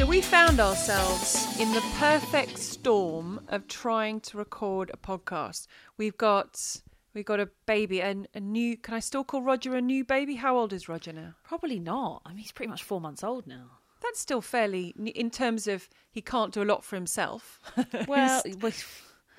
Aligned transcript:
So 0.00 0.06
we 0.06 0.22
found 0.22 0.60
ourselves 0.60 1.60
in 1.60 1.70
the 1.74 1.82
perfect 1.98 2.56
storm 2.56 3.44
of 3.48 3.68
trying 3.68 4.20
to 4.20 4.38
record 4.38 4.90
a 4.94 4.96
podcast. 4.96 5.66
We've 5.98 6.16
got 6.16 6.80
we've 7.12 7.26
got 7.26 7.38
a 7.38 7.50
baby 7.66 8.00
and 8.00 8.26
a 8.34 8.40
new. 8.40 8.78
Can 8.78 8.94
I 8.94 9.00
still 9.00 9.24
call 9.24 9.42
Roger 9.42 9.76
a 9.76 9.82
new 9.82 10.02
baby? 10.02 10.36
How 10.36 10.56
old 10.56 10.72
is 10.72 10.88
Roger 10.88 11.12
now? 11.12 11.34
Probably 11.44 11.78
not. 11.78 12.22
I 12.24 12.30
mean, 12.30 12.38
he's 12.38 12.50
pretty 12.50 12.70
much 12.70 12.82
four 12.82 12.98
months 12.98 13.22
old 13.22 13.46
now. 13.46 13.72
That's 14.02 14.18
still 14.18 14.40
fairly 14.40 14.94
in 14.96 15.30
terms 15.30 15.66
of 15.66 15.86
he 16.10 16.22
can't 16.22 16.54
do 16.54 16.62
a 16.62 16.64
lot 16.64 16.82
for 16.82 16.96
himself. 16.96 17.60
Well, 18.08 18.42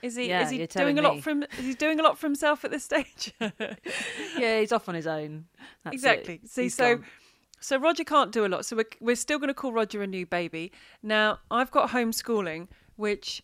Is- 0.03 0.15
he 0.15 0.29
yeah, 0.29 0.43
is 0.43 0.51
he 0.51 0.63
doing 0.67 0.99
a 0.99 1.01
lot 1.01 1.15
me. 1.15 1.21
for 1.21 1.31
him? 1.31 1.43
Is 1.57 1.65
he 1.65 1.73
doing 1.73 1.99
a 1.99 2.03
lot 2.03 2.19
for 2.19 2.27
himself 2.27 2.63
at 2.65 2.69
this 2.69 2.83
stage? 2.83 3.33
yeah, 4.37 4.59
he's 4.59 4.71
off 4.71 4.87
on 4.87 4.93
his 4.93 5.07
own. 5.07 5.45
That's 5.83 5.95
it. 5.95 5.97
exactly. 5.97 6.41
See, 6.45 6.63
He's 6.63 6.75
so 6.75 6.97
gone. 6.97 7.05
So 7.61 7.77
Roger 7.77 8.03
can't 8.03 8.31
do 8.31 8.45
a 8.45 8.47
lot. 8.49 8.65
So 8.65 8.75
we're 8.75 8.89
we're 8.99 9.15
still 9.15 9.37
going 9.37 9.47
to 9.47 9.53
call 9.53 9.71
Roger 9.71 10.01
a 10.01 10.07
new 10.07 10.25
baby. 10.25 10.71
Now 11.01 11.39
I've 11.49 11.71
got 11.71 11.91
homeschooling, 11.91 12.67
which 12.95 13.43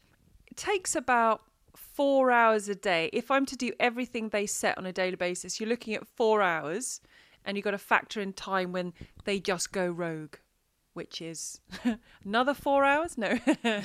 takes 0.55 0.95
about 0.95 1.43
four 1.75 2.31
hours 2.31 2.67
a 2.67 2.75
day. 2.75 3.09
If 3.13 3.31
I'm 3.31 3.45
to 3.45 3.55
do 3.55 3.71
everything 3.79 4.29
they 4.29 4.47
set 4.47 4.77
on 4.77 4.85
a 4.85 4.91
daily 4.91 5.15
basis, 5.15 5.59
you're 5.59 5.69
looking 5.69 5.93
at 5.93 6.07
four 6.07 6.41
hours, 6.41 6.99
and 7.45 7.55
you've 7.55 7.63
got 7.63 7.71
to 7.71 7.77
factor 7.77 8.19
in 8.19 8.33
time 8.33 8.71
when 8.71 8.93
they 9.23 9.39
just 9.39 9.71
go 9.71 9.87
rogue. 9.87 10.35
Which 10.93 11.21
is 11.21 11.61
another 12.25 12.55
four 12.55 12.83
hours? 12.83 13.19
No. 13.19 13.37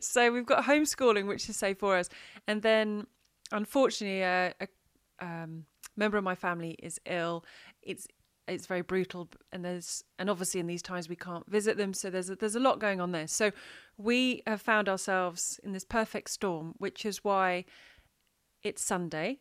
so, 0.00 0.32
we've 0.32 0.46
got 0.46 0.64
homeschooling, 0.64 1.26
which 1.26 1.48
is 1.48 1.56
say 1.56 1.74
four 1.74 1.96
hours, 1.96 2.08
and 2.46 2.62
then 2.62 3.08
unfortunately, 3.50 4.22
uh, 4.22 4.52
a 4.60 4.68
um, 5.20 5.64
member 5.96 6.16
of 6.16 6.22
my 6.22 6.36
family 6.36 6.76
is 6.80 7.00
ill. 7.06 7.44
It's 7.82 8.06
it's 8.48 8.66
very 8.66 8.82
brutal, 8.82 9.28
and 9.52 9.64
there's 9.64 10.02
and 10.18 10.28
obviously 10.30 10.60
in 10.60 10.66
these 10.66 10.82
times 10.82 11.08
we 11.08 11.16
can't 11.16 11.48
visit 11.50 11.76
them, 11.76 11.94
so 11.94 12.10
there's 12.10 12.30
a, 12.30 12.36
there's 12.36 12.54
a 12.56 12.60
lot 12.60 12.78
going 12.80 13.00
on 13.00 13.12
there. 13.12 13.26
So 13.28 13.52
we 13.96 14.42
have 14.46 14.60
found 14.60 14.88
ourselves 14.88 15.60
in 15.62 15.72
this 15.72 15.84
perfect 15.84 16.30
storm, 16.30 16.74
which 16.78 17.04
is 17.04 17.22
why 17.24 17.64
it's 18.62 18.82
Sunday. 18.82 19.38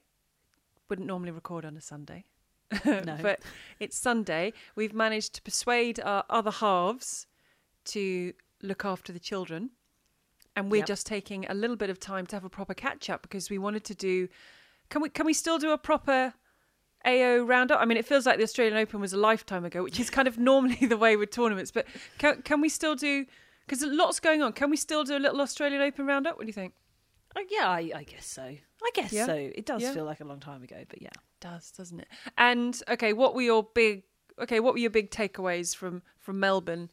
Wouldn't 0.89 1.07
normally 1.07 1.31
record 1.31 1.65
on 1.65 1.75
a 1.75 1.81
Sunday, 1.81 2.25
No. 2.85 3.17
but 3.21 3.41
it's 3.79 3.97
Sunday. 3.97 4.53
We've 4.75 4.93
managed 4.93 5.33
to 5.35 5.41
persuade 5.41 5.99
our 5.99 6.23
other 6.29 6.51
halves 6.51 7.27
to 7.85 8.33
look 8.61 8.85
after 8.85 9.11
the 9.11 9.19
children. 9.19 9.71
And 10.55 10.71
we're 10.71 10.77
Yep. 10.77 10.87
just 10.87 11.05
taking 11.05 11.45
a 11.45 11.53
little 11.53 11.75
bit 11.75 11.91
of 11.91 11.99
time 11.99 12.25
to 12.27 12.35
have 12.35 12.43
a 12.43 12.49
proper 12.49 12.73
catch 12.73 13.09
up 13.11 13.21
because 13.21 13.49
we 13.49 13.59
wanted 13.59 13.83
to 13.85 13.93
do. 13.95 14.27
Can 14.89 15.01
we 15.03 15.09
can 15.09 15.25
we 15.25 15.33
still 15.33 15.59
do 15.59 15.69
a 15.71 15.77
proper 15.77 16.33
AO 17.07 17.43
roundup? 17.43 17.79
I 17.81 17.85
mean, 17.85 17.97
it 17.97 18.05
feels 18.05 18.25
like 18.25 18.37
the 18.37 18.43
Australian 18.43 18.77
Open 18.77 18.99
was 18.99 19.13
a 19.13 19.17
lifetime 19.17 19.63
ago, 19.65 19.81
which 19.83 19.99
is 19.99 20.09
kind 20.09 20.27
of 20.27 20.37
normally 20.37 20.75
the 20.87 20.97
way 20.97 21.15
with 21.15 21.31
tournaments. 21.31 21.71
But 21.71 21.87
can 22.17 22.41
can 22.41 22.61
we 22.61 22.69
still 22.69 22.95
do? 22.95 23.25
Because 23.65 23.83
lots 23.83 24.19
going 24.19 24.41
on. 24.41 24.53
Can 24.53 24.69
we 24.69 24.77
still 24.77 25.03
do 25.03 25.17
a 25.17 25.19
little 25.19 25.41
Australian 25.41 25.81
Open 25.81 26.05
roundup? 26.05 26.35
What 26.37 26.43
do 26.43 26.47
you 26.47 26.53
think? 26.53 26.73
Oh, 27.35 27.43
yeah, 27.49 27.67
I, 27.69 27.91
I 27.95 28.03
guess 28.03 28.25
so. 28.25 28.43
I 28.43 28.89
guess 28.93 29.11
Yeah? 29.13 29.25
so. 29.25 29.35
It 29.35 29.65
does 29.65 29.81
Yeah. 29.81 29.93
feel 29.93 30.05
like 30.05 30.21
a 30.21 30.25
long 30.25 30.39
time 30.39 30.63
ago, 30.63 30.83
but 30.89 31.01
yeah. 31.01 31.09
does, 31.39 31.71
doesn't 31.71 31.99
it? 31.99 32.07
And 32.37 32.81
okay, 32.89 33.13
what 33.13 33.35
were 33.35 33.41
your 33.41 33.63
big 33.63 34.03
okay, 34.39 34.59
what 34.59 34.73
were 34.73 34.79
your 34.79 34.89
big 34.89 35.11
takeaways 35.11 35.75
from 35.75 36.01
from 36.19 36.39
Melbourne 36.39 36.89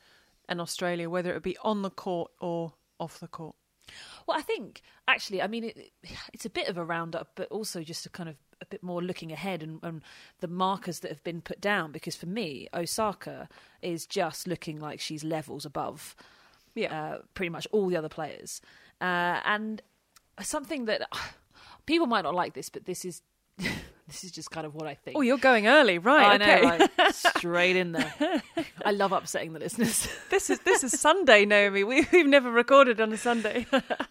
and 0.49 0.61
Australia, 0.61 1.09
whether 1.09 1.35
it 1.35 1.43
be 1.43 1.57
on 1.63 1.83
the 1.83 1.91
court 1.91 2.31
or 2.41 2.75
off 2.99 3.21
the 3.21 3.29
court? 3.29 3.55
Well, 4.27 4.37
I 4.39 4.43
think 4.43 4.83
actually, 5.07 5.43
I 5.43 5.47
mean, 5.47 5.65
it, 5.65 5.93
it's 6.33 6.47
a 6.47 6.51
bit 6.51 6.69
of 6.69 6.77
a 6.79 6.85
roundup, 6.85 7.29
but 7.37 7.49
also 7.51 7.83
just 7.83 8.05
a 8.07 8.11
kind 8.11 8.29
of 8.29 8.37
a 8.61 8.67
bit 8.67 8.83
more 8.83 9.03
looking 9.03 9.33
ahead 9.33 9.63
and, 9.63 9.81
and 9.83 10.03
the 10.41 10.49
markers 10.49 11.01
that 11.01 11.11
have 11.11 11.23
been 11.25 11.41
put 11.41 11.61
down. 11.61 11.93
Because 11.93 12.17
for 12.17 12.27
me, 12.27 12.69
Osaka 12.75 13.49
is 13.83 14.07
just 14.07 14.47
looking 14.47 14.79
like 14.81 15.01
she's 15.01 15.25
levels 15.25 15.65
above 15.65 16.15
Yeah. 16.75 17.15
uh, 17.15 17.19
pretty 17.35 17.51
much 17.51 17.67
all 17.73 17.89
the 17.89 17.97
other 17.97 18.09
players. 18.09 18.61
Uh, 19.01 19.41
and 19.45 19.83
something 20.43 20.85
that 20.87 21.03
people 21.87 22.07
might 22.07 22.23
not 22.23 22.35
like 22.35 22.55
this, 22.55 22.69
but 22.69 22.85
this 22.87 23.05
is 23.05 23.23
this 24.09 24.25
is 24.25 24.33
just 24.33 24.51
kind 24.51 24.67
of 24.67 24.75
what 24.75 24.87
I 24.89 24.95
think. 24.95 25.17
oh, 25.17 25.21
you're 25.21 25.39
going 25.39 25.67
early, 25.69 25.99
right? 25.99 26.41
I 26.41 26.45
okay. 26.45 26.61
know, 26.63 26.89
right? 26.99 27.15
Straight 27.15 27.77
in 27.77 27.93
there. 27.93 28.43
I 28.85 28.91
love 28.91 29.13
upsetting 29.13 29.53
the 29.53 29.61
listeners. 29.61 30.09
this 30.31 30.51
is 30.51 30.59
this 30.61 30.83
is 30.83 30.99
Sunday, 31.01 31.45
Naomi. 31.45 31.85
We, 31.85 32.07
we've 32.13 32.27
never 32.27 32.51
recorded 32.51 33.01
on 33.01 33.13
a 33.13 33.17
Sunday. 33.17 33.67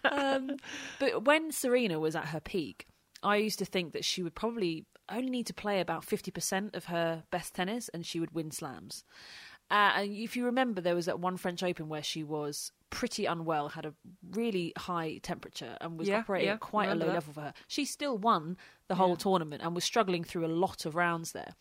um, 0.06 0.52
but 1.00 1.26
when 1.26 1.52
Serena 1.52 2.00
was 2.00 2.16
at 2.16 2.28
her 2.28 2.40
peak, 2.40 2.88
I 3.24 3.38
used 3.38 3.60
to 3.60 3.66
think 3.66 3.94
that 3.94 4.06
she 4.06 4.22
would 4.22 4.36
probably 4.36 4.86
only 5.10 5.30
need 5.30 5.48
to 5.48 5.54
play 5.54 5.80
about 5.80 6.06
50% 6.06 6.76
of 6.76 6.86
her 6.86 7.24
best 7.32 7.54
tennis 7.56 7.90
and 7.90 8.06
she 8.06 8.20
would 8.20 8.34
win 8.34 8.52
slams. 8.52 9.04
Uh, 9.72 9.94
and 9.98 10.14
if 10.14 10.36
you 10.36 10.46
remember, 10.46 10.82
there 10.82 10.94
was 10.96 11.06
that 11.08 11.20
one 11.20 11.38
French 11.38 11.64
Open 11.64 11.90
where 11.90 12.04
she 12.04 12.24
was 12.24 12.72
pretty 12.90 13.26
unwell, 13.26 13.70
had 13.70 13.86
a 13.86 13.94
really 14.32 14.72
high 14.78 15.18
temperature, 15.24 15.78
and 15.82 15.98
was 15.98 16.08
Yeah, 16.08 16.20
operating 16.20 16.48
yeah, 16.48 16.54
at 16.56 16.60
quite 16.60 16.90
a 16.90 16.96
low 16.96 17.08
that. 17.08 17.14
level 17.14 17.34
for 17.34 17.42
her. 17.42 17.54
She 17.68 17.86
still 17.86 18.18
won 18.18 18.56
the 18.88 18.96
whole 18.96 19.16
tournament 19.16 19.64
and 19.64 19.74
was 19.74 19.84
struggling 19.84 20.24
through 20.24 20.46
a 20.46 20.48
lot 20.48 20.86
of 20.86 20.94
rounds 20.96 21.32
there. 21.32 21.56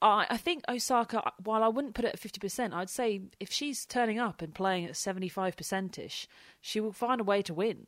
I 0.00 0.26
I 0.30 0.36
think 0.38 0.62
Osaka, 0.68 1.32
while 1.42 1.62
I 1.62 1.68
wouldn't 1.68 1.94
put 1.94 2.04
it 2.06 2.14
at 2.14 2.20
50%, 2.20 2.72
I'd 2.72 2.88
say 2.88 3.20
if 3.38 3.52
she's 3.52 3.84
turning 3.84 4.18
up 4.18 4.40
and 4.40 4.54
playing 4.54 4.86
at 4.86 4.92
75% 4.92 5.98
ish, 5.98 6.26
she 6.60 6.80
will 6.80 6.92
find 6.92 7.20
a 7.20 7.24
way 7.24 7.42
to 7.42 7.52
win. 7.52 7.86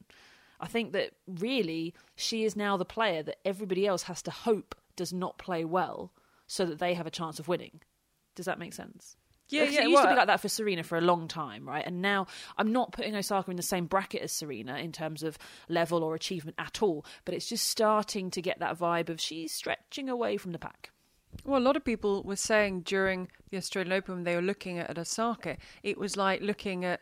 I 0.61 0.67
think 0.67 0.93
that 0.93 1.13
really 1.27 1.95
she 2.17 2.45
is 2.45 2.57
now 2.57 2.77
the 2.77 2.85
player 2.85 3.23
that 3.23 3.39
everybody 3.45 3.87
else 3.87 4.05
has 4.05 4.23
to 4.23 4.31
hope 4.31 4.75
does 4.97 5.13
not 5.13 5.39
play 5.39 5.65
well 5.65 6.13
so 6.47 6.65
that 6.67 6.79
they 6.79 6.95
have 6.95 7.07
a 7.07 7.11
chance 7.11 7.39
of 7.39 7.49
winning. 7.49 7.81
Does 8.35 8.47
that 8.47 8.59
make 8.59 8.73
sense? 8.73 9.17
Yeah, 9.49 9.65
yeah, 9.65 9.83
It 9.83 9.91
used 9.91 10.03
to 10.03 10.09
be 10.09 10.15
like 10.15 10.27
that 10.27 10.41
for 10.41 10.49
Serena 10.49 10.83
for 10.83 10.97
a 10.97 11.03
long 11.03 11.29
time, 11.29 11.69
right? 11.69 11.85
And 11.87 12.01
now 12.01 12.27
I'm 12.57 12.73
not 12.73 12.93
putting 12.93 13.15
Osaka 13.15 13.51
in 13.51 13.57
the 13.59 13.63
same 13.63 13.87
bracket 13.87 14.23
as 14.23 14.33
Serena 14.33 14.79
in 14.79 14.91
terms 14.91 15.23
of 15.23 15.39
level 15.69 16.03
or 16.03 16.15
achievement 16.15 16.57
at 16.59 16.83
all, 16.83 17.05
but 17.25 17.35
it's 17.35 17.49
just 17.49 17.69
starting 17.69 18.31
to 18.31 18.41
get 18.41 18.59
that 18.61 18.79
vibe 18.79 19.11
of 19.11 19.21
she's 19.21 19.53
stretching 19.53 20.09
away 20.09 20.39
from 20.39 20.53
the 20.53 20.59
pack. 20.59 20.91
Well, 21.45 21.61
a 21.61 21.63
lot 21.63 21.77
of 21.77 21.85
people 21.85 22.23
were 22.23 22.37
saying 22.37 22.83
during 22.83 23.29
the 23.51 23.59
Australian 23.59 23.93
Open 23.93 24.15
when 24.15 24.25
they 24.25 24.37
were 24.37 24.43
looking 24.43 24.79
at 24.79 24.97
Osaka, 24.97 25.59
it 25.83 25.99
was 25.99 26.17
like 26.17 26.41
looking 26.41 26.85
at, 26.85 27.01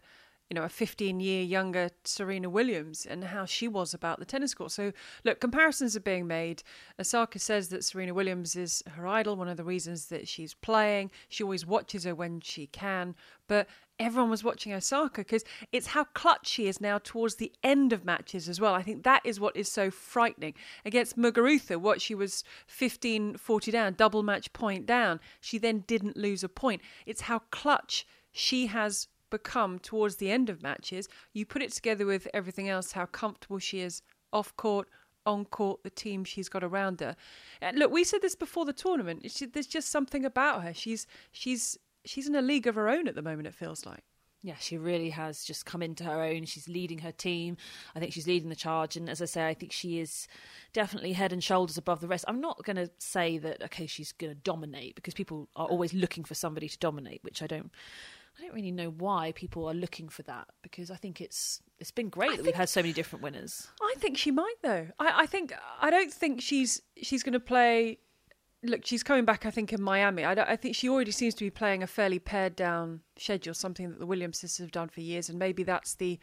you 0.53 0.55
know, 0.55 0.65
a 0.65 0.69
15 0.69 1.19
year 1.19 1.43
younger 1.43 1.89
Serena 2.05 2.51
Williams 2.51 3.07
and 3.07 3.25
how 3.25 3.47
she 3.47 3.67
was 3.67 3.95
about 3.95 4.19
the 4.19 4.27
tennis 4.27 4.53
court. 4.53 4.71
So, 4.71 4.93
look, 5.25 5.41
comparisons 5.41 5.97
are 5.97 6.01
being 6.01 6.27
made. 6.27 6.63
Osaka 7.01 7.39
says 7.39 7.71
that 7.71 7.83
Serena 7.85 8.13
Williams 8.13 8.55
is 8.55 8.83
her 8.97 9.07
idol, 9.07 9.35
one 9.35 9.49
of 9.49 9.57
the 9.57 9.65
reasons 9.65 10.09
that 10.09 10.29
she's 10.29 10.53
playing. 10.53 11.11
She 11.31 11.43
always 11.43 11.65
watches 11.65 12.05
her 12.05 12.15
when 12.15 12.43
she 12.43 12.67
can. 12.67 13.15
But 13.49 13.67
everyone 13.99 14.29
was 14.29 14.45
watching 14.45 14.75
Osaka 14.75 15.23
because 15.23 15.43
it's 15.73 15.87
how 15.87 16.05
clutch 16.05 16.49
she 16.49 16.67
is 16.67 16.83
now 16.83 16.99
towards 16.99 17.37
the 17.37 17.51
end 17.63 17.95
of 17.95 18.05
matches 18.05 18.47
as 18.47 18.61
well. 18.61 18.75
I 18.75 18.83
think 18.83 19.05
that 19.05 19.23
is 19.25 19.41
what 19.41 19.57
is 19.57 19.73
so 19.73 19.91
frightening. 19.91 20.53
Against 20.85 21.17
Muguruza, 21.17 21.79
what 21.79 22.03
she 22.03 22.15
was 22.15 22.45
15 22.67 23.39
40 23.39 23.71
down, 23.71 23.95
double 23.95 24.23
match 24.23 24.53
point 24.53 24.85
down, 24.85 25.19
she 25.41 25.57
then 25.57 25.85
didn't 25.87 26.19
lose 26.19 26.45
a 26.45 26.49
point. 26.51 26.83
It's 27.07 27.23
how 27.23 27.39
clutch 27.51 28.07
she 28.33 28.67
has 28.67 29.09
become 29.33 29.81
towards 29.81 30.17
the 30.17 30.31
end 30.31 30.49
of 30.49 30.63
matches. 30.63 31.09
You 31.33 31.45
put 31.45 31.63
it 31.63 31.73
together 31.73 32.07
with 32.07 32.29
everything 32.33 32.69
else, 32.69 32.93
how 32.93 33.07
comfortable 33.07 33.59
she 33.59 33.81
is 33.81 34.03
off 34.33 34.57
court. 34.57 34.89
On 35.25 35.45
court, 35.45 35.85
the 35.85 35.91
team 35.91 36.25
she's 36.25 36.49
got 36.49 36.65
around 36.65 36.99
her. 36.99 37.15
And 37.61 37.79
look, 37.79 37.93
we 37.93 38.03
said 38.03 38.23
this 38.23 38.35
before 38.35 38.65
the 38.65 38.73
tournament. 38.73 39.31
She, 39.31 39.47
there's 39.47 39.69
just 39.69 39.89
something 39.89 40.25
about 40.25 40.65
her. 40.65 40.75
She's 40.75 41.07
she's 41.31 41.79
she's 42.05 42.27
in 42.27 42.35
a 42.35 42.43
league 42.43 42.67
of 42.67 42.75
her 42.75 42.89
own 42.89 43.07
at 43.07 43.15
the 43.15 43.23
moment. 43.23 43.47
It 43.47 43.55
feels 43.55 43.87
like. 43.87 44.03
Yeah, 44.45 44.57
she 44.59 44.77
really 44.77 45.11
has 45.11 45.45
just 45.45 45.65
come 45.65 45.81
into 45.81 46.03
her 46.03 46.21
own. 46.21 46.47
She's 46.47 46.69
leading 46.69 46.99
her 46.99 47.13
team. 47.13 47.57
I 47.95 48.01
think 48.01 48.13
she's 48.13 48.27
leading 48.27 48.49
the 48.49 48.57
charge. 48.57 48.97
And 48.97 49.09
as 49.09 49.23
I 49.23 49.27
say, 49.27 49.47
I 49.47 49.55
think 49.55 49.71
she 49.71 50.01
is 50.01 50.27
definitely 50.73 51.13
head 51.13 51.33
and 51.33 51.45
shoulders 51.45 51.79
above 51.79 52.01
the 52.01 52.09
rest. 52.09 52.25
I'm 52.27 52.41
not 52.41 52.65
going 52.65 52.75
to 52.77 52.91
say 52.99 53.39
that, 53.39 53.63
okay, 53.63 53.87
she's 53.87 54.11
going 54.11 54.33
to 54.35 54.41
dominate 54.41 54.97
because 54.97 55.15
people 55.15 55.49
are 55.55 55.69
always 55.69 55.95
looking 55.95 56.25
for 56.25 56.35
somebody 56.35 56.69
to 56.69 56.79
dominate, 56.79 57.23
which 57.23 57.41
I 57.41 57.47
don't. 57.47 57.71
I 58.39 58.43
don't 58.43 58.55
really 58.55 58.71
know 58.71 58.91
why 58.91 59.33
people 59.33 59.69
are 59.69 59.75
looking 59.75 60.09
for 60.09 60.23
that 60.23 60.49
because 60.63 60.91
I 60.91 60.97
think 60.97 61.21
it's 61.21 61.61
it's 61.79 61.91
been 61.91 62.09
great 62.09 62.37
that 62.37 62.47
we've 62.47 62.55
had 62.55 62.69
so 62.69 62.81
many 62.81 62.93
different 62.93 63.23
winners. 63.23 63.69
I 63.83 63.95
think 63.99 64.17
she 64.17 64.31
might 64.31 64.55
though. 64.63 64.89
I, 64.99 65.23
I 65.23 65.27
think 65.27 65.53
I 65.81 65.91
don't 65.91 66.13
think 66.13 66.41
she's 66.41 66.81
she's 66.97 67.23
going 67.23 67.35
to 67.35 67.41
play. 67.41 67.99
Look, 68.65 68.87
she's 68.87 69.03
coming 69.03 69.25
back. 69.25 69.45
I 69.45 69.51
think 69.51 69.73
in 69.73 69.83
Miami. 69.83 70.25
I, 70.25 70.33
I 70.33 70.57
think 70.57 70.77
she 70.77 70.89
already 70.89 71.11
seems 71.11 71.35
to 71.35 71.45
be 71.45 71.51
playing 71.51 71.83
a 71.83 71.87
fairly 71.87 72.21
pared 72.21 72.55
down 72.55 73.01
schedule, 73.17 73.55
something 73.55 73.91
that 73.91 73.99
the 73.99 74.07
Williams 74.07 74.39
sisters 74.39 74.65
have 74.65 74.71
done 74.71 74.89
for 74.89 75.01
years, 75.01 75.29
and 75.29 75.39
maybe 75.39 75.65
that's 75.65 75.95
the 75.95 76.19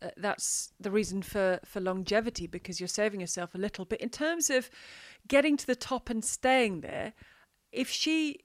uh, 0.00 0.10
that's 0.16 0.72
the 0.80 0.90
reason 0.90 1.20
for 1.20 1.60
for 1.64 1.80
longevity 1.80 2.46
because 2.46 2.80
you're 2.80 2.88
saving 2.88 3.20
yourself 3.20 3.54
a 3.54 3.58
little 3.58 3.84
bit 3.84 4.00
in 4.00 4.08
terms 4.08 4.50
of 4.50 4.70
getting 5.28 5.56
to 5.56 5.66
the 5.66 5.76
top 5.76 6.08
and 6.08 6.24
staying 6.24 6.80
there. 6.80 7.12
If 7.72 7.90
she, 7.90 8.40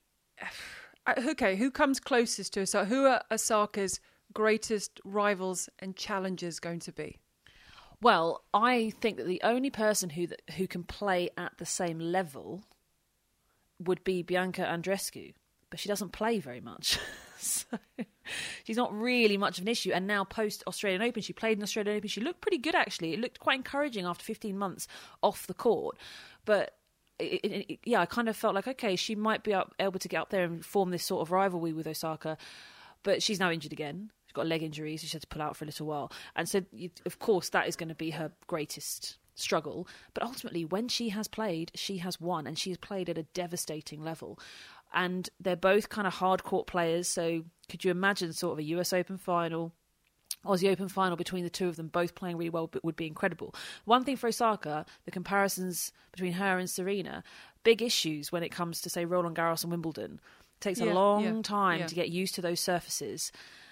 okay, 1.08 1.56
who 1.56 1.72
comes 1.72 2.00
closest 2.00 2.54
to 2.54 2.62
Osaka? 2.62 2.86
Who 2.86 3.06
are 3.06 3.24
Osaka's 3.32 4.00
greatest 4.34 5.00
rivals 5.04 5.70
and 5.80 5.96
challengers 5.96 6.60
going 6.60 6.80
to 6.80 6.92
be? 6.92 7.20
Well, 8.02 8.44
I 8.54 8.92
think 9.02 9.18
that 9.18 9.28
the 9.28 9.42
only 9.44 9.70
person 9.70 10.10
who 10.12 10.28
who 10.58 10.68
can 10.68 10.84
play 10.84 11.30
at 11.38 11.58
the 11.58 11.66
same 11.66 12.00
level 12.00 12.64
would 13.80 14.04
be 14.04 14.22
Bianca 14.22 14.62
Andreescu, 14.62 15.34
but 15.70 15.80
she 15.80 15.90
doesn't 15.90 16.12
play 16.12 16.40
very 16.40 16.62
much. 16.62 17.00
so 17.38 17.78
she's 18.64 18.78
not 18.78 18.94
really 18.94 19.38
much 19.38 19.58
of 19.58 19.64
an 19.64 19.68
issue. 19.68 19.92
And 19.92 20.08
now 20.08 20.24
post 20.24 20.64
Australian 20.68 21.02
Open, 21.02 21.22
she 21.22 21.34
played 21.34 21.58
in 21.58 21.64
Australian 21.64 21.98
Open. 21.98 22.10
She 22.10 22.22
looked 22.22 22.42
pretty 22.42 22.58
good 22.58 22.76
actually. 22.76 23.14
It 23.14 23.20
looked 23.20 23.40
quite 23.40 23.58
encouraging 23.58 24.06
after 24.06 24.24
15 24.24 24.58
months 24.58 24.88
off 25.22 25.48
the 25.48 25.54
court. 25.54 25.98
But 26.46 26.76
it, 27.20 27.42
it, 27.44 27.72
it, 27.74 27.80
yeah, 27.84 28.02
I 28.02 28.06
kind 28.06 28.28
of 28.28 28.36
felt 28.36 28.56
like 28.56 28.68
okay, 28.68 28.96
she 28.96 29.16
might 29.16 29.44
be 29.44 29.54
up, 29.54 29.74
able 29.80 30.00
to 30.00 30.08
get 30.08 30.22
up 30.22 30.30
there 30.30 30.44
and 30.44 30.66
form 30.66 30.92
this 30.92 31.04
sort 31.04 31.22
of 31.22 31.32
rivalry 31.32 31.74
with 31.74 31.88
Osaka. 31.88 32.38
But 33.04 33.22
she's 33.22 33.40
now 33.40 33.52
injured 33.52 33.72
again. 33.72 34.12
She's 34.26 34.34
got 34.34 34.46
a 34.46 34.50
leg 34.50 34.64
injury, 34.64 34.98
so 34.98 35.06
she 35.08 35.14
had 35.14 35.22
to 35.22 35.28
pull 35.28 35.42
out 35.42 35.56
for 35.56 35.64
a 35.64 35.68
little 35.68 35.86
while. 35.86 36.12
And 36.36 36.50
so, 36.50 36.64
of 37.06 37.20
course, 37.20 37.50
that 37.50 37.68
is 37.68 37.76
going 37.76 37.90
to 37.90 37.96
be 37.96 38.12
her 38.12 38.32
greatest 38.48 39.18
struggle. 39.36 39.88
But 40.14 40.24
ultimately, 40.24 40.66
when 40.66 40.88
she 40.88 41.10
has 41.10 41.28
played, 41.28 41.72
she 41.76 41.98
has 41.98 42.20
won, 42.20 42.48
and 42.48 42.58
she 42.58 42.72
has 42.72 42.78
played 42.78 43.10
at 43.10 43.18
a 43.18 43.24
devastating 43.24 44.04
level. 44.04 44.40
And 44.94 45.30
they're 45.40 45.56
both 45.56 45.90
kind 45.90 46.08
of 46.08 46.16
hard 46.16 46.44
court 46.44 46.68
players. 46.68 47.08
So, 47.08 47.44
could 47.70 47.86
you 47.86 47.92
imagine 47.92 48.34
sort 48.34 48.54
of 48.54 48.60
a 48.60 48.64
US 48.64 48.92
Open 48.92 49.18
final? 49.18 49.72
Aussie 50.46 50.72
Open 50.72 50.88
final 50.88 51.18
between 51.18 51.44
the 51.44 51.50
two 51.50 51.68
of 51.68 51.76
them, 51.76 51.88
both 51.88 52.16
playing 52.16 52.38
really 52.38 52.50
well, 52.50 52.68
but 52.68 52.84
would 52.84 52.96
be 52.96 53.08
incredible. 53.08 53.54
One 53.86 54.04
thing 54.04 54.16
for 54.16 54.28
Osaka, 54.28 54.86
the 55.06 55.12
comparisons 55.12 55.92
between 56.12 56.34
her 56.34 56.58
and 56.58 56.70
Serena, 56.70 57.24
big 57.64 57.82
issues 57.82 58.32
when 58.32 58.44
it 58.44 58.50
comes 58.50 58.82
to 58.82 58.90
say 58.90 59.06
Roland 59.06 59.36
Garros 59.36 59.64
and 59.64 59.72
Wimbledon. 59.72 60.20
It 60.58 60.62
takes 60.62 60.80
yeah, 60.80 60.92
a 60.92 60.94
long 60.94 61.24
yeah, 61.24 61.42
time 61.42 61.80
yeah. 61.82 61.88
to 61.88 61.96
get 61.96 62.10
used 62.10 62.36
to 62.36 62.42
those 62.42 62.60
surfaces. 62.60 63.32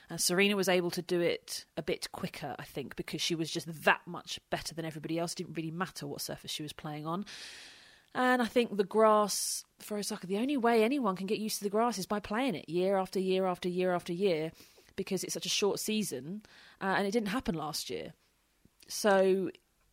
And 0.10 0.20
Serena 0.20 0.56
was 0.56 0.68
able 0.68 0.92
to 0.92 1.02
do 1.02 1.22
it 1.22 1.66
a 1.78 1.82
bit 1.82 2.12
quicker, 2.12 2.56
I 2.60 2.64
think, 2.64 2.96
because 2.96 3.22
she 3.22 3.36
was 3.36 3.50
just 3.50 3.84
that 3.86 4.02
much 4.06 4.40
better 4.50 4.76
than 4.76 4.86
everybody 4.86 5.18
else. 5.18 5.34
It 5.34 5.38
didn't 5.38 5.56
really 5.56 5.72
matter 5.72 6.06
what 6.06 6.22
surface 6.22 6.52
she 6.52 6.64
was 6.64 6.74
playing 6.74 7.08
on. 7.08 7.26
And 8.16 8.42
I 8.42 8.46
think 8.46 8.76
the 8.76 8.84
grass 8.84 9.64
for 9.80 9.98
Osaka, 9.98 10.28
the 10.28 10.38
only 10.38 10.58
way 10.58 10.84
anyone 10.84 11.16
can 11.16 11.26
get 11.26 11.40
used 11.40 11.58
to 11.60 11.64
the 11.64 11.70
grass 11.70 11.98
is 11.98 12.06
by 12.06 12.20
playing 12.20 12.56
it 12.56 12.70
year 12.70 12.98
after 12.98 13.20
year 13.20 13.46
after 13.46 13.70
year 13.70 13.94
after 13.94 14.14
year 14.14 14.52
because 14.96 15.24
it's 15.24 15.34
such 15.34 15.46
a 15.46 15.50
short 15.50 15.80
season 15.80 16.44
uh, 16.82 16.96
and 16.98 17.08
it 17.08 17.12
didn't 17.12 17.30
happen 17.30 17.56
last 17.56 17.90
year. 17.90 18.14
So, 18.88 19.50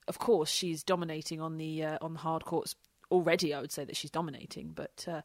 of 0.08 0.18
course, 0.18 0.50
she's 0.50 0.82
dominating 0.82 1.40
on 1.40 1.56
the 1.56 1.84
uh, 1.84 1.98
on 2.00 2.14
the 2.14 2.20
hard 2.20 2.44
courts 2.44 2.74
already. 3.10 3.54
I 3.54 3.60
would 3.60 3.72
say 3.72 3.84
that 3.84 3.96
she's 3.96 4.10
dominating, 4.10 4.72
but 4.74 5.04
uh, 5.08 5.22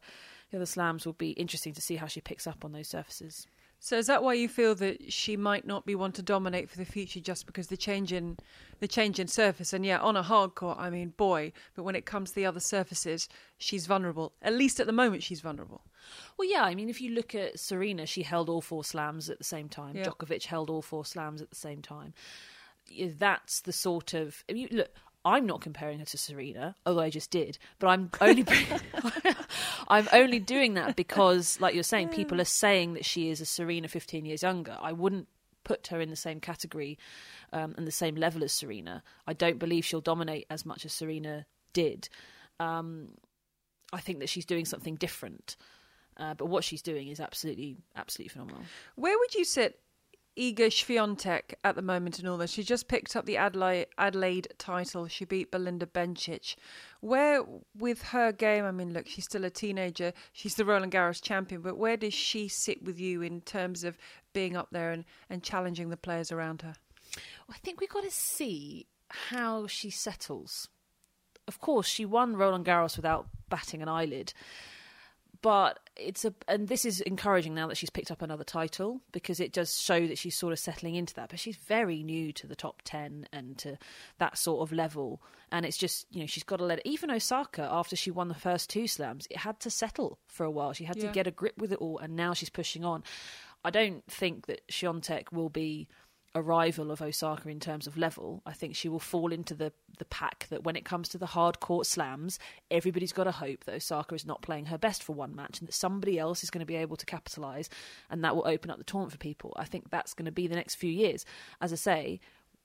the 0.50 0.58
other 0.58 0.66
slams 0.66 1.04
will 1.04 1.12
be 1.14 1.30
interesting 1.30 1.72
to 1.74 1.80
see 1.80 1.96
how 1.96 2.06
she 2.06 2.20
picks 2.20 2.46
up 2.46 2.64
on 2.64 2.72
those 2.72 2.88
surfaces. 2.88 3.46
So 3.86 3.96
is 3.96 4.08
that 4.08 4.24
why 4.24 4.34
you 4.34 4.48
feel 4.48 4.74
that 4.74 5.12
she 5.12 5.36
might 5.36 5.64
not 5.64 5.86
be 5.86 5.94
one 5.94 6.10
to 6.14 6.20
dominate 6.20 6.68
for 6.68 6.76
the 6.76 6.84
future 6.84 7.20
just 7.20 7.46
because 7.46 7.68
the 7.68 7.76
change 7.76 8.12
in 8.12 8.36
the 8.80 8.88
change 8.88 9.20
in 9.20 9.28
surface 9.28 9.72
and 9.72 9.86
yeah 9.86 10.00
on 10.00 10.16
a 10.16 10.24
hard 10.24 10.56
court, 10.56 10.76
I 10.80 10.90
mean 10.90 11.10
boy 11.16 11.52
but 11.76 11.84
when 11.84 11.94
it 11.94 12.04
comes 12.04 12.30
to 12.30 12.34
the 12.34 12.46
other 12.46 12.58
surfaces 12.58 13.28
she's 13.58 13.86
vulnerable 13.86 14.32
at 14.42 14.54
least 14.54 14.80
at 14.80 14.88
the 14.88 14.92
moment 14.92 15.22
she's 15.22 15.40
vulnerable. 15.40 15.82
Well 16.36 16.50
yeah 16.50 16.64
I 16.64 16.74
mean 16.74 16.88
if 16.88 17.00
you 17.00 17.12
look 17.12 17.32
at 17.36 17.60
Serena 17.60 18.06
she 18.06 18.24
held 18.24 18.48
all 18.48 18.60
four 18.60 18.82
slams 18.82 19.30
at 19.30 19.38
the 19.38 19.44
same 19.44 19.68
time 19.68 19.94
yeah. 19.94 20.06
Djokovic 20.06 20.46
held 20.46 20.68
all 20.68 20.82
four 20.82 21.04
slams 21.04 21.40
at 21.40 21.50
the 21.50 21.54
same 21.54 21.80
time 21.80 22.12
that's 23.18 23.60
the 23.60 23.72
sort 23.72 24.14
of 24.14 24.42
I 24.50 24.54
mean, 24.54 24.68
look 24.72 24.90
I'm 25.26 25.44
not 25.44 25.60
comparing 25.60 25.98
her 25.98 26.04
to 26.04 26.16
Serena, 26.16 26.76
although 26.86 27.00
I 27.00 27.10
just 27.10 27.32
did. 27.32 27.58
But 27.80 27.88
I'm 27.88 28.10
only 28.20 28.46
I'm 29.88 30.08
only 30.12 30.38
doing 30.38 30.74
that 30.74 30.94
because, 30.94 31.60
like 31.60 31.74
you're 31.74 31.82
saying, 31.82 32.10
people 32.10 32.40
are 32.40 32.44
saying 32.44 32.94
that 32.94 33.04
she 33.04 33.28
is 33.28 33.40
a 33.40 33.46
Serena 33.46 33.88
15 33.88 34.24
years 34.24 34.44
younger. 34.44 34.78
I 34.80 34.92
wouldn't 34.92 35.26
put 35.64 35.88
her 35.88 36.00
in 36.00 36.10
the 36.10 36.16
same 36.16 36.38
category 36.38 36.96
um, 37.52 37.74
and 37.76 37.88
the 37.88 37.92
same 37.92 38.14
level 38.14 38.44
as 38.44 38.52
Serena. 38.52 39.02
I 39.26 39.32
don't 39.32 39.58
believe 39.58 39.84
she'll 39.84 40.00
dominate 40.00 40.46
as 40.48 40.64
much 40.64 40.84
as 40.84 40.92
Serena 40.92 41.44
did. 41.72 42.08
Um, 42.60 43.08
I 43.92 43.98
think 43.98 44.20
that 44.20 44.28
she's 44.28 44.46
doing 44.46 44.64
something 44.64 44.94
different. 44.94 45.56
Uh, 46.16 46.34
but 46.34 46.46
what 46.46 46.62
she's 46.62 46.82
doing 46.82 47.08
is 47.08 47.18
absolutely, 47.18 47.78
absolutely 47.96 48.28
phenomenal. 48.28 48.62
Where 48.94 49.18
would 49.18 49.34
you 49.34 49.44
sit 49.44 49.80
Iga 50.38 50.66
Swiatek 50.68 51.54
at 51.64 51.76
the 51.76 51.82
moment 51.82 52.18
in 52.18 52.26
all 52.26 52.36
this. 52.36 52.50
She 52.50 52.62
just 52.62 52.88
picked 52.88 53.16
up 53.16 53.24
the 53.24 53.38
Adelaide, 53.38 53.86
Adelaide 53.96 54.48
title. 54.58 55.08
She 55.08 55.24
beat 55.24 55.50
Belinda 55.50 55.86
Bencic. 55.86 56.56
Where, 57.00 57.42
with 57.76 58.02
her 58.02 58.32
game, 58.32 58.64
I 58.64 58.70
mean, 58.70 58.92
look, 58.92 59.08
she's 59.08 59.24
still 59.24 59.44
a 59.44 59.50
teenager. 59.50 60.12
She's 60.32 60.54
the 60.54 60.66
Roland 60.66 60.92
Garros 60.92 61.22
champion, 61.22 61.62
but 61.62 61.78
where 61.78 61.96
does 61.96 62.12
she 62.12 62.48
sit 62.48 62.84
with 62.84 63.00
you 63.00 63.22
in 63.22 63.40
terms 63.40 63.82
of 63.82 63.96
being 64.34 64.56
up 64.56 64.68
there 64.72 64.92
and, 64.92 65.04
and 65.30 65.42
challenging 65.42 65.88
the 65.88 65.96
players 65.96 66.30
around 66.30 66.62
her? 66.62 66.74
I 67.48 67.56
think 67.58 67.80
we've 67.80 67.88
got 67.88 68.04
to 68.04 68.10
see 68.10 68.86
how 69.08 69.66
she 69.66 69.88
settles. 69.88 70.68
Of 71.48 71.60
course, 71.60 71.86
she 71.86 72.04
won 72.04 72.36
Roland 72.36 72.66
Garros 72.66 72.96
without 72.96 73.28
batting 73.48 73.80
an 73.80 73.88
eyelid 73.88 74.34
but 75.42 75.80
it's 75.96 76.24
a 76.24 76.34
and 76.48 76.68
this 76.68 76.84
is 76.84 77.00
encouraging 77.02 77.54
now 77.54 77.66
that 77.66 77.76
she's 77.76 77.90
picked 77.90 78.10
up 78.10 78.22
another 78.22 78.44
title 78.44 79.00
because 79.12 79.40
it 79.40 79.52
does 79.52 79.78
show 79.78 80.06
that 80.06 80.18
she's 80.18 80.36
sort 80.36 80.52
of 80.52 80.58
settling 80.58 80.94
into 80.94 81.14
that 81.14 81.30
but 81.30 81.38
she's 81.38 81.56
very 81.56 82.02
new 82.02 82.32
to 82.32 82.46
the 82.46 82.56
top 82.56 82.82
10 82.84 83.26
and 83.32 83.58
to 83.58 83.78
that 84.18 84.38
sort 84.38 84.62
of 84.62 84.72
level. 84.74 85.22
And 85.52 85.64
it's 85.64 85.76
just 85.76 86.06
you 86.10 86.20
know 86.20 86.26
she's 86.26 86.42
got 86.42 86.56
to 86.56 86.64
let 86.64 86.78
it, 86.78 86.86
even 86.86 87.10
Osaka 87.10 87.68
after 87.70 87.96
she 87.96 88.10
won 88.10 88.28
the 88.28 88.34
first 88.34 88.68
two 88.70 88.86
slams 88.86 89.26
it 89.30 89.38
had 89.38 89.60
to 89.60 89.70
settle 89.70 90.18
for 90.26 90.44
a 90.44 90.50
while. 90.50 90.72
She 90.72 90.84
had 90.84 90.96
yeah. 90.96 91.06
to 91.06 91.12
get 91.12 91.26
a 91.26 91.30
grip 91.30 91.58
with 91.58 91.72
it 91.72 91.78
all 91.78 91.98
and 91.98 92.16
now 92.16 92.34
she's 92.34 92.50
pushing 92.50 92.84
on. 92.84 93.02
I 93.64 93.70
don't 93.70 94.04
think 94.06 94.46
that 94.46 94.66
Swiatek 94.68 95.32
will 95.32 95.48
be 95.48 95.88
a 96.36 96.42
rival 96.42 96.90
of 96.90 97.00
Osaka 97.00 97.48
in 97.48 97.58
terms 97.58 97.86
of 97.86 97.96
level. 97.96 98.42
I 98.44 98.52
think 98.52 98.76
she 98.76 98.90
will 98.90 99.00
fall 99.00 99.32
into 99.32 99.54
the, 99.54 99.72
the 99.98 100.04
pack 100.04 100.46
that 100.50 100.64
when 100.64 100.76
it 100.76 100.84
comes 100.84 101.08
to 101.08 101.18
the 101.18 101.24
hard 101.24 101.60
court 101.60 101.86
slams, 101.86 102.38
everybody's 102.70 103.14
got 103.14 103.24
to 103.24 103.32
hope 103.32 103.64
that 103.64 103.74
Osaka 103.74 104.14
is 104.14 104.26
not 104.26 104.42
playing 104.42 104.66
her 104.66 104.76
best 104.76 105.02
for 105.02 105.14
one 105.14 105.34
match 105.34 105.58
and 105.58 105.66
that 105.66 105.72
somebody 105.72 106.18
else 106.18 106.44
is 106.44 106.50
going 106.50 106.60
to 106.60 106.66
be 106.66 106.76
able 106.76 106.96
to 106.98 107.06
capitalise 107.06 107.70
and 108.10 108.22
that 108.22 108.36
will 108.36 108.46
open 108.46 108.70
up 108.70 108.76
the 108.76 108.84
tournament 108.84 109.12
for 109.12 109.18
people. 109.18 109.54
I 109.56 109.64
think 109.64 109.88
that's 109.88 110.12
going 110.12 110.26
to 110.26 110.30
be 110.30 110.46
the 110.46 110.56
next 110.56 110.74
few 110.74 110.90
years. 110.90 111.24
As 111.58 111.72
I 111.72 111.76
say, 111.76 112.20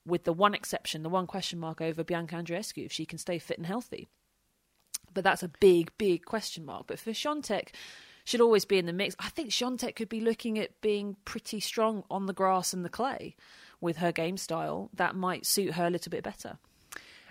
with 0.06 0.26
the 0.26 0.34
one 0.34 0.54
exception, 0.54 1.02
the 1.02 1.08
one 1.08 1.26
question 1.26 1.58
mark 1.58 1.80
over 1.80 2.04
Bianca 2.04 2.36
Andreescu, 2.36 2.86
if 2.86 2.92
she 2.92 3.06
can 3.06 3.20
stay 3.20 3.40
fit 3.40 3.58
and 3.58 3.68
healthy. 3.68 4.10
But 5.14 5.24
that's 5.24 5.44
a 5.44 5.52
big, 5.62 5.94
big 5.98 6.26
question 6.26 6.66
mark. 6.66 6.88
But 6.88 7.00
for 7.00 7.12
Swiatek, 7.12 7.70
she'll 8.24 8.42
always 8.42 8.66
be 8.66 8.78
in 8.78 8.86
the 8.86 8.94
mix. 8.94 9.16
I 9.20 9.30
think 9.30 9.50
Swiatek 9.50 9.96
could 9.96 10.10
be 10.10 10.22
looking 10.22 10.58
at 10.60 10.80
being 10.82 11.18
pretty 11.26 11.60
strong 11.60 12.04
on 12.10 12.26
the 12.26 12.34
grass 12.34 12.74
and 12.74 12.86
the 12.86 12.90
clay 12.90 13.36
with 13.80 13.98
her 13.98 14.12
game 14.12 14.38
style. 14.38 14.90
That 14.94 15.16
might 15.16 15.46
suit 15.46 15.74
her 15.74 15.88
a 15.88 15.90
little 15.90 16.10
bit 16.10 16.24
better. 16.24 16.58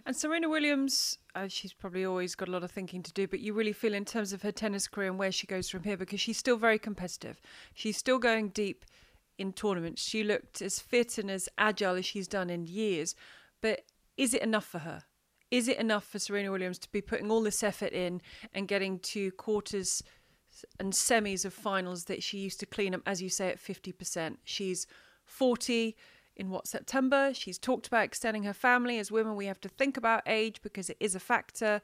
And 0.06 0.16
Serena 0.16 0.48
Williams, 0.48 1.18
uh, 1.34 1.48
she's 1.48 1.72
probably 1.72 2.04
always 2.04 2.34
got 2.34 2.48
a 2.48 2.50
lot 2.50 2.64
of 2.64 2.70
thinking 2.70 3.02
to 3.02 3.12
do, 3.12 3.28
but 3.28 3.40
you 3.40 3.52
really 3.52 3.72
feel 3.72 3.94
in 3.94 4.04
terms 4.04 4.32
of 4.32 4.42
her 4.42 4.52
tennis 4.52 4.88
career 4.88 5.08
and 5.08 5.18
where 5.18 5.32
she 5.32 5.46
goes 5.46 5.68
from 5.68 5.82
here 5.82 5.96
because 5.96 6.20
she's 6.20 6.38
still 6.38 6.56
very 6.56 6.78
competitive. 6.78 7.40
She's 7.74 7.98
still 7.98 8.18
going 8.18 8.48
deep 8.48 8.84
in 9.38 9.52
tournaments. 9.52 10.02
She 10.02 10.24
looked 10.24 10.62
as 10.62 10.80
fit 10.80 11.18
and 11.18 11.30
as 11.30 11.48
agile 11.58 11.96
as 11.96 12.06
she's 12.06 12.28
done 12.28 12.50
in 12.50 12.66
years. 12.66 13.14
But 13.60 13.82
is 14.16 14.34
it 14.34 14.42
enough 14.42 14.66
for 14.66 14.80
her? 14.80 15.04
Is 15.50 15.66
it 15.66 15.78
enough 15.78 16.04
for 16.04 16.18
Serena 16.18 16.50
Williams 16.50 16.78
to 16.78 16.92
be 16.92 17.00
putting 17.00 17.30
all 17.30 17.42
this 17.42 17.62
effort 17.62 17.92
in 17.92 18.22
and 18.54 18.68
getting 18.68 19.00
to 19.00 19.32
quarters 19.32 20.02
and 20.78 20.92
semis 20.92 21.44
of 21.44 21.54
finals 21.54 22.04
that 22.04 22.22
she 22.22 22.38
used 22.38 22.60
to 22.60 22.66
clean 22.66 22.94
up, 22.94 23.02
as 23.06 23.22
you 23.22 23.28
say, 23.28 23.48
at 23.48 23.62
50%. 23.62 24.36
She's 24.44 24.86
40 25.24 25.96
in 26.36 26.50
what 26.50 26.66
September. 26.66 27.32
She's 27.34 27.58
talked 27.58 27.86
about 27.86 28.04
extending 28.04 28.44
her 28.44 28.52
family. 28.52 28.98
As 28.98 29.10
women, 29.10 29.36
we 29.36 29.46
have 29.46 29.60
to 29.60 29.68
think 29.68 29.96
about 29.96 30.22
age 30.26 30.62
because 30.62 30.90
it 30.90 30.96
is 31.00 31.14
a 31.14 31.20
factor 31.20 31.82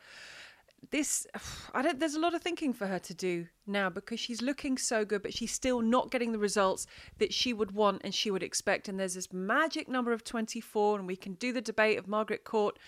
this 0.90 1.26
I 1.74 1.82
don't 1.82 1.98
there's 1.98 2.14
a 2.14 2.20
lot 2.20 2.34
of 2.34 2.42
thinking 2.42 2.72
for 2.72 2.86
her 2.86 2.98
to 2.98 3.14
do 3.14 3.46
now 3.66 3.90
because 3.90 4.20
she's 4.20 4.42
looking 4.42 4.78
so 4.78 5.04
good 5.04 5.22
but 5.22 5.34
she's 5.34 5.52
still 5.52 5.80
not 5.80 6.10
getting 6.10 6.32
the 6.32 6.38
results 6.38 6.86
that 7.18 7.32
she 7.32 7.52
would 7.52 7.72
want 7.72 8.02
and 8.04 8.14
she 8.14 8.30
would 8.30 8.42
expect. 8.42 8.88
And 8.88 8.98
there's 8.98 9.14
this 9.14 9.32
magic 9.32 9.88
number 9.88 10.12
of 10.12 10.24
24 10.24 10.98
and 10.98 11.06
we 11.06 11.16
can 11.16 11.34
do 11.34 11.52
the 11.52 11.60
debate 11.60 11.98
of 11.98 12.06
Margaret 12.08 12.44
Court 12.44 12.78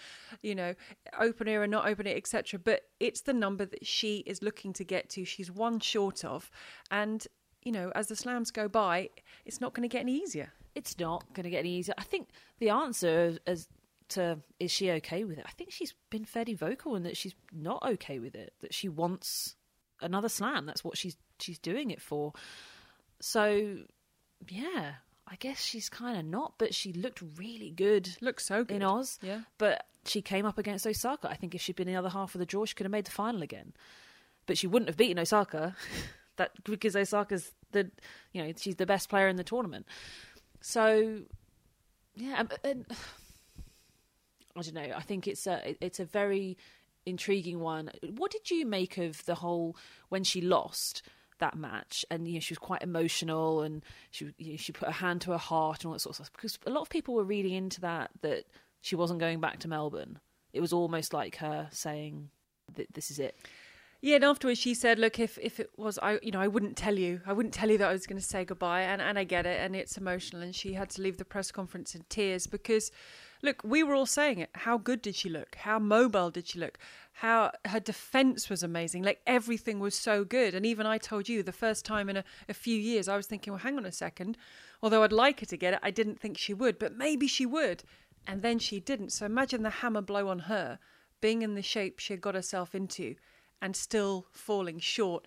you 0.43 0.55
know 0.55 0.75
open 1.19 1.49
era 1.49 1.67
not 1.67 1.87
open 1.87 2.07
it 2.07 2.17
etc 2.17 2.59
but 2.63 2.83
it's 3.01 3.23
the 3.23 3.33
number 3.33 3.65
that 3.65 3.87
she 3.87 4.19
is 4.27 4.43
looking 4.43 4.73
to 4.75 4.85
get 4.85 5.09
to. 5.11 5.25
She's 5.25 5.51
one 5.51 5.81
short 5.81 6.25
of. 6.25 6.51
And 6.91 7.27
you 7.63 7.73
know 7.73 7.91
as 7.95 8.07
the 8.07 8.17
slams 8.17 8.51
go 8.51 8.69
by 8.69 9.11
it's 9.45 9.61
not 9.61 9.75
going 9.75 9.89
to 9.89 9.93
get 9.93 10.01
any 10.01 10.17
easier. 10.17 10.53
It's 10.75 10.99
not 10.99 11.25
going 11.35 11.45
to 11.45 11.51
get 11.51 11.61
any 11.61 11.71
easier. 11.71 11.95
I 11.99 12.05
think 12.05 12.29
the 12.61 12.71
answer, 12.71 13.37
as 13.49 13.69
to 14.11 14.39
is 14.59 14.71
she 14.71 14.91
okay 14.93 15.25
with 15.25 15.39
it? 15.39 15.45
I 15.47 15.51
think 15.53 15.71
she's 15.73 15.95
been 16.11 16.25
fairly 16.25 16.55
vocal 16.55 16.97
in 16.97 17.03
that 17.03 17.17
she's 17.17 17.35
not 17.53 17.83
okay 17.85 18.19
with 18.19 18.35
it. 18.35 18.55
That 18.61 18.75
she 18.75 18.89
wants 18.89 19.57
another 20.01 20.29
slam. 20.29 20.67
That's 20.67 20.85
what 20.85 20.97
she's 20.97 21.17
she's 21.39 21.59
doing 21.59 21.91
it 21.91 22.01
for. 22.01 22.33
So 23.21 23.79
yeah, 24.49 24.95
I 25.27 25.37
guess 25.37 25.63
she's 25.63 25.89
kind 25.89 26.19
of 26.19 26.25
not, 26.25 26.55
but 26.59 26.75
she 26.75 26.93
looked 26.93 27.23
really 27.37 27.71
good. 27.71 28.09
Looks 28.21 28.47
so 28.47 28.65
good 28.65 28.77
in 28.77 28.83
Oz. 28.83 29.19
Yeah, 29.23 29.41
but 29.59 29.87
she 30.05 30.23
came 30.23 30.47
up 30.47 30.59
against 30.59 30.87
Osaka. 30.87 31.29
I 31.31 31.35
think 31.35 31.55
if 31.55 31.61
she'd 31.61 31.77
been 31.77 31.89
in 31.89 31.95
the 31.95 31.99
other 31.99 32.09
half 32.09 32.35
of 32.35 32.39
the 32.39 32.47
draw, 32.47 32.65
she 32.65 32.75
could 32.75 32.87
have 32.87 32.93
made 32.93 33.07
the 33.07 33.11
final 33.11 33.43
again. 33.43 33.73
But 34.47 34.57
she 34.57 34.67
wouldn't 34.67 34.89
have 34.89 34.97
beaten 34.97 35.19
Osaka. 35.19 35.77
that 36.37 36.53
because 36.65 36.97
Osaka's 36.97 37.53
the 37.73 37.91
you 38.33 38.43
know 38.43 38.53
she's 38.57 38.77
the 38.77 38.87
best 38.87 39.09
player 39.09 39.29
in 39.29 39.37
the 39.37 39.45
tournament. 39.45 39.87
So 40.61 41.21
yeah, 42.15 42.45
and, 42.65 42.87
I 44.59 44.63
don't 44.63 44.75
know. 44.75 44.95
I 44.97 45.01
think 45.01 45.27
it's 45.27 45.47
a 45.47 45.77
it's 45.81 46.01
a 46.01 46.05
very 46.05 46.57
intriguing 47.07 47.61
one. 47.61 47.91
What 48.17 48.31
did 48.31 48.51
you 48.51 48.67
make 48.67 48.99
of 48.99 49.25
the 49.25 49.37
whole 49.37 49.77
when 50.09 50.25
she 50.25 50.41
lost? 50.41 51.03
that 51.39 51.57
match, 51.57 52.05
and 52.11 52.27
you 52.27 52.35
know 52.35 52.41
she 52.41 52.53
was 52.53 52.59
quite 52.59 52.83
emotional, 52.83 53.63
and 53.63 53.85
she 54.11 54.33
you 54.39 54.53
know, 54.53 54.57
she 54.57 54.73
put 54.73 54.87
her 54.87 54.93
hand 54.93 55.21
to 55.21 55.31
her 55.31 55.39
heart 55.39 55.85
and 55.85 55.87
all 55.87 55.93
that 55.93 56.01
sort 56.01 56.13
of 56.19 56.27
stuff. 56.27 56.33
Because 56.33 56.59
a 56.67 56.71
lot 56.71 56.83
of 56.83 56.89
people 56.89 57.15
were 57.15 57.25
reading 57.25 57.53
into 57.53 57.81
that 57.81 58.11
that 58.23 58.45
she 58.81 58.97
wasn't 58.97 59.21
going 59.21 59.41
back 59.41 59.61
to 59.61 59.69
Melbourne. 59.69 60.19
It 60.53 60.61
was 60.61 60.73
almost 60.73 61.13
like 61.13 61.37
her 61.37 61.69
saying 61.71 62.31
that 62.75 62.93
this 62.95 63.11
is 63.11 63.19
it. 63.19 63.39
Yeah, 64.01 64.17
and 64.17 64.25
afterwards 64.25 64.61
she 64.61 64.75
said, 64.75 64.99
"Look, 64.99 65.19
if 65.19 65.39
if 65.43 65.59
it 65.59 65.71
was 65.77 65.99
I, 65.99 66.19
you 66.23 66.31
know, 66.31 66.41
I 66.41 66.49
wouldn't 66.49 66.77
tell 66.77 66.97
you. 66.97 67.21
I 67.27 67.33
wouldn't 67.33 67.55
tell 67.55 67.71
you 67.71 67.79
that 67.79 67.89
I 67.89 67.93
was 67.93 68.07
going 68.07 68.21
to 68.21 68.27
say 68.27 68.45
goodbye." 68.45 68.83
And 68.83 69.03
and 69.03 69.19
I 69.19 69.25
get 69.25 69.45
it, 69.47 69.61
and 69.61 69.75
it's 69.75 69.97
emotional, 69.97 70.43
and 70.43 70.55
she 70.55 70.75
had 70.75 70.91
to 70.91 71.03
leave 71.03 71.17
the 71.17 71.25
press 71.25 71.51
conference 71.51 71.95
in 71.95 72.05
tears 72.09 72.47
because, 72.47 72.93
look, 73.43 73.63
we 73.65 73.83
were 73.83 73.95
all 73.95 74.07
saying 74.07 74.39
it. 74.39 74.51
How 74.55 74.79
good 74.79 75.03
did 75.03 75.15
she 75.15 75.29
look? 75.29 75.57
How 75.57 75.79
mobile 75.79 76.31
did 76.31 76.47
she 76.49 76.59
look? 76.59 76.79
How 77.13 77.53
her 77.67 77.81
defense 77.81 78.49
was 78.49 78.63
amazing. 78.63 79.03
Like 79.03 79.21
everything 79.27 79.81
was 79.81 79.95
so 79.95 80.25
good. 80.25 80.55
And 80.55 80.65
even 80.65 80.87
I 80.87 80.99
told 80.99 81.29
you 81.29 81.43
the 81.43 81.53
first 81.53 81.85
time 81.85 82.09
in 82.09 82.19
a, 82.19 82.25
a 82.49 82.55
few 82.55 82.79
years, 82.79 83.09
I 83.09 83.17
was 83.17 83.27
thinking, 83.27 83.53
well, 83.53 83.61
hang 83.61 83.77
on 83.77 83.87
a 83.87 83.93
second. 83.93 84.37
Although 84.83 85.03
I'd 85.03 85.13
like 85.13 85.41
her 85.41 85.47
to 85.47 85.57
get 85.57 85.75
it, 85.75 85.81
I 85.83 85.91
didn't 85.91 86.21
think 86.21 86.39
she 86.39 86.55
would, 86.55 86.79
but 86.79 86.97
maybe 86.97 87.27
she 87.27 87.47
would. 87.47 87.83
And 88.27 88.43
then 88.43 88.59
she 88.59 88.79
didn't. 88.79 89.11
So 89.11 89.27
imagine 89.27 89.63
the 89.63 89.71
hammer 89.71 90.03
blow 90.03 90.29
on 90.29 90.41
her, 90.41 90.79
being 91.21 91.43
in 91.43 91.55
the 91.55 91.63
shape 91.63 91.99
she 91.99 92.13
had 92.13 92.21
got 92.21 92.35
herself 92.35 92.75
into 92.75 93.17
and 93.61 93.75
still 93.75 94.27
falling 94.31 94.79
short. 94.79 95.27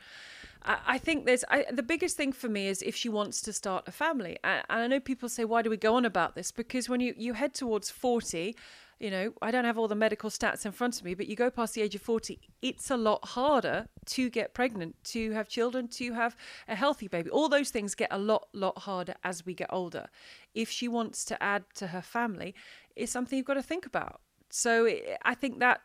I, 0.63 0.97
think 0.97 1.25
there's 1.25 1.43
I, 1.49 1.65
the 1.71 1.83
biggest 1.83 2.17
thing 2.17 2.31
for 2.31 2.47
me 2.47 2.67
is 2.67 2.81
if 2.81 2.95
she 2.95 3.09
wants 3.09 3.41
to 3.41 3.53
start 3.53 3.87
a 3.87 3.91
family. 3.91 4.37
And 4.43 4.63
I, 4.69 4.83
I 4.83 4.87
know 4.87 4.99
people 4.99 5.29
say, 5.29 5.45
why 5.45 5.61
do 5.61 5.69
we 5.69 5.77
go 5.77 5.95
on 5.95 6.05
about 6.05 6.35
this? 6.35 6.51
Because 6.51 6.87
when 6.87 6.99
you, 6.99 7.13
you 7.17 7.33
head 7.33 7.53
towards 7.53 7.89
40, 7.89 8.55
you 8.99 9.09
know, 9.09 9.33
I 9.41 9.49
don't 9.49 9.65
have 9.65 9.79
all 9.79 9.87
the 9.87 9.95
medical 9.95 10.29
stats 10.29 10.63
in 10.65 10.71
front 10.71 10.99
of 10.99 11.03
me, 11.03 11.15
but 11.15 11.27
you 11.27 11.35
go 11.35 11.49
past 11.49 11.73
the 11.73 11.81
age 11.81 11.95
of 11.95 12.01
40, 12.01 12.39
it's 12.61 12.91
a 12.91 12.97
lot 12.97 13.25
harder 13.29 13.87
to 14.07 14.29
get 14.29 14.53
pregnant, 14.53 14.95
to 15.05 15.31
have 15.31 15.47
children, 15.47 15.87
to 15.89 16.13
have 16.13 16.35
a 16.67 16.75
healthy 16.75 17.07
baby. 17.07 17.31
All 17.31 17.49
those 17.49 17.71
things 17.71 17.95
get 17.95 18.09
a 18.11 18.19
lot, 18.19 18.47
lot 18.53 18.77
harder 18.77 19.15
as 19.23 19.43
we 19.43 19.55
get 19.55 19.69
older. 19.71 20.07
If 20.53 20.69
she 20.69 20.87
wants 20.87 21.25
to 21.25 21.41
add 21.41 21.63
to 21.75 21.87
her 21.87 22.01
family, 22.01 22.53
it's 22.95 23.11
something 23.11 23.37
you've 23.37 23.47
got 23.47 23.55
to 23.55 23.63
think 23.63 23.87
about. 23.87 24.21
So 24.51 24.87
I 25.23 25.33
think 25.33 25.59
that 25.59 25.81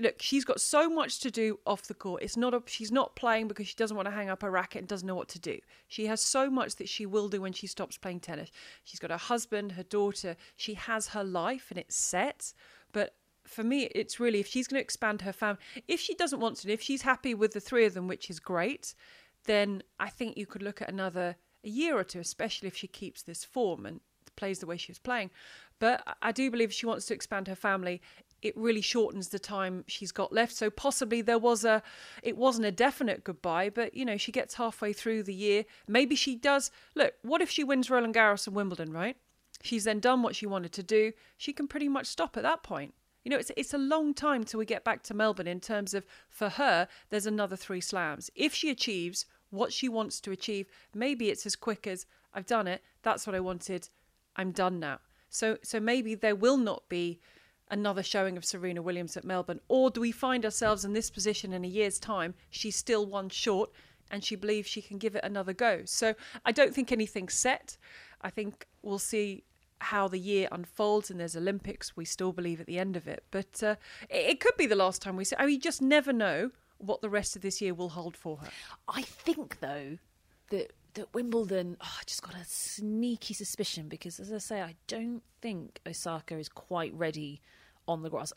look, 0.00 0.16
she's 0.20 0.44
got 0.44 0.60
so 0.60 0.88
much 0.88 1.20
to 1.20 1.30
do 1.30 1.58
off 1.66 1.82
the 1.82 1.94
court. 1.94 2.22
It's 2.22 2.36
not 2.36 2.54
a, 2.54 2.62
she's 2.66 2.92
not 2.92 3.16
playing 3.16 3.48
because 3.48 3.66
she 3.66 3.74
doesn't 3.74 3.96
want 3.96 4.06
to 4.06 4.14
hang 4.14 4.30
up 4.30 4.42
her 4.42 4.50
racket 4.50 4.80
and 4.80 4.88
doesn't 4.88 5.06
know 5.06 5.14
what 5.14 5.28
to 5.28 5.38
do. 5.38 5.58
She 5.86 6.06
has 6.06 6.20
so 6.20 6.50
much 6.50 6.76
that 6.76 6.88
she 6.88 7.06
will 7.06 7.28
do 7.28 7.40
when 7.40 7.52
she 7.52 7.66
stops 7.66 7.96
playing 7.96 8.20
tennis. 8.20 8.50
She's 8.84 9.00
got 9.00 9.10
her 9.10 9.16
husband, 9.16 9.72
her 9.72 9.82
daughter. 9.82 10.36
She 10.56 10.74
has 10.74 11.08
her 11.08 11.24
life 11.24 11.66
and 11.70 11.78
it's 11.78 11.96
set. 11.96 12.52
But 12.92 13.14
for 13.44 13.64
me, 13.64 13.84
it's 13.94 14.20
really 14.20 14.40
if 14.40 14.46
she's 14.46 14.68
going 14.68 14.78
to 14.78 14.84
expand 14.84 15.22
her 15.22 15.32
family. 15.32 15.60
If 15.86 16.00
she 16.00 16.14
doesn't 16.14 16.40
want 16.40 16.56
to, 16.58 16.72
if 16.72 16.82
she's 16.82 17.02
happy 17.02 17.34
with 17.34 17.52
the 17.52 17.60
three 17.60 17.84
of 17.84 17.94
them, 17.94 18.08
which 18.08 18.30
is 18.30 18.40
great, 18.40 18.94
then 19.44 19.82
I 19.98 20.08
think 20.08 20.36
you 20.36 20.46
could 20.46 20.62
look 20.62 20.82
at 20.82 20.88
another 20.88 21.36
a 21.64 21.68
year 21.68 21.98
or 21.98 22.04
two, 22.04 22.20
especially 22.20 22.68
if 22.68 22.76
she 22.76 22.86
keeps 22.86 23.22
this 23.22 23.44
form 23.44 23.84
and 23.84 24.00
plays 24.36 24.60
the 24.60 24.66
way 24.66 24.76
she 24.76 24.92
was 24.92 24.98
playing. 24.98 25.30
But 25.80 26.02
I 26.22 26.32
do 26.32 26.50
believe 26.50 26.72
she 26.72 26.86
wants 26.86 27.06
to 27.06 27.14
expand 27.14 27.48
her 27.48 27.54
family, 27.54 28.00
it 28.42 28.56
really 28.56 28.80
shortens 28.80 29.28
the 29.28 29.38
time 29.38 29.84
she's 29.86 30.12
got 30.12 30.32
left. 30.32 30.54
So 30.54 30.70
possibly 30.70 31.22
there 31.22 31.38
was 31.38 31.64
a, 31.64 31.82
it 32.22 32.36
wasn't 32.36 32.66
a 32.66 32.72
definite 32.72 33.24
goodbye, 33.24 33.70
but 33.70 33.94
you 33.94 34.04
know 34.04 34.16
she 34.16 34.32
gets 34.32 34.54
halfway 34.54 34.92
through 34.92 35.24
the 35.24 35.34
year. 35.34 35.64
Maybe 35.86 36.14
she 36.14 36.36
does. 36.36 36.70
Look, 36.94 37.14
what 37.22 37.42
if 37.42 37.50
she 37.50 37.64
wins 37.64 37.90
Roland 37.90 38.14
Garros 38.14 38.46
and 38.46 38.54
Wimbledon? 38.54 38.92
Right? 38.92 39.16
She's 39.62 39.84
then 39.84 40.00
done 40.00 40.22
what 40.22 40.36
she 40.36 40.46
wanted 40.46 40.72
to 40.72 40.82
do. 40.82 41.12
She 41.36 41.52
can 41.52 41.66
pretty 41.66 41.88
much 41.88 42.06
stop 42.06 42.36
at 42.36 42.44
that 42.44 42.62
point. 42.62 42.94
You 43.24 43.30
know, 43.30 43.38
it's 43.38 43.50
it's 43.56 43.74
a 43.74 43.78
long 43.78 44.14
time 44.14 44.44
till 44.44 44.58
we 44.58 44.64
get 44.64 44.84
back 44.84 45.02
to 45.04 45.14
Melbourne. 45.14 45.48
In 45.48 45.60
terms 45.60 45.92
of 45.94 46.06
for 46.28 46.48
her, 46.48 46.88
there's 47.10 47.26
another 47.26 47.56
three 47.56 47.80
slams. 47.80 48.30
If 48.34 48.54
she 48.54 48.70
achieves 48.70 49.26
what 49.50 49.72
she 49.72 49.88
wants 49.88 50.20
to 50.20 50.30
achieve, 50.30 50.66
maybe 50.94 51.28
it's 51.28 51.44
as 51.46 51.56
quick 51.56 51.86
as 51.86 52.06
I've 52.32 52.46
done 52.46 52.68
it. 52.68 52.82
That's 53.02 53.26
what 53.26 53.34
I 53.34 53.40
wanted. 53.40 53.88
I'm 54.36 54.52
done 54.52 54.78
now. 54.78 55.00
So 55.28 55.58
so 55.62 55.80
maybe 55.80 56.14
there 56.14 56.36
will 56.36 56.56
not 56.56 56.88
be 56.88 57.20
another 57.70 58.02
showing 58.02 58.36
of 58.36 58.44
Serena 58.44 58.82
Williams 58.82 59.16
at 59.16 59.24
Melbourne? 59.24 59.60
Or 59.68 59.90
do 59.90 60.00
we 60.00 60.12
find 60.12 60.44
ourselves 60.44 60.84
in 60.84 60.92
this 60.92 61.10
position 61.10 61.52
in 61.52 61.64
a 61.64 61.68
year's 61.68 61.98
time? 61.98 62.34
She's 62.50 62.76
still 62.76 63.06
one 63.06 63.28
short 63.28 63.70
and 64.10 64.24
she 64.24 64.36
believes 64.36 64.68
she 64.68 64.82
can 64.82 64.98
give 64.98 65.14
it 65.14 65.24
another 65.24 65.52
go. 65.52 65.82
So 65.84 66.14
I 66.44 66.52
don't 66.52 66.74
think 66.74 66.92
anything's 66.92 67.34
set. 67.34 67.76
I 68.22 68.30
think 68.30 68.66
we'll 68.82 68.98
see 68.98 69.44
how 69.80 70.08
the 70.08 70.18
year 70.18 70.48
unfolds 70.50 71.10
and 71.10 71.20
there's 71.20 71.36
Olympics. 71.36 71.96
We 71.96 72.04
still 72.04 72.32
believe 72.32 72.60
at 72.60 72.66
the 72.66 72.78
end 72.78 72.96
of 72.96 73.06
it. 73.06 73.24
But 73.30 73.62
uh, 73.62 73.76
it, 74.08 74.40
could 74.40 74.56
be 74.56 74.66
the 74.66 74.74
last 74.74 75.02
time 75.02 75.16
we 75.16 75.24
see. 75.24 75.36
I 75.38 75.46
mean, 75.46 75.54
you 75.54 75.60
just 75.60 75.82
never 75.82 76.12
know 76.12 76.50
what 76.78 77.00
the 77.00 77.10
rest 77.10 77.36
of 77.36 77.42
this 77.42 77.60
year 77.60 77.74
will 77.74 77.90
hold 77.90 78.16
for 78.16 78.38
her. 78.38 78.48
I 78.88 79.02
think, 79.02 79.60
though, 79.60 79.98
that 80.50 80.72
that 80.94 81.12
Wimbledon, 81.14 81.76
oh, 81.80 81.96
I 82.00 82.02
just 82.06 82.22
got 82.22 82.34
a 82.34 82.44
sneaky 82.44 83.34
suspicion 83.34 83.88
because, 83.88 84.18
as 84.18 84.32
I 84.32 84.38
say, 84.38 84.62
I 84.62 84.74
don't 84.86 85.22
think 85.40 85.80
Osaka 85.86 86.36
is 86.38 86.48
quite 86.48 86.92
ready 86.94 87.40
on 87.88 88.02
the 88.02 88.10
grass. 88.10 88.32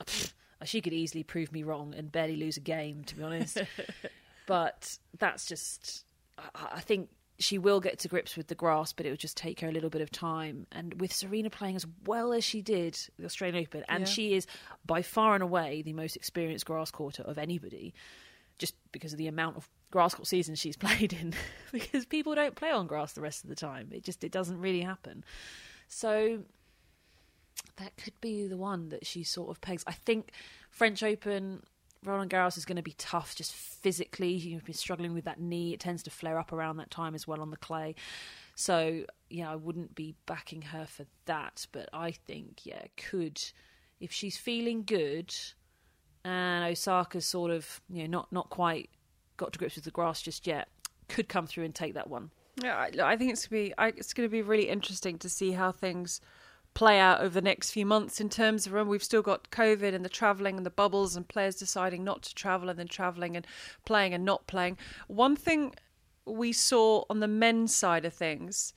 she 0.64 0.82
could 0.82 0.94
easily 0.94 1.24
prove 1.24 1.52
me 1.52 1.64
wrong 1.64 1.94
and 1.96 2.12
barely 2.12 2.38
lose 2.38 2.58
a 2.58 2.62
game, 2.62 3.04
to 3.04 3.16
be 3.16 3.24
honest. 3.24 3.62
but 4.48 4.98
that's 5.20 5.46
just, 5.46 6.06
I, 6.40 6.78
I 6.78 6.80
think 6.80 7.10
she 7.42 7.58
will 7.58 7.80
get 7.80 8.00
to 8.00 8.08
grips 8.08 8.38
with 8.38 8.48
the 8.48 8.56
grass, 8.56 8.94
but 8.94 9.06
it 9.06 9.10
will 9.10 9.18
just 9.18 9.38
take 9.38 9.60
her 9.62 9.68
a 9.68 9.72
little 9.72 9.90
bit 9.90 10.02
of 10.02 10.12
time. 10.12 10.68
And 10.72 11.00
with 11.02 11.12
Serena 11.12 11.50
playing 11.50 11.76
as 11.76 11.86
well 12.06 12.34
as 12.34 12.44
she 12.44 12.62
did 12.62 12.98
the 13.18 13.26
Australian 13.26 13.64
Open, 13.64 13.84
and 13.90 14.02
yeah. 14.02 14.06
she 14.06 14.34
is 14.34 14.48
by 14.86 15.02
far 15.02 15.34
and 15.34 15.44
away 15.44 15.82
the 15.82 15.94
most 15.94 16.16
experienced 16.16 16.66
grass 16.66 16.92
courter 16.92 17.24
of 17.24 17.38
anybody, 17.38 17.94
just 18.58 18.76
because 18.92 19.12
of 19.12 19.18
the 19.18 19.28
amount 19.28 19.58
of 19.58 19.68
grass 19.90 20.14
court 20.14 20.28
seasons 20.28 20.60
she's 20.60 20.78
played 20.78 21.14
in. 21.14 21.34
because 21.72 22.06
people 22.06 22.36
don't 22.36 22.56
play 22.56 22.72
on 22.72 22.88
grass 22.88 23.14
the 23.14 23.22
rest 23.22 23.44
of 23.44 23.50
the 23.50 23.56
time. 23.56 23.90
It 23.92 24.04
just 24.04 24.24
it 24.24 24.32
doesn't 24.32 24.60
really 24.60 24.82
happen. 24.82 25.24
So 25.88 26.44
that 27.78 27.98
could 27.98 28.20
be 28.22 28.48
the 28.48 28.58
one 28.58 28.90
that 28.90 29.06
she 29.06 29.24
sort 29.24 29.50
of 29.50 29.62
pegs. 29.62 29.84
I 29.88 29.94
think 29.94 30.32
French 30.70 31.04
Open, 31.04 31.64
Roland 32.04 32.32
Garros 32.32 32.58
is 32.58 32.66
going 32.66 32.78
to 32.78 32.82
be 32.82 32.96
tough 32.98 33.36
just 33.36 33.54
physically. 33.54 34.32
You've 34.32 34.66
been 34.66 34.74
struggling 34.74 35.14
with 35.14 35.26
that 35.26 35.40
knee. 35.40 35.74
It 35.74 35.80
tends 35.80 36.04
to 36.04 36.10
flare 36.10 36.40
up 36.40 36.52
around 36.52 36.78
that 36.78 36.92
time 36.92 37.16
as 37.16 37.28
well 37.28 37.42
on 37.42 37.52
the 37.52 37.58
clay. 37.58 37.96
So, 38.56 39.06
yeah, 39.30 39.52
I 39.52 39.56
wouldn't 39.56 39.96
be 39.96 40.16
backing 40.26 40.62
her 40.64 40.86
for 40.86 41.06
that. 41.26 41.68
But 41.72 41.90
I 41.94 42.12
think, 42.12 42.66
yeah, 42.66 42.86
could, 42.98 43.42
if 44.00 44.12
she's 44.12 44.38
feeling 44.38 44.84
good 44.84 45.34
and 46.24 46.66
Osaka's 46.66 47.26
sort 47.26 47.52
of, 47.52 47.82
you 47.90 48.04
know, 48.04 48.20
not, 48.20 48.32
not 48.32 48.50
quite 48.50 48.90
got 49.38 49.54
to 49.54 49.60
grips 49.60 49.76
with 49.76 49.86
the 49.86 49.92
grass 49.92 50.22
just 50.22 50.46
yet, 50.46 50.68
could 51.08 51.28
come 51.28 51.48
through 51.48 51.66
and 51.66 51.76
take 51.76 51.94
that 51.94 52.10
one. 52.10 52.32
Yeah, 52.62 52.90
I, 53.04 53.16
think 53.16 53.32
it's 53.32 53.48
going 53.48 53.64
to 53.64 53.70
be, 53.70 53.74
I, 53.78 53.88
it's 53.88 54.14
going 54.14 54.28
to 54.28 54.32
be 54.32 54.42
really 54.42 54.70
interesting 54.70 55.18
to 55.20 55.30
see 55.30 55.52
how 55.52 55.72
things 55.72 56.22
play 56.74 57.00
out 57.00 57.22
over 57.22 57.34
the 57.34 57.42
next 57.42 57.72
few 57.72 57.86
months 57.86 58.22
in 58.22 58.30
terms 58.30 58.66
of 58.66 58.74
when 58.74 58.88
we've 58.88 59.04
still 59.04 59.22
got 59.22 59.52
COVID 59.52 59.94
and 59.94 60.06
the 60.06 60.10
travelling 60.10 60.58
and 60.58 60.66
the 60.66 60.70
bubbles 60.70 61.16
and 61.16 61.28
players 61.28 61.56
deciding 61.56 62.04
not 62.04 62.22
to 62.24 62.36
travel 62.36 62.70
and 62.70 62.80
then 62.80 62.88
travelling 62.88 63.36
and 63.36 63.46
playing 63.86 64.14
and 64.14 64.24
not 64.24 64.48
playing. 64.48 64.78
One 65.08 65.36
thing 65.36 65.74
we 66.26 66.54
saw 66.54 67.04
on 67.10 67.20
the 67.20 67.28
men's 67.28 67.76
side 67.76 68.06
of 68.06 68.14
things 68.14 68.74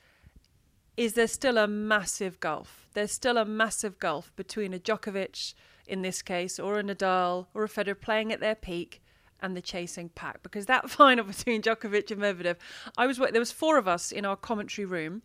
is 0.97 1.15
there's 1.15 1.33
still 1.33 1.59
a 1.59 1.67
massive 1.67 2.41
gulf. 2.41 2.89
There's 2.95 3.13
still 3.13 3.39
a 3.39 3.45
massive 3.45 3.99
gulf 3.99 4.33
between 4.37 4.73
a 4.73 4.79
Djokovic, 4.79 5.55
in 5.87 6.03
this 6.03 6.23
case, 6.23 6.59
or 6.59 6.79
a 6.79 6.83
Nadal 6.83 7.47
or 7.55 7.65
a 7.65 7.69
Federer 7.69 8.01
playing 8.01 8.33
at 8.33 8.41
their 8.41 8.55
peak 8.55 9.03
and 9.41 9.57
the 9.57 9.61
chasing 9.61 10.09
pack. 10.09 10.43
Because 10.43 10.67
that 10.67 10.91
final 11.01 11.25
between 11.25 11.63
Djokovic 11.63 12.11
and 12.11 12.21
Medvedev, 12.21 12.57
I 12.97 13.07
was 13.07 13.19
there 13.19 13.41
was 13.41 13.53
four 13.53 13.77
of 13.77 13.89
us 13.89 14.13
in 14.13 14.25
our 14.25 14.37
commentary 14.37 14.85
room 14.85 15.23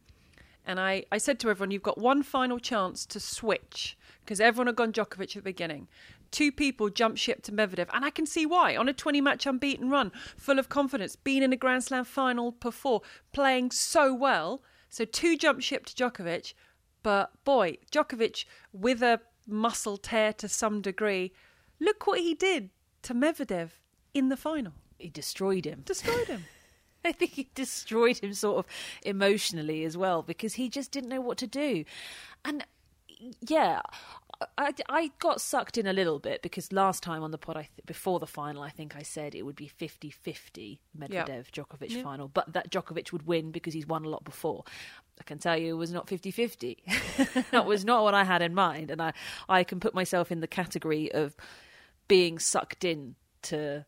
and 0.69 0.79
I, 0.79 1.03
I 1.11 1.17
said 1.17 1.39
to 1.39 1.49
everyone, 1.49 1.71
you've 1.71 1.81
got 1.81 1.97
one 1.97 2.21
final 2.21 2.59
chance 2.59 3.03
to 3.07 3.19
switch 3.19 3.97
because 4.23 4.39
everyone 4.39 4.67
had 4.67 4.75
gone 4.75 4.93
Djokovic 4.93 5.29
at 5.29 5.33
the 5.33 5.41
beginning. 5.41 5.88
Two 6.29 6.51
people 6.51 6.91
jumped 6.91 7.17
ship 7.17 7.41
to 7.43 7.51
Medvedev, 7.51 7.88
and 7.91 8.05
I 8.05 8.11
can 8.11 8.27
see 8.27 8.45
why. 8.45 8.77
On 8.77 8.88
a 8.88 8.93
20 8.93 9.19
match 9.19 9.47
unbeaten 9.47 9.89
run, 9.89 10.11
full 10.38 10.59
of 10.59 10.69
confidence, 10.69 11.15
being 11.15 11.41
in 11.41 11.51
a 11.51 11.55
Grand 11.55 11.85
Slam 11.85 12.03
final 12.03 12.51
before, 12.51 13.01
playing 13.33 13.71
so 13.71 14.13
well. 14.13 14.61
So 14.89 15.05
two 15.05 15.38
jump 15.38 15.61
ship 15.63 15.88
to 15.88 15.95
Djokovic, 15.95 16.53
but 17.01 17.31
boy, 17.45 17.77
Djokovic 17.91 18.45
with 18.71 19.01
a 19.01 19.21
muscle 19.47 19.97
tear 19.97 20.33
to 20.33 20.47
some 20.47 20.81
degree. 20.83 21.33
Look 21.79 22.05
what 22.05 22.19
he 22.19 22.35
did 22.35 22.69
to 23.01 23.15
Medvedev 23.15 23.71
in 24.13 24.29
the 24.29 24.38
final. 24.38 24.73
He 24.99 25.09
destroyed 25.09 25.65
him. 25.65 25.81
Destroyed 25.83 26.27
him. 26.27 26.45
I 27.09 27.11
think 27.11 27.31
he 27.31 27.49
destroyed 27.55 28.19
him 28.19 28.33
sort 28.33 28.65
of 28.65 28.71
emotionally 29.03 29.83
as 29.83 29.97
well 29.97 30.21
because 30.21 30.53
he 30.53 30.69
just 30.69 30.91
didn't 30.91 31.09
know 31.09 31.21
what 31.21 31.37
to 31.39 31.47
do. 31.47 31.83
And 32.45 32.65
yeah, 33.41 33.81
I, 34.57 34.73
I 34.87 35.11
got 35.19 35.41
sucked 35.41 35.77
in 35.77 35.85
a 35.85 35.93
little 35.93 36.19
bit 36.19 36.41
because 36.41 36.71
last 36.71 37.03
time 37.03 37.23
on 37.23 37.31
the 37.31 37.37
pod, 37.37 37.57
I 37.57 37.61
th- 37.61 37.85
before 37.85 38.19
the 38.19 38.27
final, 38.27 38.63
I 38.63 38.69
think 38.69 38.95
I 38.95 39.01
said 39.01 39.35
it 39.35 39.41
would 39.41 39.55
be 39.55 39.67
50 39.67 40.09
50 40.09 40.79
Medvedev 40.97 41.27
yep. 41.27 41.51
Djokovic 41.51 41.89
yeah. 41.89 42.03
final, 42.03 42.29
but 42.29 42.53
that 42.53 42.71
Djokovic 42.71 43.11
would 43.11 43.27
win 43.27 43.51
because 43.51 43.73
he's 43.73 43.87
won 43.87 44.05
a 44.05 44.09
lot 44.09 44.23
before. 44.23 44.63
I 45.19 45.23
can 45.23 45.39
tell 45.39 45.57
you 45.57 45.73
it 45.73 45.77
was 45.77 45.91
not 45.91 46.07
50 46.07 46.31
50. 46.31 46.83
that 47.51 47.65
was 47.65 47.83
not 47.83 48.03
what 48.03 48.13
I 48.13 48.23
had 48.23 48.41
in 48.41 48.53
mind. 48.53 48.91
And 48.91 49.01
I, 49.01 49.13
I 49.49 49.65
can 49.65 49.81
put 49.81 49.93
myself 49.93 50.31
in 50.31 50.39
the 50.39 50.47
category 50.47 51.11
of 51.11 51.35
being 52.07 52.39
sucked 52.39 52.85
in 52.85 53.15
to 53.43 53.85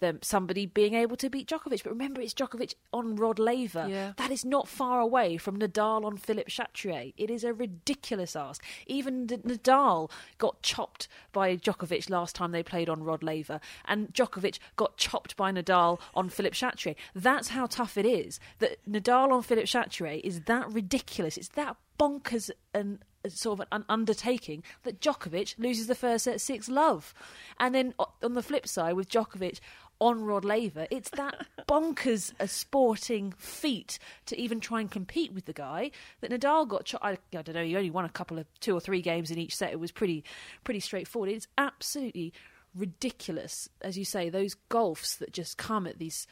them 0.00 0.18
somebody 0.22 0.66
being 0.66 0.94
able 0.94 1.16
to 1.16 1.30
beat 1.30 1.48
Djokovic. 1.48 1.82
But 1.82 1.90
remember, 1.90 2.20
it's 2.20 2.34
Djokovic 2.34 2.74
on 2.92 3.16
Rod 3.16 3.38
Laver. 3.38 3.86
Yeah. 3.88 4.12
That 4.16 4.30
is 4.30 4.44
not 4.44 4.68
far 4.68 5.00
away 5.00 5.36
from 5.36 5.58
Nadal 5.58 6.04
on 6.04 6.16
Philippe 6.16 6.50
Chatrier. 6.50 7.12
It 7.16 7.30
is 7.30 7.44
a 7.44 7.52
ridiculous 7.52 8.36
ask. 8.36 8.62
Even 8.86 9.26
Nadal 9.26 10.10
got 10.38 10.62
chopped 10.62 11.08
by 11.32 11.56
Djokovic 11.56 12.10
last 12.10 12.34
time 12.34 12.52
they 12.52 12.62
played 12.62 12.88
on 12.88 13.02
Rod 13.02 13.22
Laver, 13.22 13.60
and 13.86 14.12
Djokovic 14.12 14.58
got 14.76 14.96
chopped 14.96 15.36
by 15.36 15.52
Nadal 15.52 15.98
on 16.14 16.28
Philippe 16.28 16.56
Chatrier. 16.56 16.96
That's 17.14 17.48
how 17.48 17.66
tough 17.66 17.96
it 17.96 18.06
is. 18.06 18.38
That 18.58 18.78
Nadal 18.88 19.32
on 19.32 19.42
Philippe 19.42 19.66
Chatrier 19.66 20.20
is 20.22 20.42
that 20.42 20.70
ridiculous. 20.72 21.36
It's 21.36 21.48
that 21.48 21.76
bonkers 21.98 22.50
and 22.74 22.98
uh, 23.24 23.28
sort 23.28 23.60
of 23.60 23.66
an 23.72 23.84
undertaking 23.88 24.62
that 24.84 25.00
Djokovic 25.00 25.58
loses 25.58 25.86
the 25.86 25.94
first 25.94 26.24
set 26.24 26.40
six 26.40 26.68
love, 26.68 27.14
and 27.58 27.74
then 27.74 27.94
on 28.22 28.34
the 28.34 28.42
flip 28.42 28.68
side 28.68 28.94
with 28.94 29.08
Djokovic 29.08 29.60
on 30.00 30.24
Rod 30.24 30.44
Laver. 30.44 30.86
It's 30.90 31.10
that 31.10 31.46
bonkers 31.68 32.32
a 32.38 32.48
sporting 32.48 33.32
feat 33.38 33.98
to 34.26 34.38
even 34.38 34.60
try 34.60 34.80
and 34.80 34.90
compete 34.90 35.32
with 35.32 35.46
the 35.46 35.52
guy 35.52 35.90
that 36.20 36.30
Nadal 36.30 36.68
got. 36.68 36.84
Cho- 36.84 36.98
I, 37.02 37.12
I, 37.12 37.42
don't 37.42 37.54
know. 37.54 37.64
He 37.64 37.76
only 37.76 37.90
won 37.90 38.04
a 38.04 38.10
couple 38.10 38.38
of 38.38 38.46
two 38.60 38.76
or 38.76 38.80
three 38.80 39.02
games 39.02 39.30
in 39.30 39.38
each 39.38 39.56
set. 39.56 39.72
It 39.72 39.80
was 39.80 39.92
pretty 39.92 40.24
pretty 40.64 40.80
straightforward. 40.80 41.30
It's 41.30 41.48
absolutely 41.58 42.32
ridiculous, 42.74 43.68
as 43.80 43.96
you 43.96 44.04
say, 44.04 44.28
those 44.28 44.56
golfs 44.70 45.18
that 45.18 45.32
just 45.32 45.56
come 45.56 45.86
at 45.86 45.98
these 45.98 46.26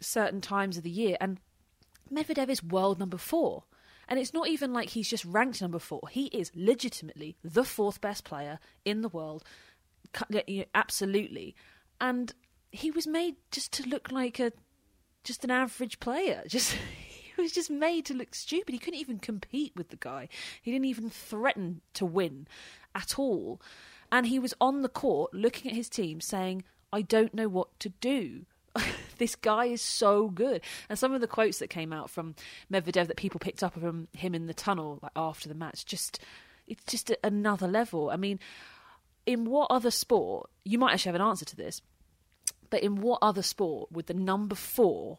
certain 0.00 0.40
times 0.40 0.76
of 0.76 0.82
the 0.82 0.90
year. 0.90 1.16
And 1.20 1.38
Medvedev 2.12 2.48
is 2.48 2.62
world 2.62 2.98
number 2.98 3.18
four. 3.18 3.64
And 4.08 4.18
it's 4.18 4.32
not 4.32 4.48
even 4.48 4.72
like 4.72 4.90
he's 4.90 5.08
just 5.08 5.24
ranked 5.26 5.60
number 5.60 5.78
four. 5.78 6.00
He 6.10 6.26
is 6.26 6.50
legitimately 6.54 7.36
the 7.44 7.64
fourth 7.64 8.00
best 8.00 8.24
player 8.24 8.58
in 8.84 9.02
the 9.02 9.08
world. 9.08 9.44
Absolutely. 10.74 11.54
And 12.00 12.32
he 12.70 12.90
was 12.90 13.06
made 13.06 13.36
just 13.50 13.72
to 13.72 13.88
look 13.88 14.10
like 14.12 14.38
a 14.38 14.52
just 15.24 15.44
an 15.44 15.50
average 15.50 16.00
player. 16.00 16.42
Just 16.48 16.72
he 17.36 17.42
was 17.42 17.52
just 17.52 17.70
made 17.70 18.04
to 18.06 18.14
look 18.14 18.34
stupid. 18.34 18.72
He 18.72 18.78
couldn't 18.78 18.98
even 18.98 19.18
compete 19.18 19.72
with 19.76 19.90
the 19.90 19.96
guy. 19.96 20.28
He 20.60 20.72
didn't 20.72 20.86
even 20.86 21.10
threaten 21.10 21.82
to 21.94 22.04
win 22.04 22.48
at 22.94 23.18
all. 23.18 23.60
And 24.10 24.26
he 24.26 24.38
was 24.38 24.54
on 24.60 24.82
the 24.82 24.88
court 24.88 25.32
looking 25.34 25.70
at 25.70 25.76
his 25.76 25.88
team 25.88 26.20
saying, 26.20 26.64
"I 26.92 27.02
don't 27.02 27.34
know 27.34 27.48
what 27.48 27.78
to 27.80 27.90
do." 28.00 28.46
this 29.18 29.34
guy 29.36 29.66
is 29.66 29.82
so 29.82 30.28
good. 30.28 30.62
And 30.88 30.98
some 30.98 31.12
of 31.12 31.20
the 31.20 31.26
quotes 31.26 31.58
that 31.58 31.68
came 31.68 31.92
out 31.92 32.10
from 32.10 32.34
Medvedev 32.72 33.06
that 33.08 33.16
people 33.16 33.40
picked 33.40 33.62
up 33.62 33.74
from 33.74 34.08
him 34.12 34.34
in 34.34 34.46
the 34.46 34.54
tunnel 34.54 34.98
like 35.02 35.12
after 35.14 35.48
the 35.48 35.54
match, 35.54 35.84
just 35.84 36.20
it's 36.66 36.84
just 36.84 37.14
another 37.22 37.68
level. 37.68 38.10
I 38.10 38.16
mean, 38.16 38.38
in 39.26 39.44
what 39.44 39.70
other 39.70 39.90
sport 39.90 40.50
you 40.64 40.78
might 40.78 40.92
actually 40.92 41.10
have 41.12 41.20
an 41.20 41.26
answer 41.26 41.44
to 41.44 41.56
this? 41.56 41.82
But 42.70 42.82
in 42.82 43.00
what 43.00 43.18
other 43.22 43.42
sport 43.42 43.90
would 43.92 44.06
the 44.06 44.14
number 44.14 44.54
four 44.54 45.18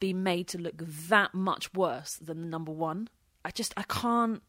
be 0.00 0.12
made 0.12 0.48
to 0.48 0.58
look 0.58 0.74
that 0.76 1.34
much 1.34 1.72
worse 1.74 2.16
than 2.16 2.40
the 2.40 2.46
number 2.46 2.72
one? 2.72 3.08
I 3.44 3.50
just 3.50 3.72
I 3.76 3.84
can't 3.84 4.42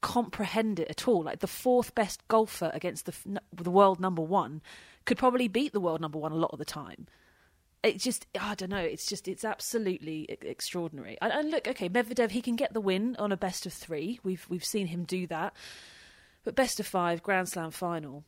comprehend 0.00 0.78
it 0.78 0.88
at 0.88 1.08
all. 1.08 1.22
Like 1.22 1.40
the 1.40 1.46
fourth 1.46 1.94
best 1.94 2.26
golfer 2.28 2.70
against 2.72 3.06
the 3.06 3.40
the 3.52 3.70
world 3.70 4.00
number 4.00 4.22
one 4.22 4.62
could 5.04 5.18
probably 5.18 5.48
beat 5.48 5.72
the 5.72 5.80
world 5.80 6.00
number 6.00 6.18
one 6.18 6.32
a 6.32 6.36
lot 6.36 6.52
of 6.52 6.58
the 6.58 6.64
time. 6.64 7.06
It 7.82 7.98
just 7.98 8.26
I 8.38 8.54
don't 8.54 8.70
know. 8.70 8.76
It's 8.78 9.06
just 9.06 9.28
it's 9.28 9.44
absolutely 9.44 10.26
extraordinary. 10.28 11.16
And, 11.20 11.32
and 11.32 11.50
look, 11.50 11.66
okay, 11.66 11.88
Medvedev 11.88 12.30
he 12.30 12.42
can 12.42 12.56
get 12.56 12.74
the 12.74 12.80
win 12.80 13.16
on 13.18 13.32
a 13.32 13.36
best 13.36 13.66
of 13.66 13.72
three. 13.72 14.20
We've 14.22 14.44
we've 14.48 14.64
seen 14.64 14.88
him 14.88 15.04
do 15.04 15.26
that. 15.28 15.54
But 16.44 16.54
best 16.54 16.80
of 16.80 16.86
five, 16.86 17.22
Grand 17.22 17.48
Slam 17.48 17.70
final. 17.70 18.24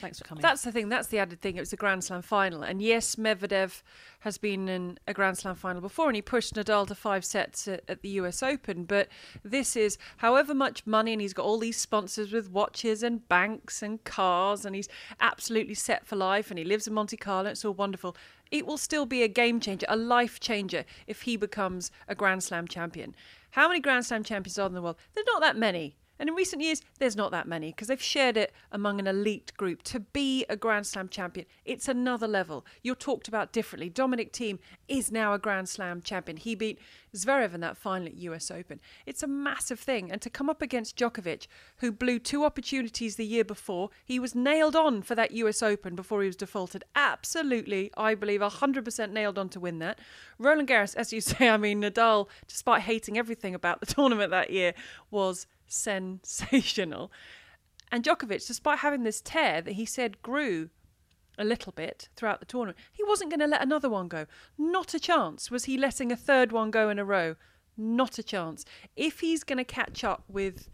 Thanks 0.00 0.18
for 0.18 0.24
coming. 0.24 0.40
That's 0.40 0.62
the 0.62 0.72
thing. 0.72 0.88
That's 0.88 1.08
the 1.08 1.18
added 1.18 1.40
thing. 1.40 1.56
It 1.56 1.60
was 1.60 1.72
a 1.72 1.76
Grand 1.76 2.04
Slam 2.04 2.22
final, 2.22 2.62
and 2.62 2.80
yes, 2.80 3.16
Medvedev 3.16 3.82
has 4.20 4.38
been 4.38 4.68
in 4.68 4.98
a 5.06 5.12
Grand 5.12 5.38
Slam 5.38 5.54
final 5.54 5.80
before, 5.80 6.06
and 6.06 6.16
he 6.16 6.22
pushed 6.22 6.54
Nadal 6.54 6.86
to 6.88 6.94
five 6.94 7.24
sets 7.24 7.68
at, 7.68 7.82
at, 7.88 8.02
the 8.02 8.08
U.S. 8.10 8.42
Open. 8.42 8.84
But 8.84 9.08
this 9.44 9.76
is, 9.76 9.98
however 10.18 10.54
much 10.54 10.86
money, 10.86 11.12
and 11.12 11.20
he's 11.20 11.34
got 11.34 11.44
all 11.44 11.58
these 11.58 11.76
sponsors 11.76 12.32
with 12.32 12.50
watches 12.50 13.02
and 13.02 13.26
banks 13.28 13.82
and 13.82 14.02
cars, 14.04 14.64
and 14.64 14.74
he's 14.74 14.88
absolutely 15.20 15.74
set 15.74 16.06
for 16.06 16.16
life, 16.16 16.50
and 16.50 16.58
he 16.58 16.64
lives 16.64 16.86
in 16.86 16.94
Monte 16.94 17.16
Carlo. 17.16 17.50
It's 17.50 17.64
all 17.64 17.74
wonderful. 17.74 18.16
It 18.50 18.66
will 18.66 18.78
still 18.78 19.06
be 19.06 19.22
a 19.22 19.28
game 19.28 19.60
changer, 19.60 19.86
a 19.88 19.96
life 19.96 20.40
changer, 20.40 20.84
if 21.06 21.22
he 21.22 21.36
becomes 21.36 21.90
a 22.08 22.14
Grand 22.14 22.42
Slam 22.42 22.66
champion. 22.66 23.14
How 23.50 23.68
many 23.68 23.80
Grand 23.80 24.06
Slam 24.06 24.22
champions 24.22 24.58
are 24.58 24.66
in 24.66 24.74
the 24.74 24.82
world? 24.82 24.96
There's 25.14 25.26
not 25.26 25.40
that 25.42 25.56
many. 25.56 25.96
And 26.20 26.28
in 26.28 26.34
recent 26.34 26.60
years, 26.60 26.82
there's 26.98 27.16
not 27.16 27.30
that 27.30 27.48
many 27.48 27.70
because 27.70 27.88
they've 27.88 28.00
shared 28.00 28.36
it 28.36 28.52
among 28.70 29.00
an 29.00 29.06
elite 29.06 29.54
group. 29.56 29.82
To 29.84 30.00
be 30.00 30.44
a 30.50 30.56
Grand 30.56 30.86
Slam 30.86 31.08
champion, 31.08 31.46
it's 31.64 31.88
another 31.88 32.28
level. 32.28 32.66
You're 32.82 32.94
talked 32.94 33.26
about 33.26 33.54
differently. 33.54 33.88
Dominic 33.88 34.34
Thiem 34.34 34.58
is 34.86 35.10
now 35.10 35.32
a 35.32 35.38
Grand 35.38 35.70
Slam 35.70 36.02
champion. 36.02 36.36
He 36.36 36.54
beat 36.54 36.78
Zverev 37.14 37.54
in 37.54 37.60
that 37.60 37.76
final 37.76 38.08
at 38.08 38.16
US 38.18 38.50
Open. 38.50 38.80
It's 39.06 39.22
a 39.22 39.26
massive 39.26 39.80
thing. 39.80 40.10
And 40.10 40.20
to 40.22 40.30
come 40.30 40.48
up 40.48 40.62
against 40.62 40.96
Djokovic, 40.96 41.46
who 41.78 41.92
blew 41.92 42.18
two 42.18 42.44
opportunities 42.44 43.16
the 43.16 43.26
year 43.26 43.44
before, 43.44 43.90
he 44.04 44.18
was 44.18 44.34
nailed 44.34 44.76
on 44.76 45.02
for 45.02 45.14
that 45.14 45.32
US 45.32 45.62
Open 45.62 45.94
before 45.94 46.22
he 46.22 46.26
was 46.26 46.36
defaulted. 46.36 46.84
Absolutely, 46.94 47.90
I 47.96 48.14
believe, 48.14 48.40
100% 48.40 49.10
nailed 49.10 49.38
on 49.38 49.48
to 49.50 49.60
win 49.60 49.78
that. 49.80 49.98
Roland 50.38 50.68
Garros, 50.68 50.94
as 50.96 51.12
you 51.12 51.20
say, 51.20 51.48
I 51.48 51.56
mean, 51.56 51.82
Nadal, 51.82 52.28
despite 52.46 52.82
hating 52.82 53.18
everything 53.18 53.54
about 53.54 53.80
the 53.80 53.86
tournament 53.94 54.30
that 54.30 54.50
year, 54.50 54.74
was 55.10 55.46
sensational. 55.66 57.10
And 57.92 58.04
Djokovic, 58.04 58.46
despite 58.46 58.78
having 58.78 59.02
this 59.02 59.20
tear 59.20 59.60
that 59.62 59.72
he 59.72 59.84
said 59.84 60.22
grew 60.22 60.70
a 61.40 61.44
little 61.44 61.72
bit 61.72 62.08
throughout 62.16 62.40
the 62.40 62.46
tournament, 62.46 62.78
he 62.92 63.02
wasn't 63.04 63.30
going 63.30 63.40
to 63.40 63.46
let 63.46 63.62
another 63.62 63.88
one 63.88 64.08
go. 64.08 64.26
Not 64.58 64.94
a 64.94 65.00
chance. 65.00 65.50
Was 65.50 65.64
he 65.64 65.76
letting 65.76 66.12
a 66.12 66.16
third 66.16 66.52
one 66.52 66.70
go 66.70 66.90
in 66.90 66.98
a 66.98 67.04
row? 67.04 67.36
Not 67.76 68.18
a 68.18 68.22
chance. 68.22 68.64
If 68.94 69.20
he's 69.20 69.42
going 69.42 69.58
to 69.58 69.64
catch 69.64 70.04
up 70.04 70.24
with 70.28 70.68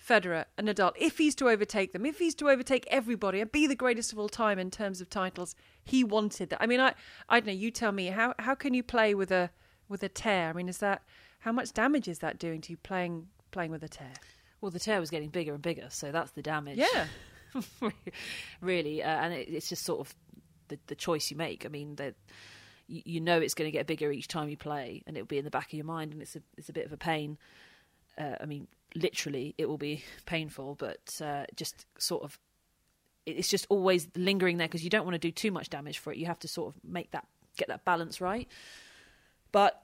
Federer 0.00 0.44
and 0.56 0.68
Nadal, 0.68 0.92
if 0.96 1.18
he's 1.18 1.34
to 1.36 1.48
overtake 1.48 1.92
them, 1.92 2.06
if 2.06 2.18
he's 2.18 2.34
to 2.36 2.48
overtake 2.48 2.86
everybody 2.90 3.40
and 3.40 3.50
be 3.50 3.66
the 3.66 3.74
greatest 3.74 4.12
of 4.12 4.18
all 4.18 4.28
time 4.28 4.58
in 4.58 4.70
terms 4.70 5.00
of 5.00 5.10
titles, 5.10 5.56
he 5.82 6.04
wanted 6.04 6.50
that. 6.50 6.62
I 6.62 6.66
mean, 6.66 6.80
I 6.80 6.94
I 7.28 7.40
don't 7.40 7.46
know. 7.46 7.52
You 7.52 7.70
tell 7.70 7.92
me 7.92 8.06
how 8.06 8.34
how 8.38 8.54
can 8.54 8.74
you 8.74 8.82
play 8.82 9.14
with 9.14 9.32
a 9.32 9.50
with 9.88 10.02
a 10.02 10.08
tear? 10.08 10.50
I 10.50 10.52
mean, 10.52 10.68
is 10.68 10.78
that 10.78 11.02
how 11.40 11.52
much 11.52 11.72
damage 11.72 12.06
is 12.06 12.20
that 12.20 12.38
doing 12.38 12.60
to 12.62 12.72
you 12.72 12.76
playing 12.76 13.28
playing 13.50 13.70
with 13.70 13.82
a 13.82 13.88
tear? 13.88 14.12
Well, 14.60 14.70
the 14.70 14.78
tear 14.78 15.00
was 15.00 15.10
getting 15.10 15.28
bigger 15.30 15.54
and 15.54 15.62
bigger, 15.62 15.86
so 15.90 16.12
that's 16.12 16.32
the 16.32 16.42
damage. 16.42 16.78
Yeah. 16.78 17.06
really, 18.60 19.02
uh, 19.02 19.08
and 19.08 19.34
it, 19.34 19.48
it's 19.48 19.68
just 19.68 19.84
sort 19.84 20.00
of 20.00 20.14
the, 20.68 20.78
the 20.86 20.94
choice 20.94 21.30
you 21.30 21.36
make. 21.36 21.64
I 21.64 21.68
mean, 21.68 21.96
that 21.96 22.14
you, 22.86 23.02
you, 23.04 23.20
know 23.20 23.40
it's 23.40 23.54
going 23.54 23.68
to 23.68 23.72
get 23.72 23.86
bigger 23.86 24.10
each 24.10 24.28
time 24.28 24.48
you 24.48 24.56
play, 24.56 25.02
and 25.06 25.16
it'll 25.16 25.26
be 25.26 25.38
in 25.38 25.44
the 25.44 25.50
back 25.50 25.66
of 25.66 25.74
your 25.74 25.84
mind, 25.84 26.12
and 26.12 26.22
it's 26.22 26.36
a 26.36 26.42
it's 26.56 26.68
a 26.68 26.72
bit 26.72 26.86
of 26.86 26.92
a 26.92 26.96
pain. 26.96 27.38
Uh, 28.18 28.36
I 28.40 28.46
mean, 28.46 28.68
literally, 28.94 29.54
it 29.58 29.68
will 29.68 29.78
be 29.78 30.04
painful, 30.26 30.76
but 30.78 31.20
uh, 31.22 31.44
just 31.56 31.86
sort 31.98 32.24
of 32.24 32.38
it's 33.26 33.48
just 33.48 33.66
always 33.70 34.08
lingering 34.16 34.58
there 34.58 34.68
because 34.68 34.84
you 34.84 34.90
don't 34.90 35.04
want 35.04 35.14
to 35.14 35.18
do 35.18 35.30
too 35.30 35.50
much 35.50 35.70
damage 35.70 35.98
for 35.98 36.12
it. 36.12 36.18
You 36.18 36.26
have 36.26 36.38
to 36.40 36.48
sort 36.48 36.74
of 36.74 36.84
make 36.84 37.10
that 37.12 37.26
get 37.56 37.68
that 37.68 37.84
balance 37.84 38.20
right. 38.20 38.48
But 39.52 39.80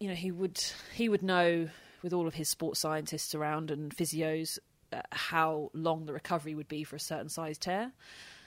you 0.00 0.08
know, 0.08 0.14
he 0.14 0.30
would 0.30 0.62
he 0.92 1.08
would 1.08 1.22
know 1.22 1.68
with 2.02 2.12
all 2.12 2.26
of 2.26 2.34
his 2.34 2.48
sports 2.48 2.80
scientists 2.80 3.34
around 3.34 3.70
and 3.70 3.94
physios 3.94 4.58
how 5.12 5.70
long 5.72 6.06
the 6.06 6.12
recovery 6.12 6.54
would 6.54 6.68
be 6.68 6.84
for 6.84 6.96
a 6.96 7.00
certain 7.00 7.28
size 7.28 7.58
tear. 7.58 7.92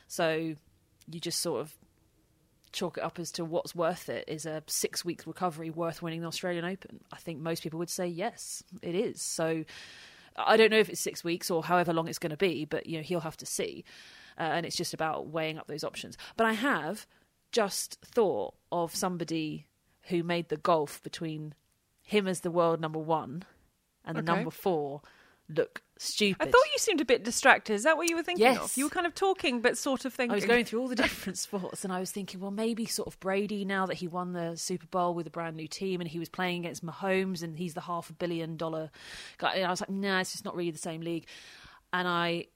So 0.08 0.56
you 1.10 1.20
just 1.20 1.42
sort 1.42 1.62
of 1.62 1.76
chalk 2.72 2.98
it 2.98 3.04
up 3.04 3.20
as 3.20 3.32
to 3.34 3.46
what's 3.46 3.76
worth 3.76 4.10
it. 4.10 4.26
Is 4.28 4.46
a 4.46 4.64
six 4.68 5.04
week 5.04 5.24
recovery 5.26 5.70
worth 5.70 6.02
winning 6.02 6.22
the 6.22 6.28
Australian 6.28 6.66
Open? 6.66 7.00
I 7.12 7.18
think 7.18 7.40
most 7.40 7.64
people 7.64 7.80
would 7.80 7.90
say 7.90 8.08
yes, 8.08 8.64
it 8.82 8.96
is. 8.96 9.22
So 9.22 9.64
I 10.36 10.58
don't 10.58 10.72
know 10.72 10.80
if 10.80 10.90
it's 10.90 11.02
six 11.02 11.24
weeks 11.24 11.50
or 11.50 11.64
however 11.64 11.94
long 11.94 12.08
it's 12.08 12.20
going 12.20 12.32
to 12.32 12.38
be, 12.38 12.66
but 12.66 12.86
you 12.86 12.98
know 12.98 13.04
he'll 13.04 13.22
have 13.22 13.38
to 13.38 13.46
see. 13.46 13.84
Uh, 14.40 14.44
and 14.44 14.66
it's 14.66 14.76
just 14.76 14.94
about 14.94 15.28
weighing 15.28 15.58
up 15.58 15.68
those 15.68 15.84
options. 15.84 16.18
But 16.36 16.46
I 16.46 16.54
have 16.54 17.08
just 17.52 17.98
thought 18.04 18.54
of 18.72 18.94
somebody 18.96 19.68
who 20.04 20.22
made 20.22 20.50
the 20.50 20.58
gulf 20.58 21.02
between 21.02 21.56
him 22.04 22.28
as 22.28 22.42
the 22.42 22.52
world 22.52 22.80
number 22.80 23.00
one 23.00 23.44
and 24.06 24.16
the 24.16 24.22
okay. 24.22 24.34
number 24.36 24.52
four 24.52 25.02
look 25.50 25.82
stupid. 25.98 26.42
I 26.42 26.52
thought 26.52 26.66
you 26.74 26.78
seemed 26.78 27.02
a 27.02 27.06
bit 27.06 27.24
distracted. 27.24 27.74
Is 27.74 27.84
that 27.84 27.98
what 27.98 28.10
you 28.10 28.16
were 28.16 28.24
thinking 28.24 28.46
yes. 28.46 28.58
of? 28.58 28.78
You 28.78 28.86
were 28.86 28.90
kind 28.90 29.06
of 29.06 29.16
talking, 29.16 29.62
but 29.62 29.78
sort 29.78 30.06
of 30.06 30.14
thinking. 30.14 30.34
I 30.34 30.36
was 30.36 30.46
going 30.46 30.66
through 30.66 30.82
all 30.82 30.88
the 30.88 30.96
different 31.08 31.38
sports, 31.38 31.84
and 31.84 31.94
I 31.94 32.00
was 32.00 32.12
thinking, 32.12 32.40
well, 32.40 32.52
maybe 32.52 32.86
sort 32.86 33.08
of 33.08 33.20
Brady 33.20 33.66
now 33.66 33.86
that 33.86 33.96
he 33.96 34.08
won 34.08 34.34
the 34.34 34.56
Super 34.56 34.88
Bowl 34.88 35.14
with 35.14 35.28
a 35.28 35.32
brand 35.32 35.56
new 35.56 35.68
team, 35.68 36.02
and 36.02 36.10
he 36.10 36.20
was 36.20 36.30
playing 36.30 36.66
against 36.66 36.86
Mahomes, 36.86 37.44
and 37.44 37.58
he's 37.58 37.74
the 37.74 37.82
half 37.82 38.10
a 38.10 38.14
billion 38.14 38.58
dollar 38.58 38.92
guy. 39.38 39.56
And 39.56 39.66
I 39.66 39.70
was 39.70 39.82
like, 39.82 39.90
nah, 39.90 40.20
it's 40.20 40.32
just 40.32 40.46
not 40.46 40.56
really 40.56 40.72
the 40.72 40.78
same 40.78 41.02
league. 41.02 41.28
And 41.94 42.08
I 42.08 42.48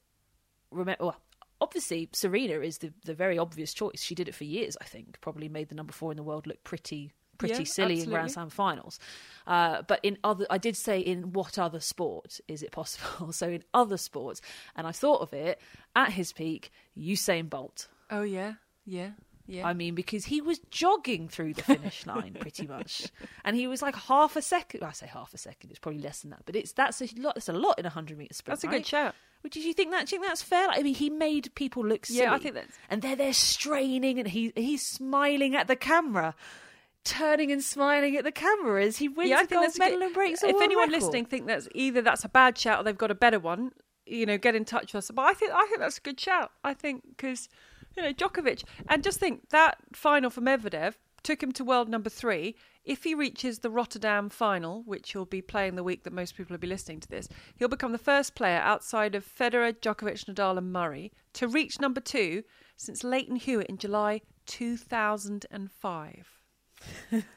remember, 0.72 1.06
well, 1.06 1.22
obviously, 1.60 2.10
Serena 2.14 2.60
is 2.60 2.80
the 2.80 2.94
the 3.06 3.14
very 3.14 3.38
obvious 3.38 3.74
choice. 3.74 4.02
She 4.02 4.16
did 4.16 4.28
it 4.28 4.36
for 4.36 4.44
years, 4.44 4.76
I 4.82 4.86
think. 4.86 5.20
Probably 5.22 5.50
made 5.50 5.70
the 5.70 5.76
number 5.76 5.94
four 5.94 6.12
in 6.12 6.18
the 6.18 6.24
world 6.24 6.48
look 6.48 6.64
pretty 6.64 7.12
pretty 7.42 7.64
yeah, 7.64 7.70
silly 7.70 7.94
absolutely. 7.96 8.04
in 8.04 8.10
Grand 8.10 8.32
Slam 8.32 8.50
finals. 8.50 9.00
Uh, 9.48 9.82
but 9.88 10.00
in 10.04 10.18
other, 10.24 10.46
I 10.50 10.58
did 10.58 10.78
say 10.78 11.00
in 11.00 11.34
what 11.34 11.58
other 11.58 11.80
sport 11.80 12.40
is 12.48 12.64
it 12.64 12.72
possible? 12.72 13.32
so 13.34 13.50
in 13.50 13.64
other 13.74 13.98
sports, 13.98 14.42
and 14.76 14.88
I 14.88 14.92
thought 14.92 15.22
of 15.22 15.34
it 15.34 15.60
at 15.96 16.12
his 16.14 16.32
peak, 16.32 16.72
Usain 16.98 17.50
Bolt. 17.50 17.88
Oh 18.10 18.22
yeah, 18.22 18.54
yeah. 18.86 19.12
Yeah. 19.48 19.68
I 19.68 19.74
mean, 19.74 19.96
because 19.96 20.24
he 20.24 20.40
was 20.40 20.60
jogging 20.70 21.28
through 21.28 21.56
the 21.56 21.64
finish 21.64 22.06
line 22.12 22.38
pretty 22.40 22.68
much, 22.68 23.08
and 23.44 23.56
he 23.56 23.68
was 23.68 23.82
like 23.82 23.96
half 23.96 24.38
a 24.38 24.42
second. 24.42 24.84
I 24.84 24.92
say 24.92 25.08
half 25.08 25.34
a 25.34 25.38
second; 25.38 25.72
it's 25.72 25.80
probably 25.80 26.00
less 26.00 26.22
than 26.22 26.30
that, 26.30 26.44
but 26.46 26.56
it's 26.56 26.72
that's 26.72 27.02
a 27.02 27.08
lot. 27.18 27.36
That's 27.36 27.50
a 27.50 27.54
lot 27.54 27.78
in 27.78 27.86
a 27.86 27.90
hundred 27.90 28.18
meter 28.18 28.34
sprint. 28.34 28.56
That's 28.60 28.64
a 28.64 28.68
right? 28.68 28.78
good 28.78 28.86
shout. 28.86 29.16
Would 29.44 29.56
you 29.56 29.74
think 29.74 29.92
that? 29.92 30.08
Do 30.08 30.16
you 30.16 30.22
think 30.22 30.30
that's 30.30 30.44
fair? 30.44 30.68
Like, 30.68 30.80
I 30.80 30.84
mean, 30.84 30.94
he 30.94 31.10
made 31.10 31.54
people 31.56 31.86
look 31.86 32.06
silly. 32.06 32.20
Yeah, 32.20 32.34
I 32.34 32.38
think 32.38 32.54
that's- 32.54 32.78
And 32.90 33.02
they're 33.02 33.16
there 33.16 33.34
straining, 33.34 34.20
and 34.20 34.28
he 34.28 34.54
he's 34.56 34.84
smiling 34.84 35.56
at 35.56 35.68
the 35.68 35.76
camera, 35.76 36.36
turning 37.04 37.52
and 37.52 37.64
smiling 37.64 38.16
at 38.16 38.24
the 38.24 38.32
camera 38.32 38.84
as 38.84 38.98
he 38.98 39.08
wins 39.08 39.30
yeah, 39.30 39.38
I 39.38 39.42
a 39.42 39.46
think 39.46 39.62
gold 39.62 39.80
medal 39.80 40.00
good- 40.00 40.06
and 40.06 40.14
breaks. 40.14 40.44
If 40.44 40.62
anyone 40.62 40.90
record. 40.90 41.02
listening 41.02 41.26
think 41.26 41.48
that's 41.48 41.68
either 41.74 42.02
that's 42.02 42.24
a 42.24 42.30
bad 42.30 42.58
shout 42.58 42.80
or 42.80 42.84
they've 42.84 42.98
got 42.98 43.12
a 43.12 43.16
better 43.16 43.40
one, 43.40 43.72
you 44.06 44.26
know, 44.26 44.38
get 44.38 44.56
in 44.56 44.66
touch 44.66 44.94
with 44.94 45.06
us. 45.06 45.12
But 45.14 45.24
I 45.24 45.34
think 45.34 45.52
I 45.54 45.66
think 45.68 45.80
that's 45.80 45.98
a 45.98 46.02
good 46.02 46.20
shout. 46.20 46.52
I 46.64 46.74
think 46.74 47.04
because 47.10 47.50
you 47.96 48.04
know 48.04 48.14
Djokovic, 48.14 48.64
and 48.88 49.04
just 49.04 49.20
think 49.20 49.50
that 49.50 49.78
final 49.94 50.30
for 50.30 50.42
Medvedev 50.42 50.96
took 51.24 51.42
him 51.42 51.52
to 51.54 51.64
world 51.64 51.90
number 51.90 52.10
three. 52.10 52.56
If 52.84 53.04
he 53.04 53.14
reaches 53.14 53.60
the 53.60 53.70
Rotterdam 53.70 54.30
final, 54.30 54.82
which 54.84 55.12
he'll 55.12 55.26
be 55.26 55.42
playing 55.44 55.76
the 55.76 55.84
week 55.84 56.04
that 56.04 56.14
most 56.14 56.36
people 56.36 56.56
will 56.56 56.60
be 56.60 56.66
listening 56.68 57.00
to 57.02 57.08
this, 57.08 57.30
he'll 57.56 57.68
become 57.68 57.92
the 57.92 58.00
first 58.00 58.34
player 58.34 58.58
outside 58.58 59.14
of 59.14 59.24
Federer, 59.24 59.72
Djokovic, 59.72 60.26
Nadal, 60.26 60.58
and 60.58 60.74
Murray 60.74 61.12
to 61.34 61.48
reach 61.48 61.80
number 61.80 62.02
two 62.02 62.44
since 62.78 63.04
Lleyton 63.04 63.36
Hewitt 63.36 63.68
in 63.68 63.78
July 63.78 64.22
2005. 64.48 66.41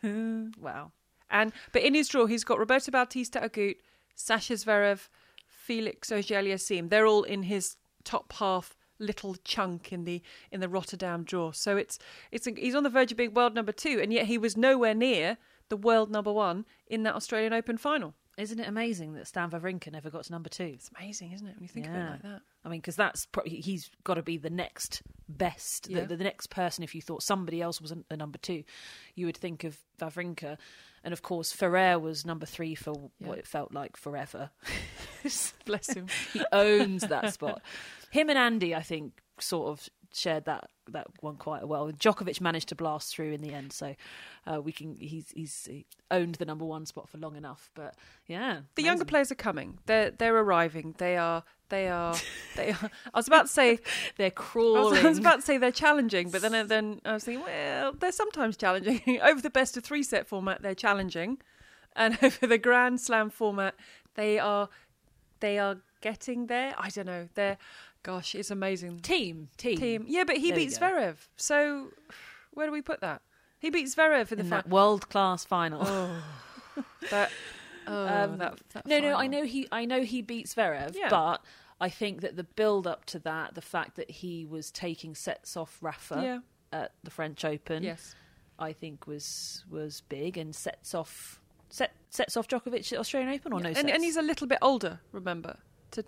wow, 0.60 0.92
And 1.30 1.52
but 1.72 1.82
in 1.82 1.94
his 1.94 2.08
draw, 2.08 2.26
he's 2.26 2.44
got 2.44 2.58
Roberto 2.58 2.90
Bautista 2.90 3.40
Agut, 3.40 3.76
Sasha 4.14 4.54
Zverev, 4.54 5.08
Felix 5.46 6.10
Auger-Aliassime. 6.10 6.90
They're 6.90 7.06
all 7.06 7.22
in 7.22 7.44
his 7.44 7.76
top 8.04 8.32
half 8.34 8.76
little 8.98 9.36
chunk 9.44 9.92
in 9.92 10.04
the 10.04 10.22
in 10.50 10.60
the 10.60 10.68
Rotterdam 10.68 11.24
draw. 11.24 11.52
So 11.52 11.76
it's 11.76 11.98
it's 12.30 12.46
he's 12.56 12.74
on 12.74 12.82
the 12.82 12.90
verge 12.90 13.12
of 13.12 13.18
being 13.18 13.34
world 13.34 13.54
number 13.54 13.72
two, 13.72 14.00
and 14.00 14.12
yet 14.12 14.26
he 14.26 14.38
was 14.38 14.56
nowhere 14.56 14.94
near 14.94 15.38
the 15.68 15.76
world 15.76 16.10
number 16.10 16.32
one 16.32 16.64
in 16.86 17.02
that 17.04 17.14
Australian 17.14 17.52
Open 17.52 17.76
final. 17.76 18.14
Isn't 18.36 18.58
it 18.58 18.66
amazing 18.66 19.14
that 19.14 19.28
Stan 19.28 19.50
Wawrinka 19.50 19.92
never 19.92 20.10
got 20.10 20.24
to 20.24 20.32
number 20.32 20.48
two? 20.48 20.64
It's 20.74 20.90
amazing, 20.98 21.32
isn't 21.32 21.46
it, 21.46 21.54
when 21.54 21.62
you 21.62 21.68
think 21.68 21.86
of 21.86 21.94
it 21.94 21.98
Yeah. 21.98 22.10
like 22.10 22.22
that? 22.22 22.40
I 22.64 22.68
mean, 22.68 22.80
because 22.80 22.96
that's 22.96 23.26
pro- 23.26 23.44
he's 23.44 23.90
got 24.02 24.14
to 24.14 24.22
be 24.22 24.38
the 24.38 24.50
next 24.50 25.02
best, 25.28 25.88
Yeah. 25.88 26.04
the, 26.06 26.16
the 26.16 26.24
next 26.24 26.48
person. 26.48 26.82
If 26.82 26.94
you 26.94 27.02
thought 27.02 27.22
somebody 27.22 27.62
else 27.62 27.80
was 27.80 27.92
a, 27.92 27.98
a 28.10 28.16
number 28.16 28.38
two, 28.38 28.64
you 29.14 29.26
would 29.26 29.36
think 29.36 29.62
of 29.64 29.78
Wawrinka, 30.00 30.58
and 31.04 31.12
of 31.12 31.22
course 31.22 31.52
Ferrer 31.52 31.98
was 31.98 32.24
number 32.26 32.46
three 32.46 32.74
for 32.74 33.10
Yeah. 33.20 33.28
what 33.28 33.38
it 33.38 33.46
felt 33.46 33.72
like 33.72 33.96
forever. 33.96 34.50
Bless 35.64 35.92
him. 35.92 36.06
he 36.32 36.42
owns 36.52 37.02
that 37.02 37.32
spot. 37.34 37.62
Him 38.10 38.30
and 38.30 38.38
Andy, 38.38 38.74
I 38.74 38.82
think, 38.82 39.12
sort 39.38 39.68
of 39.68 39.88
shared 40.14 40.44
that 40.44 40.70
that 40.88 41.06
one 41.20 41.36
quite 41.36 41.66
well. 41.66 41.90
Djokovic 41.90 42.40
managed 42.40 42.68
to 42.68 42.74
blast 42.74 43.14
through 43.14 43.32
in 43.32 43.40
the 43.40 43.52
end, 43.52 43.72
so 43.72 43.94
uh, 44.46 44.60
we 44.60 44.72
can. 44.72 44.96
He's 44.98 45.30
he's 45.34 45.66
he 45.70 45.86
owned 46.10 46.36
the 46.36 46.44
number 46.44 46.64
one 46.64 46.86
spot 46.86 47.08
for 47.08 47.18
long 47.18 47.36
enough. 47.36 47.70
But 47.74 47.94
yeah, 48.26 48.60
The 48.74 48.82
younger 48.82 49.04
players 49.04 49.32
are 49.32 49.36
coming. 49.36 49.78
They're 49.86 50.10
they're 50.10 50.36
arriving. 50.36 50.94
They 50.98 51.16
are 51.16 51.44
they 51.68 51.88
are 51.88 52.14
they 52.56 52.70
are. 52.70 52.90
I 53.12 53.18
was 53.18 53.26
about 53.26 53.46
to 53.46 53.52
say 53.52 53.78
they're 54.16 54.26
I 54.26 54.28
was, 54.28 54.32
crawling. 54.34 55.04
I 55.04 55.08
was 55.08 55.18
about 55.18 55.36
to 55.36 55.42
say 55.42 55.58
they're 55.58 55.72
challenging, 55.72 56.30
but 56.30 56.42
then 56.42 56.66
then 56.68 57.00
I 57.04 57.14
was 57.14 57.24
thinking, 57.24 57.44
well, 57.44 57.92
they're 57.92 58.12
sometimes 58.12 58.56
challenging. 58.56 59.20
over 59.22 59.40
the 59.40 59.50
best 59.50 59.76
of 59.76 59.84
three 59.84 60.02
set 60.02 60.26
format, 60.26 60.62
they're 60.62 60.74
challenging, 60.74 61.38
and 61.96 62.18
over 62.22 62.46
the 62.46 62.58
Grand 62.58 63.00
Slam 63.00 63.30
format, 63.30 63.74
they 64.14 64.38
are 64.38 64.68
they 65.40 65.58
are 65.58 65.78
getting 66.00 66.46
there. 66.46 66.74
I 66.78 66.90
don't 66.90 67.06
know. 67.06 67.28
They're 67.34 67.58
gosh, 68.04 68.36
it's 68.36 68.52
amazing. 68.52 69.00
Thiem 69.02 69.48
Thiem 69.58 69.78
Thiem, 69.78 70.04
yeah, 70.06 70.22
but 70.24 70.36
he 70.36 70.50
There 70.50 70.60
beats 70.60 70.78
go. 70.78 70.86
Zverev. 70.86 71.16
So 71.36 71.88
where 72.52 72.66
do 72.66 72.72
we 72.72 72.80
put 72.82 73.00
that? 73.00 73.22
He 73.58 73.70
beats 73.70 73.96
Zverev 73.96 74.30
in 74.30 74.38
the 74.38 74.44
in 74.44 74.50
that 74.50 74.68
world 74.68 75.08
class 75.08 75.44
final. 75.44 75.84
That, 77.10 77.30
oh, 77.86 78.06
Um, 78.06 78.38
that, 78.38 78.58
that 78.72 78.86
no, 78.86 78.98
no, 78.98 79.16
I 79.16 79.26
know 79.26 79.44
he, 79.44 79.68
I 79.70 79.84
know 79.84 80.02
he 80.02 80.22
beats 80.22 80.54
Zverev, 80.54 80.94
Yeah. 80.96 81.08
but 81.08 81.44
I 81.80 81.88
think 81.88 82.20
that 82.22 82.34
the 82.36 82.44
build 82.44 82.86
up 82.86 83.04
to 83.06 83.18
that, 83.20 83.54
the 83.54 83.60
fact 83.62 83.96
that 83.96 84.10
he 84.10 84.44
was 84.44 84.70
taking 84.70 85.14
sets 85.14 85.56
off 85.56 85.78
Rafa 85.80 86.20
Yeah. 86.22 86.38
at 86.80 86.92
the 87.04 87.10
French 87.10 87.44
Open, 87.44 87.82
Yes. 87.82 88.14
I 88.58 88.72
think 88.72 89.06
was 89.06 89.64
was 89.70 90.00
big 90.08 90.36
and 90.38 90.54
sets 90.54 90.94
off 90.94 91.40
set 91.68 91.92
sets 92.10 92.36
off 92.36 92.46
Djokovic 92.48 92.92
at 92.92 92.98
Australian 92.98 93.32
Open 93.34 93.52
or 93.52 93.60
no 93.60 93.68
and, 93.70 93.90
and 93.90 94.02
he's 94.04 94.16
a 94.16 94.22
little 94.22 94.46
bit 94.46 94.58
older. 94.62 95.00
Remember, 95.12 95.58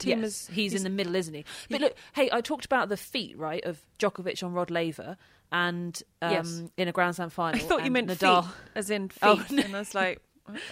yes, 0.04 0.18
is 0.22 0.48
he's, 0.52 0.74
in 0.74 0.82
the 0.82 0.90
middle, 0.90 1.14
isn't 1.14 1.34
he? 1.34 1.44
But 1.70 1.80
look, 1.80 1.94
hey, 2.14 2.28
I 2.32 2.40
talked 2.40 2.64
about 2.64 2.88
the 2.88 2.96
feat, 2.96 3.36
right, 3.38 3.64
of 3.64 3.80
Djokovic 3.98 4.42
on 4.42 4.52
Rod 4.52 4.70
Laver 4.70 5.16
and 5.52 6.02
um, 6.22 6.32
Yes. 6.32 6.62
in 6.76 6.88
a 6.88 6.92
Grand 6.92 7.16
Slam 7.16 7.30
final. 7.30 7.60
I 7.60 7.62
thought 7.62 7.84
you 7.84 7.90
meant 7.90 8.08
Nadal. 8.08 8.44
feet, 8.44 8.52
as 8.74 8.90
in 8.90 9.08
feet, 9.08 9.18
Oh, 9.22 9.44
no. 9.50 9.62
and 9.62 9.76
I 9.76 9.78
was 9.78 9.94
like, 9.94 10.20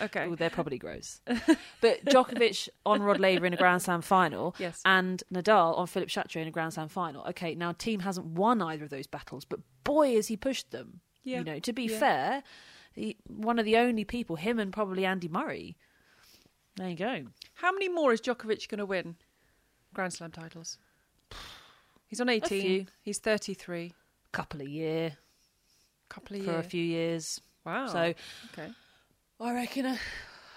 okay. 0.02 0.26
Oh, 0.28 0.34
they're 0.34 0.50
probably 0.50 0.78
gross. 0.78 1.20
but 1.80 2.04
Djokovic 2.04 2.68
on 2.84 3.02
Rod 3.02 3.20
Laver 3.20 3.46
in 3.46 3.52
a 3.54 3.56
Grand 3.56 3.82
Slam 3.82 4.00
final, 4.02 4.54
Yes. 4.58 4.80
and 4.84 5.22
Nadal 5.32 5.78
on 5.78 5.86
Philippe 5.86 6.10
Chatrier 6.10 6.42
in 6.42 6.48
a 6.48 6.50
Grand 6.50 6.74
Slam 6.74 6.88
final. 6.88 7.24
Okay, 7.26 7.54
now 7.54 7.72
Thiem 7.72 8.00
hasn't 8.02 8.26
won 8.26 8.60
either 8.62 8.84
of 8.84 8.90
those 8.90 9.06
battles, 9.06 9.44
but 9.44 9.60
boy 9.84 10.14
has 10.16 10.26
he 10.28 10.36
pushed 10.36 10.70
them. 10.70 11.00
Yeah. 11.22 11.38
You 11.38 11.44
know, 11.44 11.58
to 11.60 11.72
be 11.72 11.84
Yeah. 11.84 11.98
fair, 11.98 12.42
he, 12.92 13.16
one 13.26 13.58
of 13.58 13.64
the 13.64 13.76
only 13.76 14.04
people, 14.04 14.36
him 14.36 14.58
and 14.58 14.72
probably 14.72 15.04
Andy 15.06 15.28
Murray. 15.28 15.76
There 16.76 16.88
you 16.88 16.96
go. 16.96 17.24
How 17.54 17.72
many 17.72 17.88
more 17.88 18.12
is 18.12 18.20
Djokovic 18.20 18.68
going 18.68 18.78
to 18.78 18.86
win? 18.86 19.16
Grand 19.94 20.12
Slam 20.12 20.32
titles. 20.32 20.78
He's 22.06 22.20
on 22.20 22.28
18. 22.28 22.88
He's 23.02 23.18
33. 23.18 23.92
Couple 24.32 24.60
a 24.60 24.64
year 24.64 25.16
Couple 26.08 26.36
of 26.36 26.42
year. 26.42 26.52
for 26.52 26.56
years. 26.56 26.66
a 26.66 26.68
few 26.68 26.82
years. 26.84 27.40
Wow. 27.64 27.86
So 27.86 27.98
okay. 28.52 28.70
I 29.40 29.54
reckon, 29.54 29.86
uh, 29.86 29.96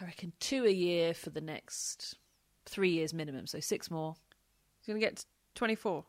I 0.02 0.06
reckon 0.06 0.34
two 0.40 0.66
a 0.66 0.72
year 0.72 1.14
for 1.14 1.30
the 1.30 1.42
next 1.42 2.16
three 2.66 2.90
years 2.90 3.14
minimum. 3.14 3.48
So 3.48 3.60
six 3.60 3.90
more. 3.92 4.16
He's 4.80 4.88
going 4.88 5.00
to 5.00 5.06
get 5.06 5.24
24. 5.56 6.04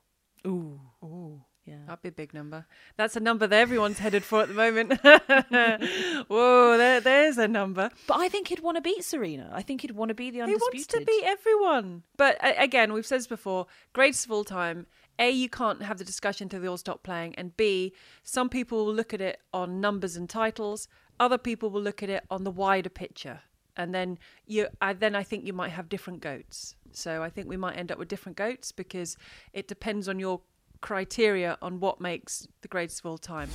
Ooh, 0.47 0.81
Ooh. 1.05 1.40
Yeah. 1.68 1.76
That'd 1.87 2.02
be 2.02 2.09
a 2.09 2.12
big 2.12 2.33
number. 2.33 2.66
That's 2.96 3.16
a 3.16 3.20
number 3.20 3.46
that 3.46 3.59
everyone's 3.59 3.98
headed 3.98 4.24
for 4.24 4.42
at 4.42 4.48
the 4.48 4.54
moment. 4.54 4.98
Whoa, 6.28 6.78
there, 6.78 7.00
there's 7.00 7.38
a 7.38 7.48
number. 7.48 7.90
But 8.07 8.18
I 8.18 8.28
think 8.28 8.48
he'd 8.48 8.61
want 8.61 8.76
to 8.76 8.81
beat 8.81 9.04
Serena. 9.04 9.50
I 9.52 9.62
think 9.62 9.83
he'd 9.83 9.92
want 9.92 10.09
to 10.09 10.14
be 10.14 10.31
the 10.31 10.42
undisputed. 10.42 10.72
He 10.72 10.78
wants 10.78 10.87
to 10.88 11.04
beat 11.04 11.24
everyone. 11.24 12.02
But 12.16 12.37
a- 12.42 12.62
again, 12.62 12.92
we've 12.92 13.07
said 13.07 13.18
this 13.20 13.26
before 13.26 13.66
greatest 13.92 14.24
of 14.24 14.33
all 14.33 14.44
time. 14.44 14.87
A, 15.18 15.31
you 15.31 15.48
can't 15.48 15.83
have 15.83 15.98
the 15.98 16.04
discussion 16.04 16.44
until 16.46 16.61
they 16.61 16.68
all 16.68 16.76
stop 16.76 17.02
playing. 17.02 17.35
And 17.35 17.57
B, 17.57 17.92
some 18.22 18.48
people 18.48 18.87
will 18.87 18.94
look 18.94 19.12
at 19.12 19.20
it 19.20 19.40
on 19.52 19.81
numbers 19.81 20.16
and 20.16 20.28
titles, 20.28 20.88
other 21.20 21.38
people 21.38 21.70
will 21.70 21.83
look 21.83 22.02
at 22.02 22.09
it 22.09 22.24
on 22.31 22.44
the 22.44 22.50
wider 22.50 22.88
picture. 22.90 23.40
And 23.76 23.94
then 23.94 24.18
you, 24.46 24.68
I, 24.81 24.92
then 24.92 25.14
I 25.14 25.22
think 25.22 25.44
you 25.44 25.52
might 25.52 25.70
have 25.70 25.88
different 25.88 26.20
goats. 26.20 26.76
So 26.92 27.22
I 27.22 27.31
think 27.31 27.48
we 27.48 27.57
might 27.57 27.76
end 27.76 27.92
up 27.92 27.98
with 27.98 28.09
different 28.09 28.37
goats 28.37 28.72
because 28.72 29.16
it 29.52 29.68
depends 29.68 30.09
on 30.09 30.18
your 30.18 30.40
criteria 30.80 31.58
on 31.62 31.80
what 31.80 32.00
makes 32.00 32.46
the 32.62 32.68
greatest 32.68 33.00
of 33.00 33.06
all 33.06 33.18
time. 33.18 33.48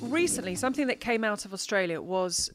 Recently, 0.00 0.54
something 0.54 0.86
that 0.88 1.00
came 1.00 1.22
out 1.24 1.44
of 1.44 1.54
Australia 1.54 2.00
was 2.00 2.50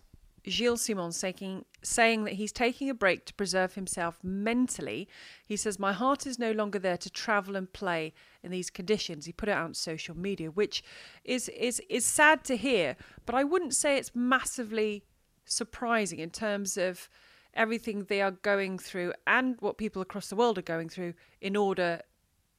Gilles 0.48 0.82
Simon 0.82 1.12
saying, 1.12 1.66
saying 1.82 2.24
that 2.26 2.34
he's 2.34 2.52
taking 2.52 2.90
a 2.90 2.94
break 2.94 3.26
to 3.26 3.34
preserve 3.34 3.74
himself 3.74 4.20
mentally. 4.24 5.08
He 5.46 5.56
says, 5.56 5.80
My 5.80 5.94
heart 5.94 6.28
is 6.28 6.38
no 6.38 6.52
longer 6.52 6.80
there 6.80 6.98
to 6.98 7.10
travel 7.10 7.56
and 7.56 7.72
play 7.72 8.14
in 8.44 8.52
these 8.52 8.70
conditions. 8.70 9.26
He 9.26 9.32
put 9.32 9.50
it 9.50 9.54
out 9.54 9.66
on 9.66 9.74
social 9.74 10.16
media, 10.16 10.52
which 10.52 10.84
is, 11.24 11.50
is, 11.50 11.82
is 11.90 12.06
sad 12.06 12.44
to 12.46 12.58
hear, 12.58 12.96
but 13.26 13.36
I 13.36 13.44
wouldn't 13.44 13.74
say 13.74 13.98
it's 13.98 14.12
massively 14.14 15.04
surprising 15.46 16.20
in 16.20 16.30
terms 16.30 16.78
of 16.78 17.10
everything 17.56 18.06
they 18.06 18.22
are 18.22 18.32
going 18.32 18.78
through 18.78 19.14
and 19.26 19.56
what 19.60 19.78
people 19.78 20.02
across 20.02 20.28
the 20.28 20.36
world 20.36 20.58
are 20.58 20.64
going 20.64 20.90
through 20.90 21.14
in 21.42 21.56
order 21.56 22.02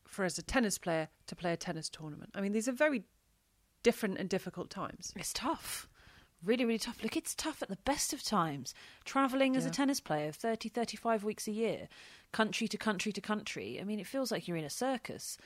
for 0.06 0.24
as 0.24 0.38
a 0.38 0.42
tennis 0.42 0.78
player 0.78 1.08
to 1.26 1.36
play 1.36 1.52
a 1.52 1.56
tennis 1.56 1.88
tournament. 1.88 2.30
I 2.34 2.40
mean, 2.40 2.52
these 2.52 2.68
are 2.68 2.72
very 2.72 3.04
different 3.82 4.18
and 4.18 4.28
difficult 4.28 4.70
times. 4.70 5.12
It's 5.16 5.32
tough. 5.32 5.88
Really, 6.44 6.64
really 6.64 6.78
tough. 6.78 7.02
Look, 7.02 7.16
it's 7.16 7.34
tough 7.34 7.62
at 7.62 7.68
the 7.68 7.78
best 7.84 8.12
of 8.12 8.22
times. 8.22 8.74
Travelling 9.04 9.56
as 9.56 9.66
a 9.66 9.70
tennis 9.70 10.00
player 10.00 10.32
30, 10.32 10.68
35 10.68 11.24
weeks 11.24 11.48
a 11.48 11.52
year, 11.52 11.88
country 12.32 12.68
to 12.68 12.76
country 12.76 13.12
to 13.12 13.20
country. 13.20 13.78
I 13.80 13.84
mean, 13.84 13.98
it 13.98 14.06
feels 14.06 14.30
like 14.30 14.46
you're 14.46 14.56
in 14.56 14.64
a 14.64 14.70
circus. 14.70 15.38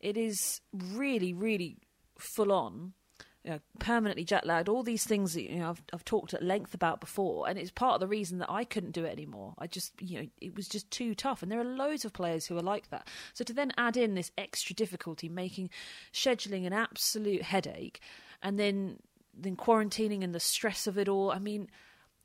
It 0.00 0.16
is 0.16 0.60
really, 0.72 1.34
really 1.34 1.78
full 2.18 2.52
on. 2.52 2.94
You 3.44 3.52
know, 3.52 3.60
permanently 3.78 4.24
jet 4.24 4.46
lagged, 4.46 4.68
all 4.68 4.82
these 4.82 5.04
things 5.04 5.32
that 5.32 5.50
you 5.50 5.60
know 5.60 5.70
I've, 5.70 5.82
I've 5.94 6.04
talked 6.04 6.34
at 6.34 6.42
length 6.42 6.74
about 6.74 7.00
before, 7.00 7.48
and 7.48 7.58
it's 7.58 7.70
part 7.70 7.94
of 7.94 8.00
the 8.00 8.06
reason 8.06 8.38
that 8.38 8.50
I 8.50 8.64
couldn't 8.64 8.92
do 8.92 9.04
it 9.04 9.12
anymore. 9.12 9.54
I 9.58 9.66
just, 9.66 9.92
you 10.00 10.18
know, 10.20 10.26
it 10.42 10.54
was 10.54 10.68
just 10.68 10.90
too 10.90 11.14
tough, 11.14 11.42
and 11.42 11.50
there 11.50 11.60
are 11.60 11.64
loads 11.64 12.04
of 12.04 12.12
players 12.12 12.46
who 12.46 12.58
are 12.58 12.62
like 12.62 12.90
that. 12.90 13.08
So 13.32 13.42
to 13.44 13.54
then 13.54 13.72
add 13.78 13.96
in 13.96 14.14
this 14.14 14.30
extra 14.36 14.74
difficulty, 14.74 15.30
making 15.30 15.70
scheduling 16.12 16.66
an 16.66 16.74
absolute 16.74 17.42
headache, 17.42 18.00
and 18.42 18.58
then 18.58 18.98
then 19.34 19.56
quarantining 19.56 20.22
and 20.22 20.34
the 20.34 20.40
stress 20.40 20.86
of 20.86 20.98
it 20.98 21.08
all. 21.08 21.30
I 21.30 21.38
mean, 21.38 21.68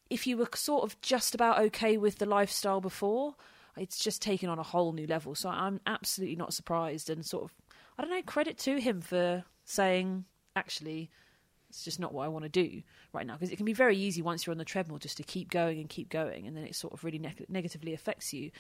if 0.09 0.27
you 0.27 0.37
were 0.37 0.49
sort 0.53 0.83
of 0.83 0.99
just 1.01 1.33
about 1.33 1.59
okay 1.59 1.97
with 1.97 2.17
the 2.17 2.25
lifestyle 2.25 2.81
before, 2.81 3.35
it's 3.77 3.99
just 3.99 4.21
taken 4.21 4.49
on 4.49 4.59
a 4.59 4.63
whole 4.63 4.93
new 4.93 5.07
level. 5.07 5.35
So 5.35 5.49
I'm 5.49 5.79
absolutely 5.85 6.35
not 6.35 6.53
surprised 6.53 7.09
and 7.09 7.25
sort 7.25 7.45
of, 7.45 7.53
I 7.97 8.01
don't 8.01 8.11
know, 8.11 8.21
credit 8.21 8.57
to 8.59 8.79
him 8.79 9.01
for 9.01 9.43
saying, 9.65 10.25
actually, 10.55 11.09
it's 11.69 11.83
just 11.83 11.99
not 11.99 12.13
what 12.13 12.25
I 12.25 12.27
want 12.27 12.43
to 12.43 12.49
do 12.49 12.81
right 13.13 13.25
now. 13.25 13.33
Because 13.33 13.51
it 13.51 13.57
can 13.57 13.65
be 13.65 13.73
very 13.73 13.97
easy 13.97 14.21
once 14.21 14.45
you're 14.45 14.51
on 14.51 14.57
the 14.57 14.65
treadmill 14.65 14.97
just 14.97 15.17
to 15.17 15.23
keep 15.23 15.49
going 15.49 15.79
and 15.79 15.89
keep 15.89 16.09
going, 16.09 16.47
and 16.47 16.55
then 16.55 16.63
it 16.63 16.75
sort 16.75 16.93
of 16.93 17.03
really 17.03 17.19
neg- 17.19 17.45
negatively 17.49 17.93
affects 17.93 18.33
you. 18.33 18.51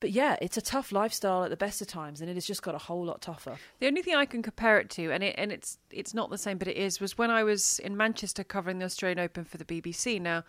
But 0.00 0.10
yeah, 0.10 0.36
it's 0.42 0.56
a 0.56 0.62
tough 0.62 0.92
lifestyle 0.92 1.44
at 1.44 1.50
the 1.50 1.56
best 1.56 1.80
of 1.80 1.86
times, 1.86 2.20
and 2.20 2.28
it 2.28 2.34
has 2.34 2.44
just 2.44 2.62
got 2.62 2.74
a 2.74 2.78
whole 2.78 3.04
lot 3.04 3.22
tougher. 3.22 3.56
The 3.78 3.86
only 3.86 4.02
thing 4.02 4.14
I 4.14 4.26
can 4.26 4.42
compare 4.42 4.78
it 4.78 4.90
to, 4.90 5.12
and 5.12 5.22
it 5.22 5.34
and 5.38 5.52
it's 5.52 5.78
it's 5.90 6.12
not 6.12 6.30
the 6.30 6.38
same, 6.38 6.58
but 6.58 6.68
it 6.68 6.76
is, 6.76 7.00
was 7.00 7.16
when 7.16 7.30
I 7.30 7.44
was 7.44 7.78
in 7.78 7.96
Manchester 7.96 8.44
covering 8.44 8.80
the 8.80 8.84
Australian 8.86 9.18
Open 9.18 9.44
for 9.44 9.56
the 9.56 9.64
BBC. 9.64 10.20
Now, 10.20 10.44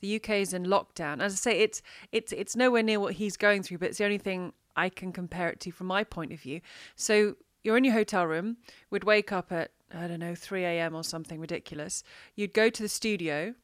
the 0.00 0.16
UK 0.16 0.30
is 0.30 0.52
in 0.52 0.66
lockdown. 0.66 1.20
As 1.20 1.32
I 1.32 1.36
say, 1.36 1.60
it's 1.60 1.82
it's 2.12 2.32
it's 2.32 2.54
nowhere 2.54 2.82
near 2.82 3.00
what 3.00 3.14
he's 3.14 3.36
going 3.36 3.62
through, 3.62 3.78
but 3.78 3.88
it's 3.88 3.98
the 3.98 4.04
only 4.04 4.18
thing 4.18 4.52
I 4.76 4.88
can 4.88 5.12
compare 5.12 5.48
it 5.48 5.60
to 5.60 5.72
from 5.72 5.88
my 5.88 6.04
point 6.04 6.32
of 6.32 6.40
view. 6.40 6.60
So 6.94 7.36
you're 7.62 7.76
in 7.76 7.84
your 7.84 7.94
hotel 7.94 8.26
room. 8.26 8.58
We'd 8.90 9.04
wake 9.04 9.32
up 9.32 9.50
at 9.50 9.70
I 9.92 10.06
don't 10.06 10.20
know 10.20 10.34
3 10.34 10.64
a.m. 10.64 10.94
or 10.94 11.04
something 11.04 11.40
ridiculous. 11.40 12.02
You'd 12.34 12.54
go 12.54 12.70
to 12.70 12.82
the 12.82 12.88
studio. 12.88 13.54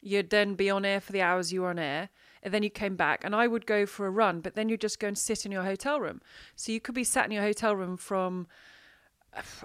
You'd 0.00 0.30
then 0.30 0.54
be 0.54 0.70
on 0.70 0.84
air 0.84 1.00
for 1.00 1.12
the 1.12 1.22
hours 1.22 1.52
you 1.52 1.62
were 1.62 1.70
on 1.70 1.78
air, 1.78 2.10
and 2.42 2.54
then 2.54 2.62
you 2.62 2.70
came 2.70 2.96
back. 2.96 3.24
And 3.24 3.34
I 3.34 3.46
would 3.46 3.66
go 3.66 3.86
for 3.86 4.06
a 4.06 4.10
run, 4.10 4.40
but 4.40 4.54
then 4.54 4.68
you'd 4.68 4.80
just 4.80 5.00
go 5.00 5.08
and 5.08 5.18
sit 5.18 5.44
in 5.44 5.52
your 5.52 5.64
hotel 5.64 6.00
room. 6.00 6.20
So 6.54 6.70
you 6.70 6.80
could 6.80 6.94
be 6.94 7.04
sat 7.04 7.24
in 7.24 7.32
your 7.32 7.42
hotel 7.42 7.74
room 7.74 7.96
from 7.96 8.46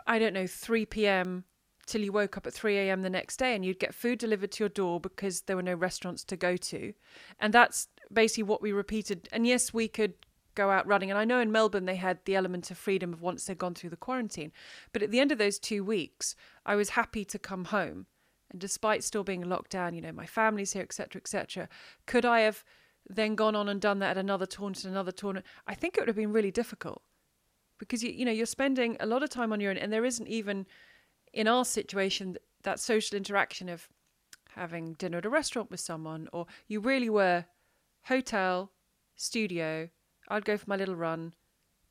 I 0.07 0.19
don't 0.19 0.33
know 0.33 0.47
3 0.47 0.85
p.m. 0.87 1.43
till 1.85 2.01
you 2.01 2.11
woke 2.11 2.37
up 2.37 2.47
at 2.47 2.53
3 2.53 2.77
a.m. 2.77 3.01
the 3.03 3.09
next 3.09 3.37
day, 3.37 3.55
and 3.55 3.63
you'd 3.63 3.79
get 3.79 3.93
food 3.93 4.19
delivered 4.19 4.51
to 4.53 4.63
your 4.63 4.69
door 4.69 4.99
because 4.99 5.41
there 5.41 5.55
were 5.55 5.61
no 5.61 5.75
restaurants 5.75 6.23
to 6.25 6.35
go 6.35 6.57
to, 6.57 6.93
and 7.39 7.53
that's 7.53 7.87
basically 8.11 8.43
what 8.43 8.61
we 8.61 8.71
repeated. 8.71 9.29
And 9.31 9.45
yes, 9.45 9.73
we 9.73 9.87
could 9.87 10.13
go 10.55 10.69
out 10.69 10.87
running. 10.87 11.09
And 11.09 11.19
I 11.19 11.25
know 11.25 11.39
in 11.39 11.51
Melbourne 11.51 11.85
they 11.85 11.95
had 11.95 12.19
the 12.25 12.35
element 12.35 12.71
of 12.71 12.77
freedom 12.77 13.13
of 13.13 13.21
once 13.21 13.45
they'd 13.45 13.57
gone 13.57 13.73
through 13.73 13.89
the 13.91 13.97
quarantine. 13.97 14.51
But 14.93 15.03
at 15.03 15.11
the 15.11 15.19
end 15.19 15.31
of 15.31 15.37
those 15.37 15.59
two 15.59 15.83
weeks, 15.83 16.35
I 16.65 16.75
was 16.75 16.89
happy 16.89 17.25
to 17.25 17.39
come 17.39 17.65
home. 17.65 18.07
And 18.51 18.59
despite 18.59 19.03
still 19.03 19.23
being 19.23 19.47
locked 19.47 19.71
down, 19.71 19.93
you 19.93 20.01
know, 20.01 20.11
my 20.11 20.25
family's 20.25 20.73
here, 20.73 20.83
etc., 20.83 21.21
etc. 21.21 21.69
Could 22.05 22.25
I 22.25 22.41
have 22.41 22.63
then 23.09 23.35
gone 23.35 23.55
on 23.55 23.69
and 23.69 23.79
done 23.79 23.99
that 23.99 24.11
at 24.11 24.17
another 24.17 24.45
tournament, 24.45 24.85
another 24.85 25.11
tournament? 25.11 25.45
I 25.67 25.73
think 25.73 25.95
it 25.95 26.01
would 26.01 26.09
have 26.09 26.17
been 26.17 26.33
really 26.33 26.51
difficult 26.51 27.01
because 27.81 28.03
you 28.03 28.11
you 28.11 28.25
know 28.25 28.31
you're 28.31 28.45
spending 28.45 28.95
a 28.99 29.05
lot 29.05 29.23
of 29.23 29.29
time 29.29 29.51
on 29.51 29.59
your 29.59 29.71
own, 29.71 29.77
and 29.77 29.91
there 29.91 30.05
isn't 30.05 30.27
even 30.27 30.67
in 31.33 31.47
our 31.47 31.65
situation 31.65 32.37
that 32.63 32.79
social 32.79 33.17
interaction 33.17 33.67
of 33.69 33.89
having 34.55 34.93
dinner 34.93 35.17
at 35.17 35.25
a 35.25 35.29
restaurant 35.29 35.71
with 35.71 35.79
someone, 35.79 36.29
or 36.31 36.45
you 36.67 36.79
really 36.79 37.09
were 37.09 37.45
hotel, 38.03 38.71
studio, 39.15 39.89
I'd 40.31 40.45
go 40.45 40.57
for 40.57 40.69
my 40.69 40.75
little 40.75 40.95
run 40.95 41.33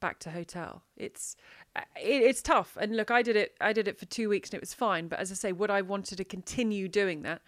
back 0.00 0.18
to 0.20 0.30
hotel. 0.30 0.82
It's 0.96 1.36
uh, 1.76 1.82
it, 1.96 2.22
it's 2.22 2.42
tough. 2.42 2.76
And 2.80 2.96
look, 2.96 3.10
I 3.10 3.22
did 3.22 3.36
it. 3.36 3.54
I 3.60 3.72
did 3.72 3.86
it 3.86 3.98
for 3.98 4.06
two 4.06 4.28
weeks 4.28 4.50
and 4.50 4.54
it 4.54 4.62
was 4.62 4.74
fine. 4.74 5.08
But 5.08 5.20
as 5.20 5.30
I 5.30 5.34
say, 5.34 5.52
would 5.52 5.70
I 5.70 5.82
wanted 5.82 6.16
to 6.16 6.24
continue 6.24 6.88
doing 6.88 7.22
that? 7.22 7.42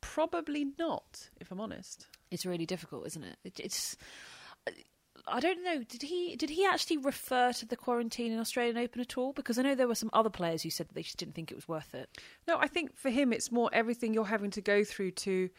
Probably 0.00 0.66
not, 0.78 1.30
if 1.40 1.52
I'm 1.52 1.60
honest. 1.60 2.08
It's 2.30 2.46
really 2.46 2.66
difficult, 2.66 3.06
isn't 3.06 3.22
it? 3.22 3.36
it 3.44 3.60
it's. 3.60 3.96
I 5.28 5.38
don't 5.38 5.62
know. 5.62 5.84
Did 5.84 6.02
he 6.02 6.34
did 6.34 6.50
he 6.50 6.66
actually 6.66 6.96
refer 6.96 7.52
to 7.52 7.66
the 7.66 7.76
quarantine 7.76 8.32
in 8.32 8.40
Australian 8.40 8.76
Open 8.78 9.00
at 9.00 9.16
all? 9.16 9.32
Because 9.32 9.58
I 9.58 9.62
know 9.62 9.76
there 9.76 9.86
were 9.86 9.94
some 9.94 10.10
other 10.12 10.30
players 10.30 10.62
who 10.62 10.70
said 10.70 10.88
that 10.88 10.94
they 10.94 11.02
just 11.02 11.18
didn't 11.18 11.34
think 11.34 11.52
it 11.52 11.54
was 11.54 11.68
worth 11.68 11.94
it. 11.94 12.08
No, 12.48 12.56
I 12.58 12.66
think 12.66 12.96
for 12.96 13.10
him 13.10 13.32
it's 13.32 13.52
more 13.52 13.70
everything 13.72 14.14
you're 14.14 14.24
having 14.24 14.50
to 14.52 14.60
go 14.60 14.82
through 14.82 15.12
to 15.12 15.50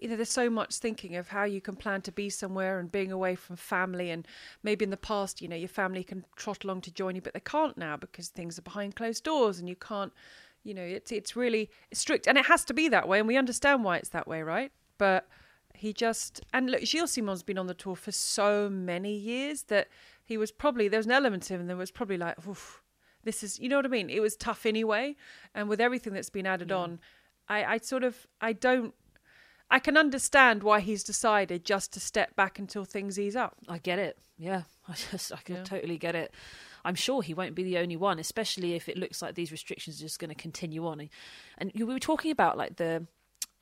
you 0.00 0.08
know 0.08 0.16
there's 0.16 0.30
so 0.30 0.48
much 0.48 0.76
thinking 0.76 1.16
of 1.16 1.28
how 1.28 1.44
you 1.44 1.60
can 1.60 1.76
plan 1.76 2.00
to 2.02 2.12
be 2.12 2.30
somewhere 2.30 2.78
and 2.78 2.90
being 2.90 3.12
away 3.12 3.34
from 3.34 3.56
family 3.56 4.10
and 4.10 4.26
maybe 4.62 4.84
in 4.84 4.90
the 4.90 4.96
past 4.96 5.42
you 5.42 5.48
know 5.48 5.56
your 5.56 5.68
family 5.68 6.02
can 6.02 6.24
trot 6.36 6.64
along 6.64 6.80
to 6.80 6.92
join 6.92 7.14
you 7.14 7.20
but 7.20 7.34
they 7.34 7.40
can't 7.40 7.76
now 7.76 7.96
because 7.96 8.28
things 8.28 8.58
are 8.58 8.62
behind 8.62 8.96
closed 8.96 9.24
doors 9.24 9.58
and 9.58 9.68
you 9.68 9.76
can't 9.76 10.12
you 10.64 10.74
know 10.74 10.82
it's 10.82 11.12
it's 11.12 11.36
really 11.36 11.70
strict. 11.92 12.26
And 12.26 12.36
it 12.36 12.46
has 12.46 12.64
to 12.64 12.74
be 12.74 12.88
that 12.88 13.06
way 13.06 13.20
and 13.20 13.28
we 13.28 13.36
understand 13.36 13.84
why 13.84 13.98
it's 13.98 14.08
that 14.08 14.26
way 14.26 14.42
right? 14.42 14.72
But 14.98 15.28
he 15.74 15.92
just 15.92 16.40
and 16.52 16.70
look 16.70 16.84
Gilles 16.84 17.12
Simon's 17.12 17.42
been 17.42 17.58
on 17.58 17.66
the 17.66 17.74
tour 17.74 17.94
for 17.94 18.12
so 18.12 18.68
many 18.68 19.14
years 19.14 19.64
that 19.64 19.88
he 20.24 20.36
was 20.36 20.50
probably 20.50 20.88
there 20.88 20.98
was 20.98 21.06
an 21.06 21.12
element 21.12 21.50
of 21.50 21.60
him 21.60 21.66
that 21.66 21.76
was 21.76 21.90
probably 21.90 22.16
like 22.16 22.44
Oof, 22.48 22.82
this 23.22 23.42
is 23.42 23.60
you 23.60 23.68
know 23.68 23.76
what 23.76 23.84
I 23.84 23.90
mean? 23.90 24.10
It 24.10 24.20
was 24.20 24.36
tough 24.36 24.66
anyway. 24.66 25.16
And 25.54 25.68
with 25.68 25.80
everything 25.80 26.14
that's 26.14 26.30
been 26.30 26.46
added 26.46 26.70
yeah. 26.70 26.76
on 26.76 27.00
I, 27.48 27.64
I 27.64 27.78
sort 27.78 28.02
of 28.02 28.26
I 28.40 28.54
don't 28.54 28.94
I 29.74 29.80
can 29.80 29.96
understand 29.96 30.62
why 30.62 30.78
he's 30.78 31.02
decided 31.02 31.64
just 31.64 31.92
to 31.94 32.00
step 32.00 32.36
back 32.36 32.60
until 32.60 32.84
things 32.84 33.18
ease 33.18 33.34
up. 33.34 33.56
I 33.68 33.78
get 33.78 33.98
it. 33.98 34.16
Yeah, 34.38 34.62
I 34.88 34.92
just 34.92 35.32
I 35.32 35.38
can 35.38 35.56
yeah. 35.56 35.64
totally 35.64 35.98
get 35.98 36.14
it. 36.14 36.32
I'm 36.84 36.94
sure 36.94 37.22
he 37.22 37.34
won't 37.34 37.56
be 37.56 37.64
the 37.64 37.78
only 37.78 37.96
one, 37.96 38.20
especially 38.20 38.74
if 38.74 38.88
it 38.88 38.96
looks 38.96 39.20
like 39.20 39.34
these 39.34 39.50
restrictions 39.50 39.98
are 39.98 40.04
just 40.04 40.20
going 40.20 40.28
to 40.28 40.36
continue 40.36 40.86
on. 40.86 41.08
And 41.58 41.72
we 41.74 41.82
were 41.82 41.98
talking 41.98 42.30
about 42.30 42.56
like 42.56 42.76
the 42.76 43.04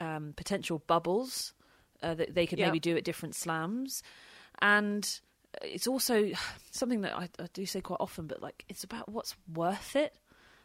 um, 0.01 0.35
potential 0.37 0.83
bubbles 0.87 1.55
uh, 2.03 2.13
that 2.13 2.35
they 2.35 2.47
could 2.47 2.59
yeah. 2.59 2.67
maybe 2.67 2.81
do 2.81 2.95
at 2.95 3.05
different 3.05 3.35
slams, 3.35 4.03
and 4.61 5.19
it's 5.63 5.87
also 5.87 6.31
something 6.73 7.01
that 7.01 7.17
I, 7.17 7.31
I 7.39 7.49
do 7.55 7.65
say 7.65 7.81
quite 7.81 8.01
often. 8.01 8.27
But 8.27 8.43
like, 8.43 8.67
it's 8.69 8.85
about 8.85 9.09
what's 9.09 9.35
worth 9.51 9.97
it 9.97 10.15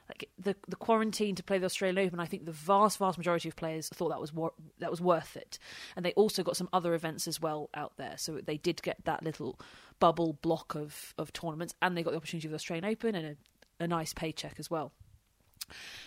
like 0.09 0.29
the 0.39 0.55
the 0.67 0.75
quarantine 0.75 1.35
to 1.35 1.43
play 1.43 1.57
the 1.57 1.65
Australian 1.65 2.07
Open, 2.07 2.19
I 2.19 2.25
think 2.25 2.45
the 2.45 2.51
vast 2.51 2.97
vast 2.97 3.17
majority 3.17 3.49
of 3.49 3.55
players 3.55 3.89
thought 3.89 4.09
that 4.09 4.21
was 4.21 4.33
wor- 4.33 4.53
that 4.79 4.91
was 4.91 5.01
worth 5.01 5.35
it, 5.35 5.59
and 5.95 6.05
they 6.05 6.13
also 6.13 6.43
got 6.43 6.57
some 6.57 6.69
other 6.71 6.93
events 6.93 7.27
as 7.27 7.41
well 7.41 7.69
out 7.73 7.93
there. 7.97 8.15
So 8.17 8.39
they 8.43 8.57
did 8.57 8.81
get 8.81 9.03
that 9.05 9.23
little 9.23 9.59
bubble 9.99 10.33
block 10.33 10.75
of 10.75 11.13
of 11.17 11.33
tournaments, 11.33 11.73
and 11.81 11.97
they 11.97 12.03
got 12.03 12.11
the 12.11 12.17
opportunity 12.17 12.47
of 12.47 12.51
the 12.51 12.55
Australian 12.55 12.85
Open 12.85 13.15
and 13.15 13.37
a, 13.79 13.83
a 13.83 13.87
nice 13.87 14.13
paycheck 14.13 14.55
as 14.59 14.71
well. 14.71 14.93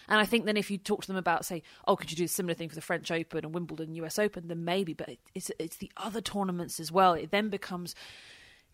And 0.08 0.18
I 0.18 0.24
think 0.24 0.46
then 0.46 0.56
if 0.56 0.70
you 0.70 0.78
talk 0.78 1.02
to 1.02 1.06
them 1.06 1.16
about, 1.16 1.44
say, 1.44 1.62
oh, 1.86 1.94
could 1.94 2.10
you 2.10 2.16
do 2.16 2.24
a 2.24 2.28
similar 2.28 2.54
thing 2.54 2.70
for 2.70 2.74
the 2.74 2.80
French 2.80 3.10
Open 3.10 3.44
and 3.44 3.54
Wimbledon, 3.54 3.94
US 3.96 4.18
Open, 4.18 4.48
then 4.48 4.64
maybe. 4.64 4.94
But 4.94 5.10
it's 5.34 5.50
it's 5.58 5.76
the 5.76 5.92
other 5.96 6.20
tournaments 6.20 6.80
as 6.80 6.90
well. 6.90 7.14
It 7.14 7.30
then 7.30 7.50
becomes 7.50 7.94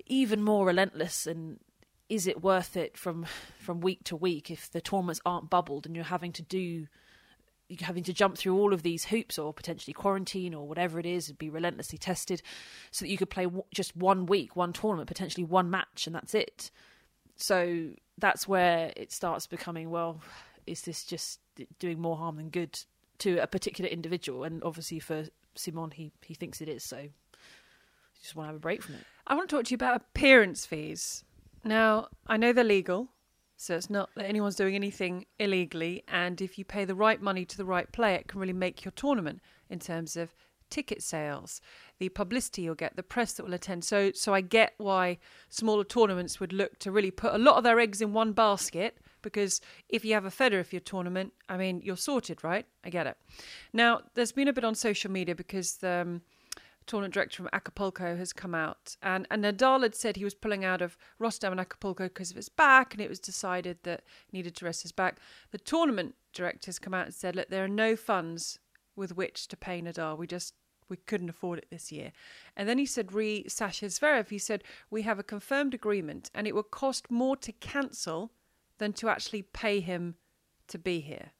even 0.07 0.43
more 0.43 0.67
relentless 0.67 1.27
and 1.27 1.59
is 2.09 2.27
it 2.27 2.42
worth 2.42 2.77
it 2.77 2.97
from 2.97 3.27
from 3.59 3.81
week 3.81 4.05
to 4.05 4.16
week 4.16 4.51
if 4.51 4.71
the 4.71 4.81
tournaments 4.81 5.21
aren't 5.27 5.51
bubbled 5.51 5.87
and 5.87 5.95
you're 5.95 6.05
having 6.05 6.33
to 6.33 6.42
do 6.42 6.87
you're 7.69 7.87
having 7.87 8.05
to 8.05 8.12
jump 8.12 8.38
through 8.38 8.57
all 8.57 8.73
of 8.73 8.83
these 8.83 9.07
hoops 9.07 9.38
or 9.38 9.53
potentially 9.53 9.92
quarantine 9.92 10.55
or 10.55 10.69
whatever 10.69 11.01
it 11.01 11.07
is 11.07 11.29
and 11.29 11.38
be 11.38 11.51
relentlessly 11.51 11.99
tested 11.99 12.40
so 12.92 13.05
that 13.05 13.11
you 13.11 13.19
could 13.19 13.31
play 13.31 13.47
just 13.75 13.97
one 13.97 14.27
week 14.27 14.55
one 14.55 14.73
tournament 14.73 15.09
potentially 15.09 15.45
one 15.45 15.69
match 15.69 16.07
and 16.07 16.14
that's 16.14 16.35
it? 16.35 16.71
So 17.37 17.90
that's 18.19 18.47
where 18.47 18.92
it 18.97 19.12
starts 19.12 19.47
becoming 19.47 19.90
well 19.90 20.21
is 20.66 20.83
this 20.83 21.05
just 21.05 21.40
doing 21.79 22.01
more 22.01 22.16
harm 22.16 22.37
than 22.37 22.51
good 22.51 22.79
to 23.19 23.38
a 23.38 23.47
particular 23.47 23.88
individual? 23.88 24.45
And 24.45 24.62
obviously 24.62 25.01
for 25.01 25.25
simon 25.57 25.90
he 25.90 26.12
he 26.23 26.35
thinks 26.35 26.61
it 26.61 26.69
is 26.69 26.85
so 26.85 27.09
just 28.23 28.37
want 28.37 28.47
to 28.47 28.49
have 28.49 28.57
a 28.57 28.61
break 28.61 28.83
from 28.83 28.95
it. 28.95 29.05
I 29.27 29.35
want 29.35 29.49
to 29.49 29.57
talk 29.57 29.64
to 29.64 29.71
you 29.73 29.77
about 29.77 29.97
appearance 29.97 30.64
fees 30.64 31.25
now, 31.66 32.09
I 32.26 32.37
know 32.37 32.52
they're 32.52 32.64
legal, 32.64 33.09
so 33.57 33.74
it's 33.74 33.90
not 33.90 34.11
that 34.16 34.26
anyone's 34.26 34.57
doing 34.57 34.74
anything 34.74 35.26
illegally. 35.38 36.05
And 36.09 36.40
if 36.40 36.59
you 36.59 36.64
pay 36.64 36.85
the 36.85 36.94
right 36.94 37.20
money 37.20 37.44
to 37.44 37.57
the 37.57 37.64
right 37.64 37.90
player, 37.90 38.16
it 38.16 38.29
can 38.29 38.40
really 38.40 38.52
make 38.52 38.85
your 38.85 38.92
tournament 38.92 39.40
in 39.68 39.79
terms 39.79 40.16
of 40.16 40.35
ticket 40.70 41.02
sales, 41.02 41.61
the 41.98 42.09
publicity 42.09 42.62
you'll 42.62 42.74
get, 42.74 42.96
the 42.96 43.02
press 43.02 43.33
that 43.35 43.44
will 43.44 43.55
attend. 43.55 43.85
So, 43.85 44.12
so 44.12 44.35
I 44.35 44.40
get 44.40 44.74
why 44.79 45.18
smaller 45.48 45.85
tournaments 45.85 46.40
would 46.40 46.52
look 46.52 46.79
to 46.81 46.90
really 46.90 47.11
put 47.11 47.35
a 47.35 47.38
lot 47.38 47.57
of 47.57 47.64
their 47.64 47.81
eggs 47.81 48.00
in 48.00 48.12
one 48.12 48.33
basket. 48.33 48.98
Because 49.22 49.61
if 49.88 50.05
you 50.05 50.14
have 50.14 50.24
a 50.24 50.31
Federer 50.31 50.64
for 50.64 50.76
your 50.76 50.81
tournament, 50.81 51.33
I 51.48 51.57
mean, 51.57 51.81
you're 51.83 51.96
sorted, 51.96 52.44
right? 52.44 52.66
I 52.85 52.90
get 52.90 53.07
it. 53.07 53.16
Now, 53.72 54.02
there's 54.14 54.33
been 54.33 54.48
a 54.48 54.52
bit 54.52 54.64
on 54.64 54.74
social 54.74 55.11
media 55.11 55.35
because 55.35 55.83
um, 55.83 56.22
tournament 56.87 57.14
director 57.14 57.37
from 57.37 57.49
Acapulco 57.53 58.16
has 58.16 58.33
come 58.33 58.55
out, 58.55 58.96
and, 59.03 59.27
and 59.31 59.44
Nadal 59.44 59.83
had 59.83 59.94
said 59.94 60.16
he 60.16 60.25
was 60.25 60.35
pulling 60.35 60.64
out 60.64 60.83
of 60.83 60.96
Rotterdam 61.18 61.53
and 61.53 61.61
Acapulco 61.61 62.05
because 62.05 62.31
of 62.31 62.37
his 62.37 62.49
back, 62.49 62.94
and 62.94 63.03
it 63.03 63.09
was 63.09 63.18
decided 63.18 63.79
that 63.83 64.03
he 64.27 64.38
needed 64.38 64.55
to 64.57 64.64
rest 64.64 64.83
his 64.83 64.92
back. 64.92 65.18
The 65.51 65.59
tournament 65.59 66.14
director 66.33 66.68
has 66.68 66.79
come 66.79 66.94
out 66.94 67.07
and 67.07 67.14
said, 67.14 67.37
look, 67.37 67.49
there 67.49 67.64
are 67.64 67.68
no 67.68 67.96
funds 67.96 68.59
with 68.94 69.16
which 69.16 69.49
to 69.49 69.57
pay 69.57 69.83
Nadal. 69.83 70.16
We 70.16 70.27
just 70.27 70.55
we 70.88 70.96
couldn't 70.96 71.31
afford 71.31 71.59
it 71.59 71.66
this 71.70 71.90
year. 71.90 72.12
And 72.57 72.68
then 72.68 72.79
he 72.79 72.87
said, 72.87 73.12
re 73.12 73.44
Sasha 73.49 73.87
Zverev, 73.87 74.29
he 74.29 74.38
said, 74.38 74.62
we 74.90 75.03
have 75.03 75.18
a 75.18 75.25
confirmed 75.25 75.75
agreement, 75.75 76.31
and 76.35 76.46
it 76.46 76.55
will 76.55 76.62
cost 76.62 77.11
more 77.11 77.37
to 77.38 77.53
cancel 77.53 78.31
than 78.79 78.92
to 78.94 79.09
actually 79.09 79.42
pay 79.42 79.81
him 79.81 80.14
to 80.68 80.79
be 80.79 81.01
here. 81.01 81.33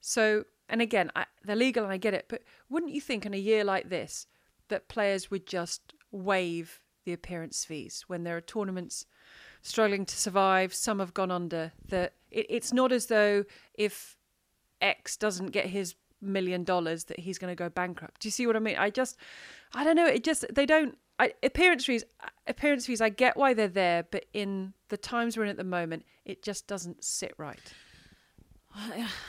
So, 0.00 0.44
and 0.68 0.80
again, 0.80 1.10
I, 1.16 1.26
they're 1.42 1.56
legal 1.56 1.84
and 1.84 1.92
I 1.92 1.96
get 1.96 2.14
it, 2.14 2.26
but 2.28 2.42
wouldn't 2.68 2.92
you 2.92 3.00
think 3.00 3.26
in 3.26 3.34
a 3.34 3.38
year 3.38 3.64
like 3.64 3.88
this, 3.88 4.26
that 4.70 4.88
players 4.88 5.30
would 5.30 5.46
just 5.46 5.94
waive 6.10 6.80
the 7.04 7.12
appearance 7.12 7.64
fees 7.64 8.04
when 8.06 8.24
there 8.24 8.36
are 8.36 8.40
tournaments 8.40 9.06
struggling 9.62 10.06
to 10.06 10.16
survive. 10.16 10.74
Some 10.74 10.98
have 10.98 11.14
gone 11.14 11.30
under. 11.30 11.72
That 11.88 12.14
it, 12.30 12.46
it's 12.48 12.72
not 12.72 12.92
as 12.92 13.06
though 13.06 13.44
if 13.74 14.16
X 14.80 15.16
doesn't 15.16 15.48
get 15.50 15.66
his 15.66 15.94
million 16.20 16.64
dollars 16.64 17.04
that 17.04 17.18
he's 17.18 17.38
going 17.38 17.50
to 17.50 17.56
go 17.56 17.68
bankrupt. 17.68 18.20
Do 18.20 18.28
you 18.28 18.32
see 18.32 18.46
what 18.46 18.56
I 18.56 18.60
mean? 18.60 18.76
I 18.76 18.90
just, 18.90 19.16
I 19.74 19.84
don't 19.84 19.96
know. 19.96 20.06
It 20.06 20.24
just 20.24 20.44
they 20.54 20.66
don't. 20.66 20.96
I, 21.18 21.34
appearance 21.42 21.84
fees, 21.84 22.04
appearance 22.46 22.86
fees. 22.86 23.00
I 23.00 23.10
get 23.10 23.36
why 23.36 23.52
they're 23.52 23.68
there, 23.68 24.04
but 24.10 24.24
in 24.32 24.72
the 24.88 24.96
times 24.96 25.36
we're 25.36 25.44
in 25.44 25.50
at 25.50 25.58
the 25.58 25.64
moment, 25.64 26.04
it 26.24 26.42
just 26.42 26.66
doesn't 26.66 27.04
sit 27.04 27.34
right. 27.36 27.60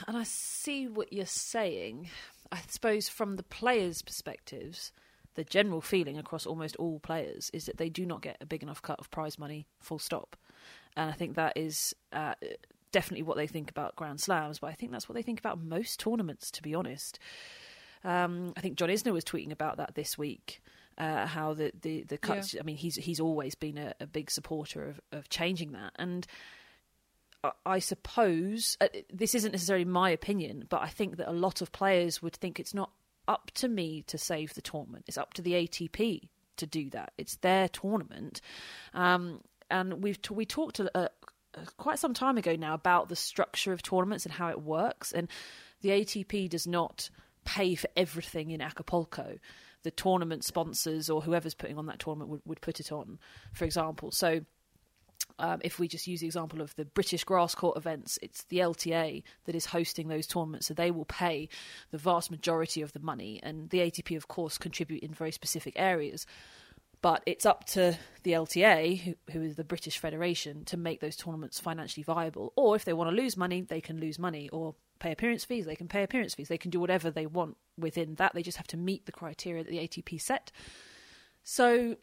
And 0.06 0.16
I 0.16 0.22
see 0.22 0.86
what 0.86 1.12
you're 1.12 1.26
saying. 1.26 2.08
I 2.50 2.60
suppose 2.68 3.08
from 3.08 3.36
the 3.36 3.42
players' 3.42 4.02
perspectives, 4.02 4.92
the 5.34 5.44
general 5.44 5.80
feeling 5.80 6.18
across 6.18 6.46
almost 6.46 6.76
all 6.76 7.00
players 7.00 7.50
is 7.52 7.66
that 7.66 7.78
they 7.78 7.88
do 7.88 8.04
not 8.04 8.22
get 8.22 8.36
a 8.40 8.46
big 8.46 8.62
enough 8.62 8.82
cut 8.82 8.98
of 8.98 9.10
prize 9.10 9.38
money, 9.38 9.66
full 9.80 9.98
stop. 9.98 10.36
And 10.96 11.10
I 11.10 11.12
think 11.12 11.36
that 11.36 11.56
is 11.56 11.94
uh, 12.12 12.34
definitely 12.92 13.22
what 13.22 13.36
they 13.36 13.46
think 13.46 13.70
about 13.70 13.96
Grand 13.96 14.20
Slams, 14.20 14.58
but 14.58 14.68
I 14.68 14.74
think 14.74 14.92
that's 14.92 15.08
what 15.08 15.14
they 15.14 15.22
think 15.22 15.38
about 15.38 15.60
most 15.60 15.98
tournaments, 16.00 16.50
to 16.52 16.62
be 16.62 16.74
honest. 16.74 17.18
Um, 18.04 18.52
I 18.56 18.60
think 18.60 18.76
John 18.76 18.88
Isner 18.88 19.12
was 19.12 19.24
tweeting 19.24 19.52
about 19.52 19.78
that 19.78 19.94
this 19.94 20.18
week. 20.18 20.62
Uh, 20.98 21.26
how 21.26 21.54
the 21.54 21.72
the 21.80 22.02
the 22.02 22.18
cuts? 22.18 22.52
Yeah. 22.52 22.60
I 22.60 22.64
mean, 22.64 22.76
he's 22.76 22.96
he's 22.96 23.18
always 23.18 23.54
been 23.54 23.78
a, 23.78 23.94
a 23.98 24.06
big 24.06 24.30
supporter 24.30 24.88
of, 24.88 25.00
of 25.10 25.28
changing 25.30 25.72
that, 25.72 25.92
and 25.96 26.26
I 27.66 27.80
suppose 27.80 28.76
uh, 28.80 28.88
this 29.12 29.34
isn't 29.34 29.52
necessarily 29.52 29.84
my 29.84 30.10
opinion, 30.10 30.66
but 30.68 30.80
I 30.80 30.88
think 30.88 31.16
that 31.16 31.28
a 31.28 31.32
lot 31.32 31.60
of 31.60 31.72
players 31.72 32.22
would 32.22 32.36
think 32.36 32.60
it's 32.60 32.74
not 32.74 32.90
up 33.28 33.50
to 33.54 33.68
me 33.68 34.02
to 34.08 34.18
save 34.18 34.54
the 34.54 34.62
tournament. 34.62 35.04
It's 35.08 35.18
up 35.18 35.34
to 35.34 35.42
the 35.42 35.52
ATP 35.52 36.28
to 36.56 36.66
do 36.66 36.90
that. 36.90 37.12
It's 37.18 37.36
their 37.36 37.68
tournament, 37.68 38.40
um, 38.94 39.40
and 39.70 40.02
we've 40.02 40.20
t- 40.20 40.34
we 40.34 40.44
talked 40.44 40.80
a, 40.80 40.98
a, 40.98 41.08
quite 41.76 41.98
some 41.98 42.14
time 42.14 42.38
ago 42.38 42.56
now 42.56 42.74
about 42.74 43.08
the 43.08 43.16
structure 43.16 43.72
of 43.72 43.82
tournaments 43.82 44.24
and 44.24 44.34
how 44.34 44.48
it 44.48 44.62
works. 44.62 45.12
And 45.12 45.28
the 45.80 45.90
ATP 45.90 46.48
does 46.50 46.66
not 46.66 47.10
pay 47.44 47.74
for 47.74 47.88
everything 47.96 48.50
in 48.50 48.60
Acapulco. 48.60 49.38
The 49.82 49.90
tournament 49.90 50.44
sponsors 50.44 51.10
or 51.10 51.22
whoever's 51.22 51.54
putting 51.54 51.76
on 51.76 51.86
that 51.86 51.98
tournament 51.98 52.30
would, 52.30 52.42
would 52.44 52.60
put 52.60 52.78
it 52.78 52.92
on, 52.92 53.18
for 53.52 53.64
example. 53.64 54.12
So 54.12 54.42
um, 55.38 55.60
if 55.62 55.78
we 55.78 55.88
just 55.88 56.06
use 56.06 56.20
the 56.20 56.26
example 56.26 56.60
of 56.60 56.74
the 56.76 56.84
British 56.84 57.24
grass 57.24 57.54
court 57.54 57.76
events, 57.76 58.18
it's 58.22 58.44
the 58.44 58.58
LTA 58.58 59.22
that 59.44 59.54
is 59.54 59.66
hosting 59.66 60.08
those 60.08 60.26
tournaments, 60.26 60.66
so 60.66 60.74
they 60.74 60.90
will 60.90 61.04
pay 61.04 61.48
the 61.90 61.98
vast 61.98 62.30
majority 62.30 62.82
of 62.82 62.92
the 62.92 63.00
money, 63.00 63.40
and 63.42 63.70
the 63.70 63.78
ATP, 63.78 64.16
of 64.16 64.28
course, 64.28 64.58
contribute 64.58 65.02
in 65.02 65.12
very 65.12 65.32
specific 65.32 65.74
areas. 65.76 66.26
But 67.00 67.22
it's 67.26 67.44
up 67.44 67.64
to 67.64 67.98
the 68.22 68.32
LTA, 68.32 69.00
who, 69.00 69.14
who 69.32 69.42
is 69.42 69.56
the 69.56 69.64
British 69.64 69.98
Federation, 69.98 70.64
to 70.66 70.76
make 70.76 71.00
those 71.00 71.16
tournaments 71.16 71.58
financially 71.58 72.04
viable. 72.04 72.52
Or 72.54 72.76
if 72.76 72.84
they 72.84 72.92
want 72.92 73.10
to 73.10 73.16
lose 73.16 73.36
money, 73.36 73.60
they 73.60 73.80
can 73.80 73.98
lose 73.98 74.20
money, 74.20 74.48
or 74.50 74.76
pay 75.00 75.10
appearance 75.10 75.44
fees. 75.44 75.66
They 75.66 75.74
can 75.74 75.88
pay 75.88 76.04
appearance 76.04 76.34
fees. 76.34 76.46
They 76.46 76.58
can 76.58 76.70
do 76.70 76.78
whatever 76.78 77.10
they 77.10 77.26
want 77.26 77.56
within 77.76 78.14
that. 78.14 78.34
They 78.34 78.42
just 78.42 78.56
have 78.56 78.68
to 78.68 78.76
meet 78.76 79.04
the 79.04 79.12
criteria 79.12 79.64
that 79.64 79.70
the 79.70 79.78
ATP 79.78 80.20
set. 80.20 80.52
So 81.42 81.96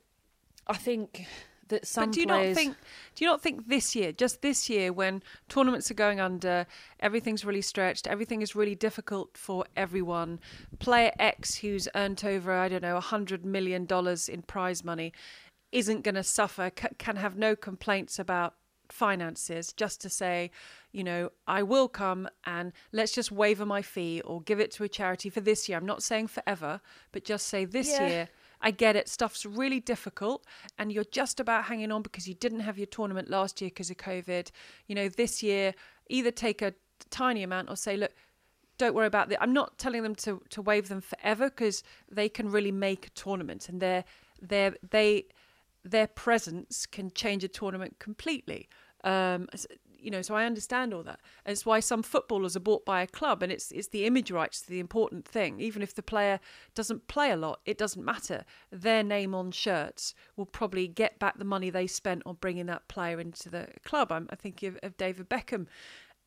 I 0.68 0.76
think 0.76 1.26
that 1.69 1.88
some 1.88 2.05
but 2.05 2.13
do 2.13 2.21
you 2.21 2.27
players... 2.27 2.55
not 2.55 2.62
think 2.62 2.75
do 3.15 3.23
you 3.23 3.29
not 3.29 3.41
think 3.41 3.67
this 3.67 3.95
year 3.95 4.12
just 4.12 4.41
this 4.41 4.69
year 4.69 4.91
when 4.91 5.23
tournaments 5.47 5.89
are 5.89 5.95
going 5.95 6.19
under 6.19 6.65
everything's 6.99 7.45
really 7.45 7.62
stretched 7.62 8.08
everything 8.08 8.41
is 8.41 8.55
really 8.55 8.75
difficult 8.75 9.38
for 9.38 9.65
everyone 9.75 10.39
player 10.79 11.12
x 11.19 11.55
who's 11.55 11.88
earned 11.95 12.23
over 12.25 12.51
i 12.51 12.67
don't 12.67 12.82
know 12.82 12.97
a 12.97 13.01
hundred 13.01 13.45
million 13.45 13.86
dollars 13.86 14.27
in 14.27 14.41
prize 14.41 14.84
money 14.84 15.13
isn't 15.71 16.03
going 16.03 16.15
to 16.15 16.23
suffer 16.23 16.69
can 16.69 17.15
have 17.15 17.38
no 17.38 17.55
complaints 17.55 18.19
about 18.19 18.55
finances 18.91 19.71
just 19.73 20.01
to 20.01 20.10
say 20.10 20.49
you 20.91 21.03
know 21.03 21.29
i 21.47 21.62
will 21.62 21.88
come 21.88 22.27
and 22.45 22.73
let's 22.91 23.12
just 23.12 23.32
waiver 23.32 23.65
my 23.65 23.82
fee 23.82 24.19
or 24.25 24.41
give 24.41 24.60
it 24.60 24.71
to 24.71 24.84
a 24.84 24.89
charity 24.89 25.29
for 25.29 25.41
this 25.41 25.69
year 25.69 25.77
i'm 25.77 25.86
not 25.86 26.01
saying 26.01 26.27
forever 26.27 26.82
but 27.12 27.23
just 27.23 27.47
say 27.47 27.65
this 27.65 27.89
yeah. 27.89 28.08
year 28.08 28.29
I 28.62 28.72
get 28.72 28.95
it. 28.95 29.08
Stuff's 29.08 29.45
really 29.45 29.80
difficult, 29.80 30.45
and 30.78 30.91
you're 30.91 31.06
just 31.06 31.39
about 31.39 31.65
hanging 31.65 31.91
on 31.91 32.02
because 32.02 32.28
you 32.28 32.34
didn't 32.34 32.62
have 32.62 32.78
your 32.78 32.88
tournament 32.88 33.30
last 33.30 33.62
year 33.62 33.69
because 33.69 33.89
of 33.89 33.98
COVID. 33.98 34.52
You 34.88 34.95
know, 34.95 35.10
this 35.10 35.41
year, 35.41 35.74
either 36.10 36.32
take 36.32 36.62
a 36.62 36.74
tiny 37.10 37.43
amount 37.43 37.69
or 37.69 37.76
say, 37.76 37.95
look, 37.95 38.12
don't 38.78 38.95
worry 38.95 39.08
about 39.08 39.30
that. 39.30 39.41
I'm 39.41 39.54
not 39.54 39.78
telling 39.78 40.04
them 40.04 40.15
to 40.15 40.41
to 40.50 40.62
waive 40.62 40.88
them 40.89 41.02
forever 41.02 41.50
because 41.50 41.84
they 42.10 42.30
can 42.30 42.50
really 42.50 42.72
make 42.72 43.08
a 43.08 43.10
tournament, 43.12 43.69
and 43.69 43.82
their 43.82 44.04
their 44.41 44.76
they 44.89 45.26
their 45.84 46.08
presence 46.08 46.86
can 46.86 47.12
change 47.12 47.43
a 47.43 47.48
tournament 47.48 48.00
completely. 48.00 48.67
Um, 49.04 49.48
you 50.02 50.12
know, 50.12 50.22
so 50.22 50.36
I 50.36 50.46
understand 50.46 50.94
all 50.94 51.04
that. 51.04 51.20
And 51.46 51.52
it's 51.52 51.66
why 51.66 51.80
some 51.80 52.04
footballers 52.04 52.56
are 52.56 52.62
bought 52.62 52.86
by 52.86 53.02
a 53.02 53.08
club, 53.08 53.44
and 53.44 53.52
it's 53.52 53.72
it's 53.72 53.90
the 53.90 54.06
image 54.06 54.32
rights 54.32 54.62
the 54.62 54.80
important 54.80 55.28
thing. 55.28 55.60
Even 55.60 55.82
if 55.82 55.94
the 55.94 56.04
player 56.04 56.40
doesn't 56.76 57.08
play 57.08 57.32
a 57.32 57.38
lot, 57.38 57.60
it 57.66 57.78
doesn't 57.78 58.04
matter. 58.04 58.46
Their 58.72 59.04
name 59.04 59.36
on 59.36 59.52
shirts 59.52 60.14
will 60.36 60.46
probably 60.46 60.88
get 60.88 61.20
back 61.20 61.38
the 61.38 61.46
money 61.46 61.70
they 61.70 61.88
spent 61.88 62.24
on 62.26 62.38
bringing 62.40 62.66
that 62.68 62.88
player 62.88 63.20
into 63.20 63.50
the 63.50 63.68
club. 63.86 64.12
I'm, 64.12 64.28
I 64.30 64.36
think 64.36 64.64
of, 64.64 64.78
of 64.84 64.98
David 64.98 65.30
Beckham 65.30 65.68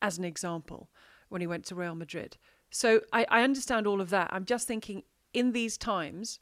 as 0.01 0.17
an 0.17 0.25
example 0.25 0.89
when 1.29 1.41
he 1.41 1.47
went 1.47 1.65
to 1.65 1.75
Real 1.75 1.95
Madrid. 1.95 2.37
So 2.69 3.01
I, 3.11 3.25
I 3.29 3.43
understand 3.43 3.87
all 3.87 4.01
of 4.01 4.09
that. 4.09 4.29
I'm 4.31 4.45
just 4.45 4.67
thinking 4.67 5.03
in 5.33 5.51
these 5.51 5.77
times 5.77 6.39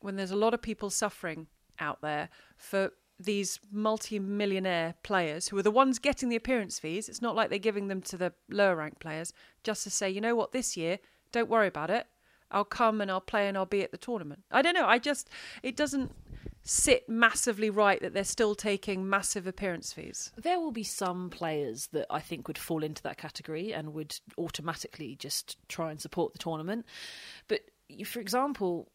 when 0.00 0.16
there's 0.16 0.30
a 0.30 0.36
lot 0.36 0.54
of 0.54 0.62
people 0.62 0.90
suffering 0.90 1.46
out 1.80 2.00
there 2.02 2.28
for 2.56 2.92
these 3.20 3.58
multi-millionaire 3.72 4.94
players 5.02 5.48
who 5.48 5.58
are 5.58 5.62
the 5.62 5.70
ones 5.70 5.98
getting 5.98 6.28
the 6.28 6.36
appearance 6.36 6.78
fees. 6.78 7.08
It's 7.08 7.22
not 7.22 7.34
like 7.34 7.50
they're 7.50 7.58
giving 7.58 7.88
them 7.88 8.00
to 8.02 8.16
the 8.16 8.32
lower 8.48 8.76
rank 8.76 9.00
players 9.00 9.32
just 9.64 9.82
to 9.84 9.90
say, 9.90 10.08
you 10.08 10.20
know 10.20 10.36
what, 10.36 10.52
this 10.52 10.76
year, 10.76 10.98
don't 11.32 11.48
worry 11.48 11.66
about 11.66 11.90
it. 11.90 12.06
I'll 12.50 12.64
come 12.64 13.00
and 13.00 13.10
I'll 13.10 13.20
play 13.20 13.48
and 13.48 13.56
I'll 13.56 13.66
be 13.66 13.82
at 13.82 13.90
the 13.90 13.98
tournament. 13.98 14.44
I 14.50 14.62
don't 14.62 14.74
know. 14.74 14.86
I 14.86 14.98
just 14.98 15.28
it 15.62 15.76
doesn't 15.76 16.12
sit 16.62 17.08
massively 17.08 17.70
right 17.70 18.00
that 18.00 18.12
they're 18.14 18.24
still 18.24 18.54
taking 18.54 19.08
massive 19.08 19.46
appearance 19.46 19.92
fees. 19.92 20.32
There 20.36 20.58
will 20.58 20.72
be 20.72 20.82
some 20.82 21.30
players 21.30 21.88
that 21.88 22.06
I 22.10 22.20
think 22.20 22.48
would 22.48 22.58
fall 22.58 22.82
into 22.82 23.02
that 23.02 23.18
category 23.18 23.72
and 23.72 23.94
would 23.94 24.18
automatically 24.36 25.16
just 25.16 25.56
try 25.68 25.90
and 25.90 26.00
support 26.00 26.32
the 26.32 26.38
tournament. 26.38 26.86
But 27.48 27.62
for 28.06 28.20
example, 28.20 28.90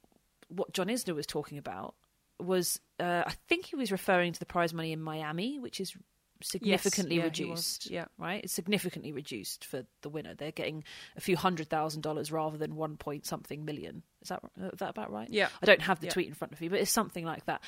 what 0.49 0.73
John 0.73 0.87
Isner 0.87 1.15
was 1.15 1.25
talking 1.25 1.57
about 1.57 1.95
was 2.39 2.79
uh, 3.03 3.23
I 3.27 3.33
think 3.49 3.65
he 3.65 3.75
was 3.75 3.91
referring 3.91 4.31
to 4.33 4.39
the 4.39 4.45
prize 4.45 4.73
money 4.73 4.93
in 4.93 5.01
Miami, 5.01 5.59
which 5.59 5.81
is 5.81 5.93
significantly 6.41 7.17
yes, 7.17 7.21
yeah, 7.21 7.45
reduced. 7.45 7.91
Yeah, 7.91 8.05
right. 8.17 8.43
It's 8.43 8.53
significantly 8.53 9.11
reduced 9.11 9.65
for 9.65 9.83
the 10.01 10.09
winner. 10.09 10.35
They're 10.35 10.51
getting 10.51 10.83
a 11.17 11.21
few 11.21 11.35
hundred 11.35 11.69
thousand 11.69 12.01
dollars 12.01 12.31
rather 12.31 12.57
than 12.57 12.75
one 12.75 12.97
point 12.97 13.25
something 13.25 13.65
million. 13.65 14.03
Is 14.21 14.29
that 14.29 14.41
uh, 14.61 14.69
that 14.77 14.89
about 14.89 15.11
right? 15.11 15.29
Yeah. 15.29 15.49
I 15.61 15.65
don't 15.65 15.81
have 15.81 15.99
the 15.99 16.07
yeah. 16.07 16.13
tweet 16.13 16.27
in 16.27 16.33
front 16.33 16.53
of 16.53 16.61
me, 16.61 16.69
but 16.69 16.79
it's 16.79 16.91
something 16.91 17.25
like 17.25 17.45
that. 17.45 17.61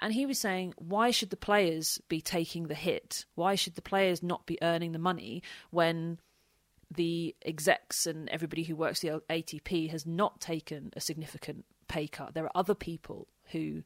And 0.00 0.12
he 0.12 0.26
was 0.26 0.38
saying, 0.38 0.74
why 0.76 1.10
should 1.10 1.30
the 1.30 1.36
players 1.36 2.00
be 2.08 2.20
taking 2.20 2.68
the 2.68 2.74
hit? 2.74 3.24
Why 3.34 3.56
should 3.56 3.74
the 3.74 3.82
players 3.82 4.22
not 4.22 4.46
be 4.46 4.58
earning 4.62 4.92
the 4.92 4.98
money 4.98 5.42
when 5.70 6.18
the 6.94 7.34
execs 7.44 8.06
and 8.06 8.28
everybody 8.28 8.62
who 8.62 8.76
works 8.76 9.00
the 9.00 9.20
ATP 9.28 9.90
has 9.90 10.06
not 10.06 10.40
taken 10.40 10.92
a 10.94 11.00
significant 11.00 11.64
pay 11.88 12.06
cut? 12.06 12.34
There 12.34 12.44
are 12.44 12.52
other 12.54 12.74
people 12.74 13.26
who 13.50 13.82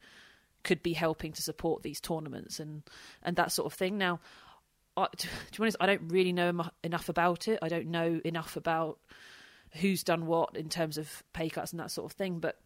could 0.65 0.83
be 0.83 0.93
helping 0.93 1.33
to 1.33 1.43
support 1.43 1.83
these 1.83 2.01
tournaments 2.01 2.61
and 2.61 2.83
and 3.23 3.37
that 3.37 3.53
sort 3.53 3.67
of 3.67 3.77
thing. 3.77 3.99
Now, 3.99 4.21
I, 4.97 5.07
to, 5.17 5.27
be 5.27 5.33
honest, 5.61 5.77
I 5.81 5.87
don't 5.87 6.09
really 6.09 6.33
know 6.33 6.69
enough 6.83 7.09
about 7.09 7.49
it. 7.49 7.59
I 7.63 7.69
don't 7.69 7.89
know 7.89 8.21
enough 8.25 8.57
about 8.57 8.99
who's 9.73 10.03
done 10.03 10.27
what 10.27 10.57
in 10.57 10.69
terms 10.69 10.99
of 10.99 11.23
pay 11.33 11.49
cuts 11.49 11.73
and 11.73 11.81
that 11.81 11.91
sort 11.91 12.11
of 12.11 12.17
thing. 12.17 12.39
But 12.39 12.59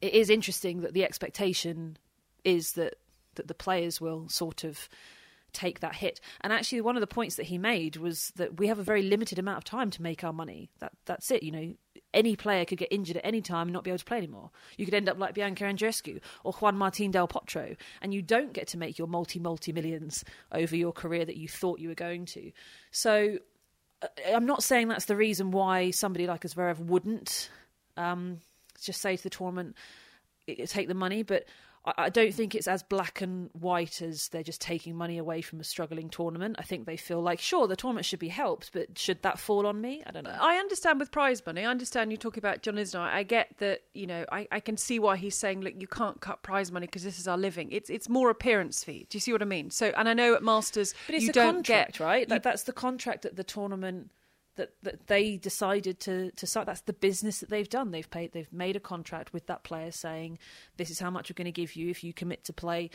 it 0.00 0.12
is 0.12 0.30
interesting 0.30 0.82
that 0.82 0.92
the 0.92 1.04
expectation 1.04 1.96
is 2.44 2.72
that 2.72 2.94
that 3.36 3.48
the 3.48 3.54
players 3.54 4.00
will 4.00 4.28
sort 4.28 4.64
of 4.64 4.88
take 5.52 5.80
that 5.80 5.94
hit. 5.94 6.20
And 6.40 6.52
actually, 6.52 6.80
one 6.82 6.96
of 6.96 7.00
the 7.00 7.06
points 7.06 7.36
that 7.36 7.46
he 7.46 7.58
made 7.58 7.96
was 7.96 8.32
that 8.36 8.58
we 8.58 8.66
have 8.66 8.78
a 8.78 8.84
very 8.84 9.02
limited 9.02 9.38
amount 9.38 9.58
of 9.58 9.64
time 9.64 9.90
to 9.90 10.02
make 10.02 10.24
our 10.24 10.32
money. 10.32 10.70
That 10.80 10.92
that's 11.06 11.30
it. 11.30 11.42
You 11.42 11.52
know, 11.52 11.74
any 12.14 12.36
player 12.36 12.64
could 12.64 12.78
get 12.78 12.88
injured 12.90 13.16
at 13.16 13.26
any 13.26 13.42
time 13.42 13.68
and 13.68 13.72
not 13.72 13.84
be 13.84 13.90
able 13.90 13.98
to 13.98 14.04
play 14.04 14.18
anymore. 14.18 14.50
You 14.76 14.84
could 14.84 14.94
end 14.94 15.08
up 15.08 15.18
like 15.18 15.34
Bianca 15.34 15.64
Andreescu 15.64 16.20
or 16.44 16.52
Juan 16.52 16.76
Martín 16.76 17.10
del 17.10 17.28
Potro, 17.28 17.76
and 18.00 18.14
you 18.14 18.22
don't 18.22 18.52
get 18.52 18.68
to 18.68 18.78
make 18.78 18.98
your 18.98 19.08
multi 19.08 19.38
multi 19.38 19.72
millions 19.72 20.24
over 20.52 20.76
your 20.76 20.92
career 20.92 21.24
that 21.24 21.36
you 21.36 21.48
thought 21.48 21.80
you 21.80 21.88
were 21.88 21.94
going 21.94 22.26
to. 22.26 22.52
So. 22.90 23.38
Uh, 24.02 24.08
I'm 24.34 24.44
not 24.44 24.64
saying 24.64 24.88
that's 24.88 25.04
the 25.04 25.14
reason 25.14 25.52
why 25.52 25.92
somebody 25.92 26.26
like 26.26 26.42
Zverev 26.42 26.78
wouldn't 26.78 27.48
um, 27.96 28.40
just 28.82 29.00
say 29.00 29.16
to 29.16 29.22
the 29.22 29.30
tournament, 29.30 29.76
take 30.46 30.88
the 30.88 30.94
money, 30.94 31.22
but 31.22 31.46
I 31.86 32.08
don't 32.08 32.32
think 32.32 32.54
it's 32.54 32.66
as 32.66 32.82
black 32.82 33.20
and 33.20 33.50
white 33.52 34.00
as 34.00 34.28
they're 34.28 34.42
just 34.42 34.62
taking 34.62 34.96
money 34.96 35.18
away 35.18 35.42
from 35.42 35.60
a 35.60 35.64
struggling 35.64 36.08
tournament. 36.08 36.56
I 36.58 36.62
think 36.62 36.86
they 36.86 36.96
feel 36.96 37.20
like, 37.20 37.40
sure, 37.40 37.66
the 37.66 37.76
tournament 37.76 38.06
should 38.06 38.20
be 38.20 38.28
helped, 38.28 38.70
but 38.72 38.98
should 38.98 39.20
that 39.22 39.38
fall 39.38 39.66
on 39.66 39.82
me? 39.82 40.02
I 40.06 40.10
don't 40.10 40.24
know. 40.24 40.36
I 40.40 40.56
understand 40.56 40.98
with 40.98 41.10
prize 41.10 41.44
money. 41.44 41.62
I 41.62 41.70
understand 41.70 42.10
you 42.10 42.16
talking 42.16 42.40
about 42.40 42.62
John 42.62 42.76
Isner. 42.76 43.00
I 43.00 43.22
get 43.22 43.58
that, 43.58 43.82
you 43.92 44.06
know, 44.06 44.24
I, 44.32 44.48
I 44.50 44.60
can 44.60 44.78
see 44.78 44.98
why 44.98 45.16
he's 45.16 45.34
saying, 45.34 45.60
look, 45.60 45.74
you 45.76 45.86
can't 45.86 46.20
cut 46.22 46.42
prize 46.42 46.72
money 46.72 46.86
because 46.86 47.04
this 47.04 47.18
is 47.18 47.28
our 47.28 47.36
living. 47.36 47.70
It's 47.70 47.90
it's 47.90 48.08
more 48.08 48.30
appearance 48.30 48.82
fee. 48.82 49.06
Do 49.10 49.16
you 49.16 49.20
see 49.20 49.32
what 49.32 49.42
I 49.42 49.46
mean? 49.46 49.70
So, 49.70 49.92
and 49.96 50.08
I 50.08 50.14
know 50.14 50.34
at 50.34 50.42
Masters, 50.42 50.94
but 51.06 51.16
it's 51.16 51.24
you 51.24 51.30
a 51.30 51.32
don't 51.34 51.54
contract, 51.56 51.98
get, 51.98 52.00
right? 52.00 52.30
You, 52.30 52.38
that's 52.38 52.62
the 52.62 52.72
contract 52.72 53.22
that 53.22 53.36
the 53.36 53.44
tournament 53.44 54.10
that, 54.56 54.70
that 54.82 55.06
they 55.08 55.36
decided 55.36 56.00
to 56.00 56.30
to 56.32 56.46
start. 56.46 56.66
That's 56.66 56.82
the 56.82 56.92
business 56.92 57.40
that 57.40 57.50
they've 57.50 57.68
done. 57.68 57.90
They've 57.90 58.08
paid. 58.08 58.32
They've 58.32 58.52
made 58.52 58.76
a 58.76 58.80
contract 58.80 59.32
with 59.32 59.46
that 59.46 59.64
player 59.64 59.90
saying, 59.90 60.38
"This 60.76 60.90
is 60.90 60.98
how 61.00 61.10
much 61.10 61.30
we're 61.30 61.34
going 61.34 61.46
to 61.46 61.52
give 61.52 61.76
you 61.76 61.90
if 61.90 62.02
you 62.04 62.12
commit 62.12 62.44
to 62.44 62.52
play." 62.52 62.90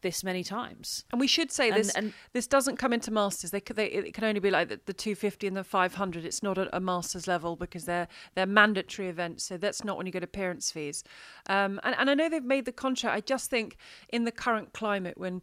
This 0.00 0.24
many 0.24 0.42
times, 0.42 1.04
and 1.12 1.20
we 1.20 1.28
should 1.28 1.52
say 1.52 1.68
And- 1.68 1.76
this. 1.78 1.94
and- 1.94 2.12
this 2.32 2.48
doesn't 2.48 2.76
come 2.76 2.92
into 2.92 3.12
masters. 3.12 3.52
They, 3.52 3.60
they 3.60 3.86
it 3.86 4.14
can 4.14 4.24
only 4.24 4.40
be 4.40 4.50
like 4.50 4.68
the, 4.68 4.80
the 4.84 4.92
250 4.92 5.46
and 5.46 5.56
the 5.56 5.62
500. 5.62 6.24
It's 6.24 6.42
not 6.42 6.58
a, 6.58 6.76
a 6.76 6.80
masters 6.80 7.28
level 7.28 7.54
because 7.54 7.84
they're 7.84 8.08
they're 8.34 8.44
mandatory 8.44 9.06
events. 9.08 9.44
So 9.44 9.56
that's 9.56 9.84
not 9.84 9.96
when 9.96 10.06
you 10.06 10.12
get 10.12 10.24
appearance 10.24 10.72
fees. 10.72 11.04
Um, 11.48 11.78
and 11.84 11.94
and 11.96 12.10
I 12.10 12.14
know 12.14 12.28
they've 12.28 12.42
made 12.42 12.64
the 12.64 12.72
contract. 12.72 13.16
I 13.16 13.20
just 13.20 13.48
think 13.48 13.76
in 14.08 14.24
the 14.24 14.32
current 14.32 14.72
climate 14.72 15.18
when 15.18 15.40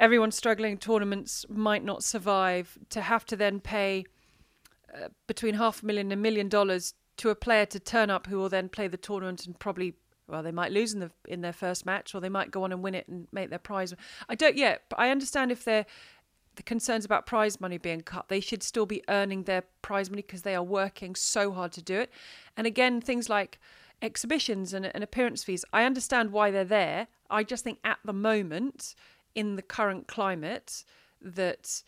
everyone's 0.00 0.34
struggling, 0.36 0.78
tournaments 0.78 1.46
might 1.48 1.84
not 1.84 2.02
survive. 2.02 2.76
To 2.90 3.02
have 3.02 3.24
to 3.26 3.36
then 3.36 3.60
pay 3.60 4.04
uh, 4.94 5.08
between 5.26 5.54
half 5.54 5.82
a 5.82 5.86
million 5.86 6.06
and 6.06 6.12
a 6.12 6.16
million 6.16 6.48
dollars 6.48 6.94
to 7.16 7.30
a 7.30 7.34
player 7.34 7.66
to 7.66 7.78
turn 7.78 8.10
up 8.10 8.26
who 8.26 8.36
will 8.36 8.48
then 8.48 8.68
play 8.68 8.88
the 8.88 8.96
tournament 8.96 9.46
and 9.46 9.58
probably 9.58 9.94
well 10.26 10.42
they 10.42 10.52
might 10.52 10.72
lose 10.72 10.92
in 10.92 11.00
the 11.00 11.10
in 11.26 11.40
their 11.40 11.52
first 11.52 11.84
match 11.84 12.14
or 12.14 12.20
they 12.20 12.28
might 12.28 12.50
go 12.50 12.64
on 12.64 12.72
and 12.72 12.82
win 12.82 12.94
it 12.94 13.06
and 13.08 13.28
make 13.32 13.50
their 13.50 13.58
prize. 13.58 13.94
I 14.28 14.34
don't 14.34 14.56
yet 14.56 14.82
but 14.88 14.98
i 14.98 15.10
understand 15.10 15.52
if 15.52 15.64
they're 15.64 15.86
the 16.56 16.62
concerns 16.62 17.04
about 17.04 17.26
prize 17.26 17.60
money 17.60 17.78
being 17.78 18.02
cut 18.02 18.28
they 18.28 18.40
should 18.40 18.62
still 18.62 18.86
be 18.86 19.02
earning 19.08 19.44
their 19.44 19.64
prize 19.80 20.10
money 20.10 20.22
because 20.22 20.42
they 20.42 20.54
are 20.54 20.62
working 20.62 21.14
so 21.14 21.52
hard 21.52 21.72
to 21.72 21.82
do 21.82 22.00
it. 22.00 22.10
And 22.56 22.66
again 22.66 23.00
things 23.00 23.28
like 23.28 23.58
exhibitions 24.00 24.74
and, 24.74 24.86
and 24.86 25.04
appearance 25.04 25.44
fees 25.44 25.64
i 25.72 25.84
understand 25.84 26.32
why 26.32 26.50
they're 26.50 26.64
there. 26.64 27.08
I 27.30 27.44
just 27.44 27.64
think 27.64 27.78
at 27.84 27.98
the 28.04 28.12
moment 28.12 28.94
in 29.34 29.56
the 29.56 29.62
current 29.62 30.06
climate 30.06 30.84
that 31.20 31.82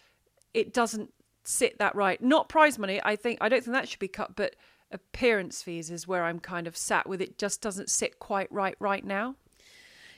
it 0.54 0.72
doesn't 0.72 1.12
sit 1.44 1.78
that 1.78 1.94
right. 1.94 2.20
Not 2.22 2.48
prize 2.48 2.78
money. 2.78 3.00
I 3.04 3.16
think 3.16 3.38
I 3.40 3.48
don't 3.48 3.62
think 3.62 3.74
that 3.74 3.88
should 3.88 3.98
be 3.98 4.08
cut, 4.08 4.34
but 4.36 4.56
appearance 4.90 5.62
fees 5.62 5.90
is 5.90 6.06
where 6.06 6.24
I'm 6.24 6.38
kind 6.40 6.66
of 6.66 6.76
sat 6.76 7.08
with 7.08 7.20
it. 7.20 7.38
Just 7.38 7.60
doesn't 7.60 7.90
sit 7.90 8.18
quite 8.18 8.50
right 8.52 8.76
right 8.80 9.04
now. 9.04 9.36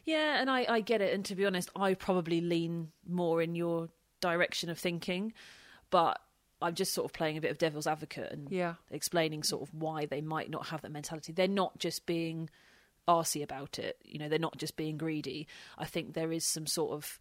Yeah, 0.05 0.41
and 0.41 0.49
I, 0.49 0.67
I 0.69 0.81
get 0.81 1.01
it. 1.01 1.13
And 1.15 1.25
to 1.27 1.35
be 1.35 1.45
honest, 1.47 1.69
I 1.75 1.95
probably 1.95 2.41
lean 2.41 2.93
more 3.09 3.43
in 3.43 3.55
your 3.57 3.89
direction 4.21 4.71
of 4.71 4.79
thinking, 4.79 5.33
but 5.91 6.21
I'm 6.63 6.75
just 6.75 6.95
sort 6.95 7.05
of 7.07 7.13
playing 7.13 7.37
a 7.37 7.41
bit 7.41 7.51
of 7.51 7.59
devil's 7.59 7.87
advocate 7.89 8.33
and 8.33 8.49
Yeah. 8.51 8.75
explaining 8.91 9.43
sort 9.43 9.63
of 9.63 9.75
why 9.75 10.07
they 10.07 10.21
might 10.21 10.49
not 10.49 10.67
have 10.67 10.83
that 10.83 10.93
mentality. 10.93 11.33
They're 11.33 11.49
not 11.49 11.79
just 11.79 12.07
being 12.07 12.49
arsy 13.09 13.43
about 13.43 13.79
it. 13.79 13.99
You 14.05 14.19
know, 14.21 14.29
they're 14.29 14.39
not 14.39 14.57
just 14.59 14.77
being 14.77 14.97
greedy. 14.97 15.49
I 15.77 15.87
think 15.87 16.15
there 16.15 16.33
is 16.33 16.47
some 16.53 16.67
sort 16.67 16.93
of 16.93 17.19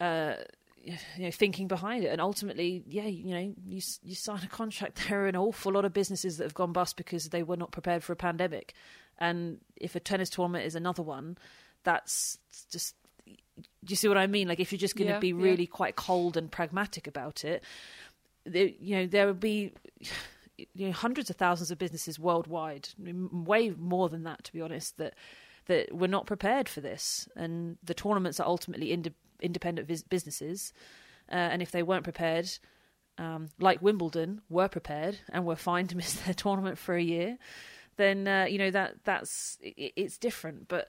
uh, 0.00 0.42
you 0.84 1.24
know 1.24 1.30
thinking 1.30 1.68
behind 1.68 2.04
it, 2.04 2.08
and 2.08 2.20
ultimately, 2.20 2.82
yeah, 2.88 3.06
you 3.06 3.34
know, 3.34 3.54
you 3.66 3.80
you 4.02 4.14
sign 4.14 4.40
a 4.42 4.48
contract. 4.48 5.00
There 5.08 5.24
are 5.24 5.28
an 5.28 5.36
awful 5.36 5.72
lot 5.72 5.84
of 5.84 5.92
businesses 5.92 6.36
that 6.38 6.44
have 6.44 6.54
gone 6.54 6.72
bust 6.72 6.96
because 6.96 7.28
they 7.28 7.42
were 7.42 7.56
not 7.56 7.70
prepared 7.72 8.02
for 8.02 8.12
a 8.12 8.16
pandemic, 8.16 8.74
and 9.18 9.58
if 9.76 9.94
a 9.94 10.00
tennis 10.00 10.30
tournament 10.30 10.66
is 10.66 10.74
another 10.74 11.02
one, 11.02 11.38
that's 11.84 12.38
just. 12.70 12.94
Do 13.26 13.90
you 13.90 13.96
see 13.96 14.08
what 14.08 14.16
I 14.18 14.26
mean? 14.26 14.48
Like, 14.48 14.60
if 14.60 14.72
you're 14.72 14.78
just 14.78 14.96
going 14.96 15.08
to 15.08 15.14
Yeah, 15.14 15.18
be 15.20 15.28
yeah. 15.28 15.42
really 15.42 15.66
quite 15.66 15.94
cold 15.94 16.36
and 16.36 16.50
pragmatic 16.50 17.06
about 17.06 17.44
it, 17.44 17.62
there, 18.44 18.66
you 18.80 18.96
know, 18.96 19.06
there 19.06 19.26
would 19.26 19.40
be 19.40 19.72
you 20.74 20.86
know, 20.86 20.92
hundreds 20.92 21.30
of 21.30 21.36
thousands 21.36 21.70
of 21.70 21.78
businesses 21.78 22.18
worldwide, 22.18 22.88
way 22.98 23.70
more 23.70 24.08
than 24.08 24.24
that, 24.24 24.44
to 24.44 24.52
be 24.52 24.60
honest, 24.60 24.96
that 24.98 25.14
that 25.66 25.94
were 25.94 26.08
not 26.08 26.26
prepared 26.26 26.68
for 26.68 26.80
this. 26.80 27.28
And 27.36 27.76
the 27.84 27.94
tournaments 27.94 28.40
are 28.40 28.46
ultimately 28.46 28.92
inde- 28.92 29.14
independent 29.42 29.88
vis- 29.88 30.02
businesses, 30.02 30.72
uh, 31.30 31.34
and 31.34 31.60
if 31.60 31.70
they 31.70 31.82
weren't 31.82 32.04
prepared, 32.04 32.50
um, 33.18 33.48
like 33.60 33.82
Wimbledon 33.82 34.40
were 34.48 34.68
prepared 34.68 35.18
and 35.30 35.44
were 35.44 35.56
fine 35.56 35.86
to 35.88 35.96
miss 35.96 36.14
their 36.14 36.34
tournament 36.34 36.78
for 36.78 36.94
a 36.94 37.02
year, 37.02 37.38
then 37.96 38.26
uh, 38.26 38.46
you 38.48 38.58
know 38.58 38.70
that 38.70 39.04
that's 39.04 39.58
it, 39.60 39.92
it's 39.96 40.18
different. 40.18 40.68
But 40.68 40.88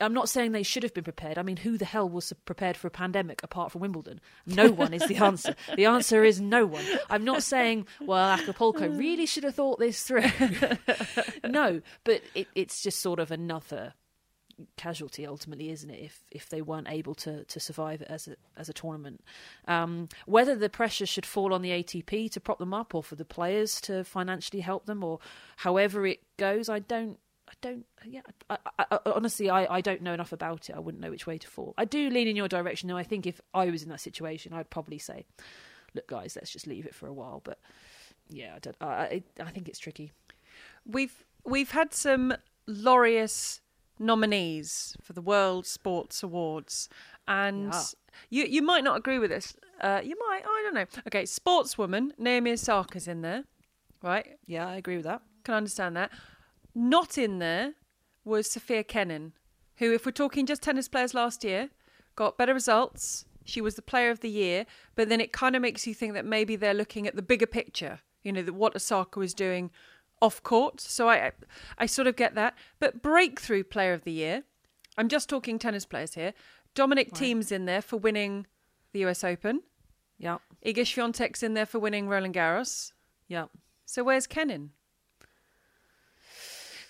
I'm 0.00 0.12
not 0.12 0.28
saying 0.28 0.52
they 0.52 0.62
should 0.62 0.82
have 0.82 0.92
been 0.92 1.04
prepared. 1.04 1.38
I 1.38 1.42
mean, 1.42 1.56
who 1.56 1.78
the 1.78 1.84
hell 1.84 2.08
was 2.08 2.32
prepared 2.44 2.76
for 2.76 2.88
a 2.88 2.90
pandemic 2.90 3.42
apart 3.42 3.70
from 3.70 3.80
Wimbledon? 3.80 4.20
No 4.44 4.70
one 4.70 4.92
is 4.92 5.06
the 5.06 5.16
answer. 5.16 5.54
The 5.76 5.86
answer 5.86 6.24
is 6.24 6.40
no 6.40 6.66
one. 6.66 6.84
I'm 7.10 7.24
not 7.24 7.42
saying, 7.42 7.86
well, 8.00 8.30
Acapulco 8.30 8.88
really 8.88 9.26
should 9.26 9.44
have 9.44 9.54
thought 9.54 9.78
this 9.78 10.02
through. 10.02 10.24
no, 11.48 11.80
but 12.04 12.22
it, 12.34 12.48
it's 12.54 12.82
just 12.82 13.00
sort 13.00 13.18
of 13.18 13.30
another 13.30 13.94
casualty 14.76 15.26
ultimately 15.26 15.70
isn't 15.70 15.90
it 15.90 16.00
if 16.00 16.24
if 16.30 16.48
they 16.48 16.62
weren't 16.62 16.88
able 16.88 17.14
to 17.14 17.44
to 17.44 17.58
survive 17.58 18.00
it 18.02 18.08
as 18.08 18.28
a 18.28 18.36
as 18.56 18.68
a 18.68 18.72
tournament 18.72 19.22
um 19.68 20.08
whether 20.26 20.54
the 20.54 20.68
pressure 20.68 21.06
should 21.06 21.26
fall 21.26 21.52
on 21.52 21.62
the 21.62 21.70
ATP 21.70 22.30
to 22.30 22.40
prop 22.40 22.58
them 22.58 22.74
up 22.74 22.94
or 22.94 23.02
for 23.02 23.16
the 23.16 23.24
players 23.24 23.80
to 23.80 24.04
financially 24.04 24.60
help 24.60 24.86
them 24.86 25.02
or 25.02 25.18
however 25.58 26.06
it 26.06 26.20
goes 26.36 26.68
i 26.68 26.78
don't 26.78 27.18
I 27.48 27.52
don't. 27.60 27.86
Yeah, 28.06 28.22
I, 28.48 28.58
I, 28.78 28.84
I, 28.90 28.98
honestly, 29.06 29.50
I, 29.50 29.76
I 29.76 29.80
don't 29.80 30.02
know 30.02 30.14
enough 30.14 30.32
about 30.32 30.70
it. 30.70 30.76
I 30.76 30.78
wouldn't 30.78 31.02
know 31.02 31.10
which 31.10 31.26
way 31.26 31.38
to 31.38 31.46
fall. 31.46 31.74
I 31.76 31.84
do 31.84 32.08
lean 32.08 32.26
in 32.26 32.36
your 32.36 32.48
direction, 32.48 32.88
though. 32.88 32.96
I 32.96 33.02
think 33.02 33.26
if 33.26 33.40
I 33.52 33.66
was 33.66 33.82
in 33.82 33.90
that 33.90 34.00
situation, 34.00 34.52
I'd 34.52 34.70
probably 34.70 34.98
say, 34.98 35.26
"Look, 35.94 36.06
guys, 36.06 36.36
let's 36.36 36.50
just 36.50 36.66
leave 36.66 36.86
it 36.86 36.94
for 36.94 37.06
a 37.06 37.12
while." 37.12 37.42
But 37.44 37.58
yeah, 38.28 38.54
I, 38.56 38.58
don't, 38.60 38.76
I, 38.80 39.22
I, 39.40 39.50
think 39.50 39.68
it's 39.68 39.78
tricky. 39.78 40.12
We've 40.86 41.24
we've 41.44 41.70
had 41.70 41.92
some 41.92 42.34
laureus 42.66 43.60
nominees 43.98 44.96
for 45.02 45.12
the 45.12 45.22
World 45.22 45.66
Sports 45.66 46.22
Awards, 46.22 46.88
and 47.26 47.72
Yeah. 47.72 47.82
you 48.30 48.44
you 48.44 48.62
might 48.62 48.84
not 48.84 48.96
agree 48.98 49.18
with 49.18 49.30
this. 49.30 49.54
Uh, 49.80 50.00
you 50.04 50.16
might. 50.28 50.42
I 50.44 50.62
don't 50.64 50.74
know. 50.74 50.86
Okay, 51.08 51.24
sportswoman 51.24 52.12
Naomi 52.18 52.52
Osaka's 52.52 53.08
in 53.08 53.22
there, 53.22 53.44
right? 54.02 54.38
Yeah, 54.46 54.66
I 54.68 54.76
agree 54.76 54.96
with 54.96 55.04
that. 55.06 55.22
Can 55.44 55.54
understand 55.54 55.96
that. 55.96 56.10
Not 56.74 57.18
in 57.18 57.38
there 57.38 57.74
was 58.24 58.50
Sophia 58.50 58.82
Kenin, 58.82 59.32
who, 59.76 59.92
if 59.92 60.06
we're 60.06 60.12
talking 60.12 60.46
just 60.46 60.62
tennis 60.62 60.88
players 60.88 61.12
last 61.14 61.44
year, 61.44 61.70
got 62.16 62.38
better 62.38 62.54
results. 62.54 63.26
She 63.44 63.60
was 63.60 63.74
the 63.74 63.82
player 63.82 64.10
of 64.10 64.20
the 64.20 64.30
year, 64.30 64.64
but 64.94 65.08
then 65.08 65.20
it 65.20 65.32
kind 65.32 65.54
of 65.54 65.60
makes 65.62 65.86
you 65.86 65.92
think 65.94 66.14
that 66.14 66.24
maybe 66.24 66.56
they're 66.56 66.72
looking 66.72 67.06
at 67.06 67.14
the 67.14 67.22
bigger 67.22 67.46
picture, 67.46 68.00
you 68.22 68.32
know, 68.32 68.42
that 68.42 68.54
what 68.54 68.74
Osaka 68.74 69.18
was 69.18 69.34
doing 69.34 69.70
off 70.24 70.42
court. 70.42 70.80
So 70.80 71.08
I, 71.08 71.32
I 71.76 71.86
sort 71.86 72.08
of 72.08 72.16
get 72.16 72.34
that. 72.34 72.54
But 72.78 73.02
breakthrough 73.02 73.64
player 73.64 73.92
of 73.92 74.04
the 74.04 74.12
year, 74.12 74.44
I'm 74.96 75.08
just 75.08 75.28
talking 75.28 75.58
tennis 75.58 75.84
players 75.84 76.14
here. 76.14 76.32
Dominic 76.74 77.16
Thiem's 77.16 77.52
in 77.52 77.66
there 77.66 77.82
for 77.82 77.96
winning 77.98 78.46
the 78.92 79.04
US 79.04 79.22
Open. 79.22 79.62
Yeah, 80.18 80.38
Iga 80.64 80.84
Swiatek's 80.84 81.42
in 81.42 81.54
there 81.54 81.66
for 81.66 81.78
winning 81.78 82.08
Roland 82.08 82.34
Garros. 82.34 82.92
yeah. 83.28 83.46
So 83.84 84.02
where's 84.02 84.26
Kenin? 84.26 84.70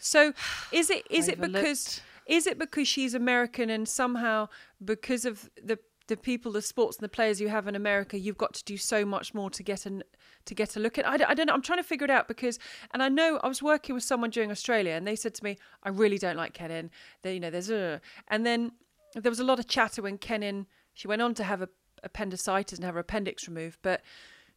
So 0.00 0.32
is 0.70 0.90
it 0.90 1.06
is 1.10 1.28
it 1.28 1.40
because 1.40 2.00
is 2.26 2.46
it 2.46 2.58
because 2.58 2.86
she's 2.86 3.14
American 3.14 3.68
and 3.68 3.88
somehow 3.88 4.48
because 4.82 5.24
of 5.24 5.50
the 5.60 5.78
the 6.06 6.16
people, 6.16 6.52
the 6.52 6.62
sports 6.62 6.98
and 6.98 7.04
the 7.04 7.08
players 7.08 7.40
you 7.40 7.48
have 7.48 7.66
in 7.66 7.74
America, 7.74 8.18
you've 8.18 8.36
got 8.36 8.52
to 8.54 8.64
do 8.64 8.76
so 8.76 9.04
much 9.04 9.32
more 9.32 9.50
to 9.50 9.62
get 9.62 9.86
an 9.86 10.02
to 10.44 10.54
get 10.54 10.76
a 10.76 10.80
look 10.80 10.98
at. 10.98 11.06
I 11.06 11.14
I 11.14 11.34
don't 11.34 11.46
know. 11.46 11.54
I'm 11.54 11.62
trying 11.62 11.78
to 11.78 11.84
figure 11.84 12.04
it 12.04 12.10
out 12.10 12.28
because, 12.28 12.58
and 12.92 13.02
I 13.02 13.08
know 13.08 13.40
I 13.42 13.48
was 13.48 13.62
working 13.62 13.94
with 13.94 14.04
someone 14.04 14.30
during 14.30 14.50
Australia, 14.50 14.92
and 14.92 15.06
they 15.06 15.16
said 15.16 15.34
to 15.34 15.44
me, 15.44 15.56
"I 15.82 15.88
really 15.88 16.18
don't 16.18 16.36
like 16.36 16.52
Kenin." 16.52 16.90
They, 17.22 17.34
you 17.34 17.40
know, 17.40 17.50
there's 17.50 17.70
a, 17.70 18.00
and 18.28 18.44
then 18.44 18.72
there 19.14 19.30
was 19.30 19.40
a 19.40 19.44
lot 19.44 19.58
of 19.58 19.66
chatter 19.66 20.02
when 20.02 20.18
Kenin 20.18 20.66
she 20.92 21.08
went 21.08 21.22
on 21.22 21.34
to 21.34 21.44
have 21.44 21.62
a 21.62 21.68
appendicitis 22.02 22.78
and 22.78 22.84
have 22.84 22.94
her 22.94 23.00
appendix 23.00 23.48
removed, 23.48 23.78
but 23.82 24.02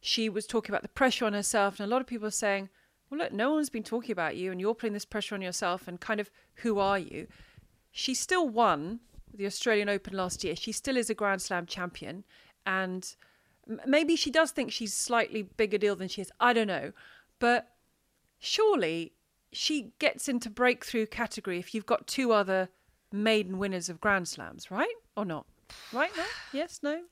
she 0.00 0.28
was 0.28 0.46
talking 0.46 0.70
about 0.70 0.82
the 0.82 0.88
pressure 0.88 1.24
on 1.24 1.32
herself, 1.32 1.80
and 1.80 1.86
a 1.86 1.90
lot 1.90 2.02
of 2.02 2.06
people 2.06 2.28
are 2.28 2.30
saying, 2.30 2.68
"Well, 3.08 3.20
look, 3.20 3.32
no 3.32 3.54
one's 3.54 3.70
been 3.70 3.82
talking 3.82 4.12
about 4.12 4.36
you, 4.36 4.52
and 4.52 4.60
you're 4.60 4.74
putting 4.74 4.92
this 4.92 5.06
pressure 5.06 5.34
on 5.34 5.42
yourself, 5.42 5.88
and 5.88 5.98
kind 5.98 6.20
of 6.20 6.30
who 6.56 6.78
are 6.78 6.98
you?" 6.98 7.26
She 7.90 8.14
still 8.14 8.46
won 8.46 9.00
the 9.34 9.46
Australian 9.46 9.88
Open 9.88 10.14
last 10.14 10.44
year. 10.44 10.56
She 10.56 10.72
still 10.72 10.96
is 10.96 11.10
a 11.10 11.14
Grand 11.14 11.42
Slam 11.42 11.66
champion, 11.66 12.24
and 12.66 13.14
maybe 13.86 14.16
she 14.16 14.30
does 14.30 14.50
think 14.50 14.72
she's 14.72 14.94
slightly 14.94 15.42
bigger 15.42 15.78
deal 15.78 15.96
than 15.96 16.08
she 16.08 16.22
is. 16.22 16.32
I 16.40 16.52
don't 16.52 16.66
know, 16.66 16.92
but 17.38 17.68
surely 18.38 19.12
she 19.52 19.92
gets 19.98 20.28
into 20.28 20.50
breakthrough 20.50 21.06
category 21.06 21.58
if 21.58 21.74
you've 21.74 21.86
got 21.86 22.06
two 22.06 22.32
other 22.32 22.68
maiden 23.12 23.58
winners 23.58 23.88
of 23.88 24.00
Grand 24.00 24.28
Slams, 24.28 24.70
right? 24.70 24.94
Or 25.16 25.24
not? 25.24 25.46
Right? 25.92 26.10
No? 26.16 26.24
Yes? 26.52 26.80
No? 26.82 27.02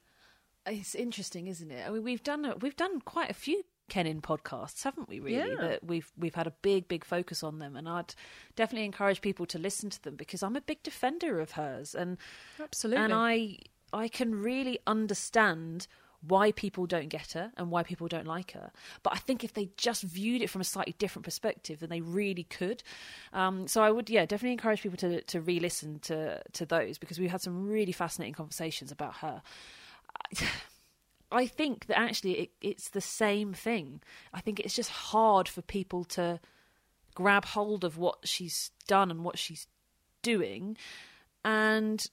It's 0.66 0.94
interesting, 0.94 1.46
isn't 1.46 1.70
it? 1.70 1.86
I 1.86 1.90
mean, 1.90 2.02
we've 2.02 2.22
done 2.22 2.44
a, 2.44 2.56
we've 2.56 2.76
done 2.76 3.00
quite 3.00 3.30
a 3.30 3.34
few 3.34 3.62
Kenin 3.88 4.20
podcasts, 4.20 4.82
haven't 4.82 5.08
we? 5.08 5.20
Really, 5.20 5.50
Yeah. 5.50 5.56
that 5.60 5.84
we've 5.84 6.10
we've 6.16 6.34
had 6.34 6.46
a 6.46 6.52
big 6.62 6.88
big 6.88 7.04
focus 7.04 7.42
on 7.42 7.58
them, 7.58 7.76
and 7.76 7.88
I'd 7.88 8.14
definitely 8.56 8.86
encourage 8.86 9.20
people 9.20 9.46
to 9.46 9.58
listen 9.58 9.90
to 9.90 10.02
them 10.02 10.16
because 10.16 10.42
I'm 10.42 10.56
a 10.56 10.60
big 10.60 10.82
defender 10.82 11.40
of 11.40 11.52
hers, 11.52 11.94
and 11.94 12.18
Absolutely. 12.60 13.04
and 13.04 13.12
I 13.12 13.58
I 13.92 14.08
can 14.08 14.34
really 14.42 14.78
understand 14.86 15.86
why 16.26 16.50
people 16.50 16.86
don't 16.86 17.08
get 17.08 17.32
her 17.32 17.52
and 17.56 17.70
why 17.70 17.84
people 17.84 18.08
don't 18.08 18.26
like 18.26 18.52
her. 18.52 18.72
But 19.04 19.12
I 19.12 19.18
think 19.18 19.44
if 19.44 19.52
they 19.52 19.68
just 19.76 20.02
viewed 20.02 20.42
it 20.42 20.50
from 20.50 20.60
a 20.60 20.64
slightly 20.64 20.94
different 20.98 21.24
perspective, 21.24 21.78
then 21.78 21.90
they 21.90 22.00
really 22.00 22.42
could. 22.44 22.82
Um, 23.32 23.68
so 23.68 23.82
I 23.82 23.90
would, 23.92 24.10
yeah, 24.10 24.26
definitely 24.26 24.52
encourage 24.54 24.82
people 24.82 24.96
to 24.98 25.20
to 25.22 25.40
re-listen 25.40 26.00
to 26.00 26.42
to 26.52 26.66
those 26.66 26.98
because 26.98 27.20
we 27.20 27.28
had 27.28 27.42
some 27.42 27.68
really 27.68 27.92
fascinating 27.92 28.34
conversations 28.34 28.90
about 28.90 29.16
her. 29.16 29.42
I 31.30 31.46
think 31.46 31.86
that 31.86 31.98
actually 31.98 32.32
it, 32.32 32.50
it's 32.60 32.90
the 32.90 33.00
same 33.00 33.52
thing. 33.52 34.00
I 34.32 34.40
think 34.40 34.60
it's 34.60 34.76
just 34.76 34.90
hard 34.90 35.48
for 35.48 35.62
people 35.62 36.04
to 36.04 36.40
grab 37.14 37.44
hold 37.46 37.84
of 37.84 37.98
what 37.98 38.18
she's 38.24 38.70
done 38.86 39.10
and 39.10 39.24
what 39.24 39.38
she's 39.38 39.66
doing. 40.22 40.76
And 41.44 42.04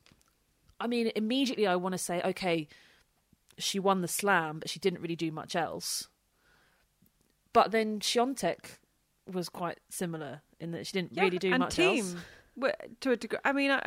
I 0.80 0.88
mean, 0.88 1.12
immediately 1.16 1.68
I 1.68 1.76
want 1.76 1.94
to 1.94 1.98
say, 2.00 2.22
okay, 2.24 2.68
she 3.58 3.80
won 3.80 4.02
the 4.02 4.08
slam, 4.08 4.60
but 4.60 4.70
she 4.70 4.80
didn't 4.80 5.02
really 5.02 5.16
do 5.16 5.32
much 5.32 5.56
else. 5.56 6.08
But 7.54 7.72
then 7.72 8.00
Świątek 8.00 8.80
was 9.32 9.48
quite 9.48 9.80
similar 9.90 10.42
in 10.60 10.72
that 10.72 10.88
she 10.88 10.94
didn't 10.94 11.14
Yeah, 11.14 11.24
really 11.24 11.38
do 11.38 11.52
and 11.52 11.60
much 11.60 11.76
Thiem, 11.76 12.00
else. 12.00 12.16
To 13.02 13.12
a 13.12 13.16
degree, 13.16 13.40
I 13.44 13.52
mean, 13.52 13.80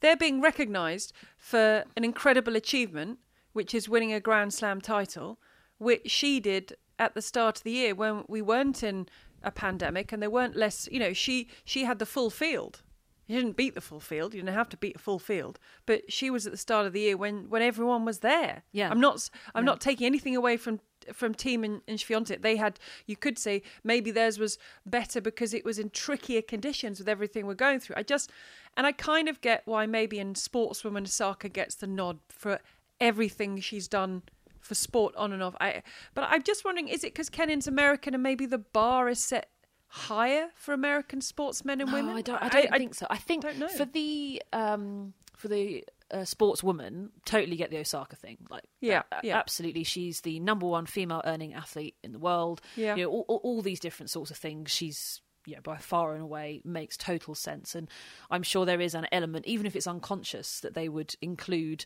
they're 0.00 0.16
being 0.16 0.40
recognised 0.40 1.12
for 1.38 1.84
an 1.96 2.04
incredible 2.04 2.54
achievement, 2.56 3.18
which 3.52 3.74
is 3.74 3.88
winning 3.88 4.12
a 4.12 4.20
Grand 4.20 4.52
Slam 4.54 4.80
title, 4.80 5.38
which 5.78 6.10
she 6.10 6.40
did 6.40 6.76
at 6.98 7.14
the 7.14 7.22
start 7.22 7.58
of 7.58 7.62
the 7.64 7.72
year 7.72 7.94
when 7.94 8.24
we 8.28 8.40
weren't 8.42 8.82
in 8.82 9.08
a 9.42 9.50
pandemic 9.50 10.12
and 10.12 10.22
there 10.22 10.30
weren't 10.30 10.56
less. 10.56 10.88
You 10.90 11.00
know, 11.00 11.12
she 11.12 11.48
she 11.64 11.84
had 11.84 11.98
the 11.98 12.06
full 12.06 12.30
field. 12.30 12.82
She 13.28 13.34
didn't 13.34 13.56
beat 13.56 13.74
the 13.74 13.80
full 13.80 14.00
field. 14.00 14.34
You 14.34 14.42
didn't 14.42 14.54
have 14.54 14.68
to 14.70 14.76
beat 14.76 14.96
a 14.96 14.98
full 14.98 15.18
field, 15.18 15.58
but 15.86 16.12
she 16.12 16.28
was 16.28 16.44
at 16.44 16.52
the 16.52 16.58
start 16.58 16.86
of 16.86 16.92
the 16.92 17.00
year 17.00 17.16
when 17.16 17.48
when 17.48 17.62
everyone 17.62 18.04
was 18.04 18.18
there. 18.18 18.62
Yeah. 18.72 18.90
I'm 18.90 19.00
not. 19.00 19.30
I'm 19.54 19.64
Yeah. 19.64 19.72
not 19.72 19.80
taking 19.80 20.06
anything 20.06 20.36
away 20.36 20.56
from 20.56 20.80
from 21.12 21.34
Thiem 21.34 21.64
and, 21.64 21.80
and 21.88 21.98
Świątek. 21.98 22.42
They 22.42 22.56
had. 22.56 22.78
You 23.06 23.16
could 23.16 23.38
say 23.38 23.62
maybe 23.82 24.10
theirs 24.10 24.38
was 24.38 24.58
better 24.86 25.20
because 25.20 25.54
it 25.54 25.64
was 25.64 25.78
in 25.78 25.90
trickier 25.90 26.42
conditions 26.42 26.98
with 26.98 27.08
everything 27.08 27.46
we're 27.46 27.54
going 27.54 27.80
through. 27.80 27.96
I 27.96 28.02
just 28.02 28.30
and 28.76 28.86
I 28.86 28.92
kind 28.92 29.28
of 29.28 29.40
get 29.40 29.62
why 29.64 29.86
maybe 29.86 30.18
in 30.18 30.34
sportswoman 30.34 31.02
Osaka 31.04 31.48
gets 31.48 31.74
the 31.74 31.86
nod 31.86 32.18
for 32.28 32.60
everything 33.02 33.60
she's 33.60 33.88
done 33.88 34.22
for 34.60 34.74
sport 34.74 35.14
on 35.16 35.32
and 35.32 35.42
off. 35.42 35.54
I 35.60 35.82
but 36.14 36.24
I'm 36.30 36.42
just 36.42 36.64
wondering, 36.64 36.88
is 36.88 37.04
it 37.04 37.12
because 37.14 37.28
Kenin's 37.30 37.66
American 37.66 38.14
and 38.14 38.22
maybe 38.22 38.46
the 38.46 38.58
bar 38.58 39.08
is 39.08 39.18
set 39.18 39.48
higher 39.88 40.48
for 40.54 40.72
American 40.72 41.20
sportsmen 41.20 41.80
and 41.80 41.90
No, 41.90 41.96
women? 41.96 42.16
I 42.16 42.22
don't. 42.22 42.42
I 42.42 42.48
don't 42.48 42.70
think 42.72 42.94
so. 42.94 43.06
I 43.10 43.18
think 43.18 43.44
for 43.76 43.84
the 43.84 44.42
um, 44.52 45.12
for 45.36 45.48
the 45.48 45.84
uh, 46.12 46.18
sportswoman, 46.18 47.08
totally 47.24 47.56
get 47.56 47.70
the 47.70 47.78
Osaka 47.78 48.16
thing. 48.16 48.38
Like, 48.50 48.64
Yeah, 48.80 49.02
a- 49.10 49.20
yeah. 49.24 49.38
absolutely. 49.38 49.82
She's 49.84 50.20
the 50.20 50.38
number 50.40 50.66
one 50.66 50.86
female 50.86 51.22
earning 51.24 51.54
athlete 51.54 51.96
in 52.04 52.12
the 52.12 52.18
world. 52.18 52.60
Yeah. 52.76 52.94
you 52.96 53.04
know, 53.04 53.10
all, 53.10 53.24
all, 53.28 53.40
all 53.42 53.62
these 53.62 53.80
different 53.80 54.10
sorts 54.10 54.30
of 54.30 54.36
things. 54.36 54.70
She's 54.70 55.20
yeah, 55.46 55.58
by 55.60 55.76
far 55.78 56.14
and 56.14 56.22
away 56.22 56.60
makes 56.64 56.96
total 56.96 57.34
sense, 57.34 57.74
and 57.74 57.88
I'm 58.30 58.44
sure 58.44 58.64
there 58.64 58.80
is 58.80 58.94
an 58.94 59.08
element, 59.10 59.44
even 59.46 59.66
if 59.66 59.74
it's 59.74 59.88
unconscious, 59.88 60.60
that 60.60 60.74
they 60.74 60.88
would 60.88 61.16
include 61.20 61.84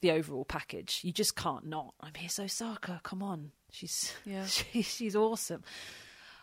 the 0.00 0.12
overall 0.12 0.44
package. 0.44 1.00
You 1.02 1.12
just 1.12 1.36
can't 1.36 1.66
not. 1.66 1.94
I 2.00 2.06
mean, 2.06 2.24
it's 2.24 2.38
Osaka. 2.38 3.00
Come 3.02 3.22
on, 3.22 3.52
she's 3.70 4.12
Yeah. 4.24 4.46
she, 4.46 4.82
she's 4.82 5.16
awesome. 5.16 5.62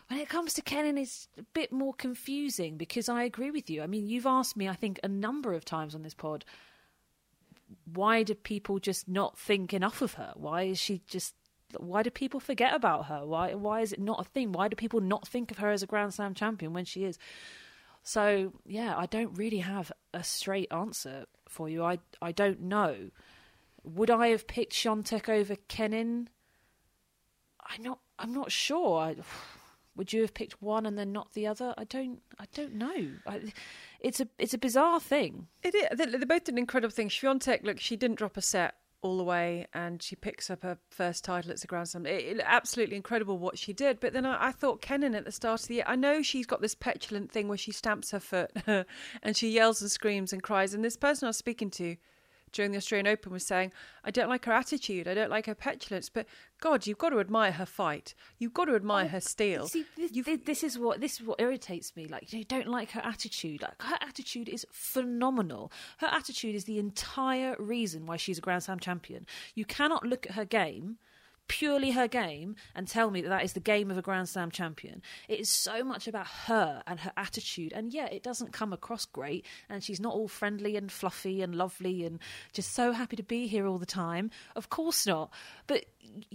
When 0.08 0.20
it 0.20 0.28
comes 0.28 0.54
to 0.54 0.62
Kenin, 0.62 0.98
it's 0.98 1.28
a 1.36 1.42
bit 1.42 1.72
more 1.72 1.92
confusing 1.92 2.76
because 2.76 3.08
I 3.08 3.24
agree 3.24 3.50
with 3.50 3.68
you. 3.68 3.82
I 3.82 3.88
mean, 3.88 4.06
you've 4.06 4.26
asked 4.26 4.56
me, 4.56 4.68
I 4.68 4.74
think, 4.74 5.00
a 5.02 5.08
number 5.08 5.52
of 5.52 5.64
times 5.64 5.96
on 5.96 6.02
this 6.02 6.14
pod, 6.14 6.44
why 7.92 8.22
do 8.22 8.34
people 8.34 8.78
just 8.78 9.08
not 9.08 9.36
think 9.36 9.74
enough 9.74 10.02
of 10.02 10.14
her? 10.14 10.32
Why 10.36 10.62
is 10.62 10.78
she 10.78 11.02
just? 11.08 11.34
Why 11.78 12.04
do 12.04 12.10
people 12.10 12.38
forget 12.38 12.74
about 12.74 13.06
her? 13.06 13.26
Why? 13.26 13.54
Why 13.54 13.80
is 13.80 13.92
it 13.92 13.98
not 13.98 14.20
a 14.20 14.24
thing? 14.24 14.52
Why 14.52 14.68
do 14.68 14.76
people 14.76 15.00
not 15.00 15.26
think 15.26 15.50
of 15.50 15.58
her 15.58 15.70
as 15.70 15.82
a 15.82 15.86
Grand 15.86 16.14
Slam 16.14 16.34
champion 16.34 16.72
when 16.72 16.84
she 16.84 17.04
is? 17.04 17.18
So 18.04 18.52
yeah, 18.64 18.96
I 18.96 19.06
don't 19.06 19.36
really 19.36 19.58
have 19.58 19.90
a 20.14 20.22
straight 20.22 20.70
answer 20.70 21.24
for 21.48 21.68
you. 21.68 21.82
I 21.82 21.98
I 22.22 22.30
don't 22.30 22.60
know. 22.60 23.10
Would 23.86 24.10
I 24.10 24.28
have 24.28 24.46
picked 24.46 24.72
Świątek 24.74 25.28
over 25.28 25.56
Kenin? 25.68 26.28
I'm 27.68 27.82
not. 27.82 27.98
I'm 28.18 28.32
not 28.32 28.50
sure. 28.52 29.14
Would 29.96 30.12
you 30.12 30.20
have 30.22 30.34
picked 30.34 30.60
one 30.60 30.84
and 30.86 30.98
then 30.98 31.12
not 31.12 31.32
the 31.32 31.46
other? 31.46 31.72
I 31.78 31.84
don't. 31.84 32.20
I 32.38 32.44
don't 32.54 32.74
know. 32.74 33.08
I, 33.26 33.52
it's 34.00 34.20
a. 34.20 34.28
It's 34.38 34.54
a 34.54 34.58
bizarre 34.58 35.00
thing. 35.00 35.46
It 35.62 35.74
is. 35.74 35.86
They, 35.96 36.06
they 36.06 36.24
both 36.24 36.44
did 36.44 36.54
an 36.54 36.58
incredible 36.58 36.92
thing. 36.92 37.08
Świątek, 37.08 37.64
look, 37.64 37.80
she 37.80 37.96
didn't 37.96 38.16
drop 38.18 38.36
a 38.36 38.42
set 38.42 38.74
all 39.02 39.18
the 39.18 39.24
way, 39.24 39.66
and 39.72 40.02
she 40.02 40.16
picks 40.16 40.50
up 40.50 40.62
her 40.64 40.78
first 40.90 41.22
title 41.24 41.50
at 41.52 41.60
the 41.60 41.66
Grand 41.66 41.88
Slam. 41.88 42.06
It, 42.06 42.24
it- 42.24 42.40
absolutely 42.44 42.96
incredible 42.96 43.38
what 43.38 43.56
she 43.58 43.72
did. 43.72 44.00
But 44.00 44.12
then 44.12 44.26
I, 44.26 44.48
I 44.48 44.52
thought 44.52 44.82
Kenin 44.82 45.14
at 45.14 45.24
the 45.24 45.32
start 45.32 45.62
of 45.62 45.68
the 45.68 45.74
year. 45.74 45.84
I 45.86 45.94
know 45.96 46.22
she's 46.22 46.46
got 46.46 46.60
this 46.60 46.74
petulant 46.74 47.30
thing 47.30 47.46
where 47.46 47.58
she 47.58 47.72
stamps 47.72 48.10
her 48.10 48.20
foot 48.20 48.50
and 49.22 49.36
she 49.36 49.50
yells 49.50 49.80
and 49.80 49.90
screams 49.90 50.32
and 50.32 50.42
cries. 50.42 50.74
And 50.74 50.84
this 50.84 50.96
person 50.96 51.26
I 51.26 51.30
was 51.30 51.36
speaking 51.36 51.70
to 51.72 51.96
during 52.56 52.72
the 52.72 52.78
Australian 52.78 53.06
Open 53.06 53.32
was 53.32 53.46
saying, 53.46 53.72
I 54.04 54.10
don't 54.10 54.28
like 54.28 54.44
her 54.46 54.52
attitude, 54.52 55.06
I 55.06 55.14
don't 55.14 55.30
like 55.30 55.46
her 55.46 55.54
petulance, 55.54 56.08
but 56.08 56.26
God, 56.60 56.86
you've 56.86 56.98
got 56.98 57.10
to 57.10 57.20
admire 57.20 57.52
her 57.52 57.66
fight. 57.66 58.14
You've 58.38 58.54
got 58.54 58.64
to 58.64 58.74
admire 58.74 59.04
oh, 59.04 59.08
her 59.08 59.20
steel. 59.20 59.68
See, 59.68 59.84
this, 59.96 60.38
this 60.44 60.64
is 60.64 60.78
what 60.78 61.00
this 61.00 61.20
is 61.20 61.26
what 61.26 61.40
irritates 61.40 61.94
me. 61.94 62.06
Like 62.06 62.32
you 62.32 62.44
don't 62.44 62.68
like 62.68 62.92
her 62.92 63.02
attitude. 63.04 63.62
Like 63.62 63.80
her 63.82 63.98
attitude 64.00 64.48
is 64.48 64.66
phenomenal. 64.72 65.70
Her 65.98 66.06
attitude 66.06 66.54
is 66.54 66.64
the 66.64 66.78
entire 66.78 67.56
reason 67.58 68.06
why 68.06 68.16
she's 68.16 68.38
a 68.38 68.40
Grand 68.40 68.62
Slam 68.62 68.80
champion. 68.80 69.26
You 69.54 69.64
cannot 69.64 70.06
look 70.06 70.26
at 70.26 70.32
her 70.32 70.44
game. 70.44 70.96
Purely 71.48 71.92
her 71.92 72.08
game, 72.08 72.56
and 72.74 72.88
tell 72.88 73.10
me 73.10 73.20
that 73.20 73.28
that 73.28 73.44
is 73.44 73.52
the 73.52 73.60
game 73.60 73.90
of 73.90 73.98
a 73.98 74.02
Grand 74.02 74.28
Slam 74.28 74.50
champion. 74.50 75.02
It 75.28 75.40
is 75.40 75.48
so 75.48 75.84
much 75.84 76.08
about 76.08 76.26
her 76.26 76.82
and 76.86 77.00
her 77.00 77.12
attitude, 77.16 77.72
and 77.72 77.92
yeah, 77.92 78.06
it 78.06 78.22
doesn't 78.22 78.52
come 78.52 78.72
across 78.72 79.04
great. 79.04 79.46
And 79.68 79.82
she's 79.82 80.00
not 80.00 80.14
all 80.14 80.28
friendly 80.28 80.76
and 80.76 80.90
fluffy 80.90 81.42
and 81.42 81.54
lovely 81.54 82.04
and 82.04 82.18
just 82.52 82.72
so 82.72 82.92
happy 82.92 83.16
to 83.16 83.22
be 83.22 83.46
here 83.46 83.66
all 83.66 83.78
the 83.78 83.86
time. 83.86 84.30
Of 84.54 84.70
course 84.70 85.06
not. 85.06 85.30
But 85.66 85.86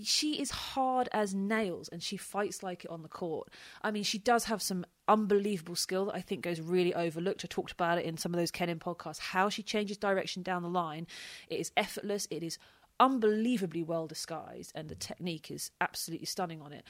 she 0.01 0.41
is 0.41 0.51
hard 0.51 1.09
as 1.11 1.33
nails 1.33 1.89
and 1.89 2.01
she 2.01 2.17
fights 2.17 2.63
like 2.63 2.85
it 2.85 2.91
on 2.91 3.01
the 3.01 3.09
court. 3.09 3.49
I 3.81 3.91
mean, 3.91 4.03
she 4.03 4.17
does 4.17 4.45
have 4.45 4.61
some 4.61 4.85
unbelievable 5.07 5.75
skill 5.75 6.05
that 6.05 6.15
I 6.15 6.21
think 6.21 6.41
goes 6.41 6.61
really 6.61 6.93
overlooked. 6.93 7.43
I 7.43 7.47
talked 7.49 7.71
about 7.71 7.97
it 7.97 8.05
in 8.05 8.17
some 8.17 8.33
of 8.33 8.39
those 8.39 8.51
Kenin 8.51 8.79
podcasts. 8.79 9.19
How 9.19 9.49
she 9.49 9.63
changes 9.63 9.97
direction 9.97 10.43
down 10.43 10.63
the 10.63 10.69
line, 10.69 11.07
it 11.49 11.59
is 11.59 11.71
effortless. 11.75 12.27
It 12.31 12.43
is 12.43 12.57
unbelievably 13.01 13.83
well 13.83 14.07
disguised, 14.07 14.71
and 14.75 14.87
the 14.87 14.95
technique 14.95 15.51
is 15.51 15.71
absolutely 15.81 16.27
stunning 16.27 16.61
on 16.61 16.71
it. 16.71 16.85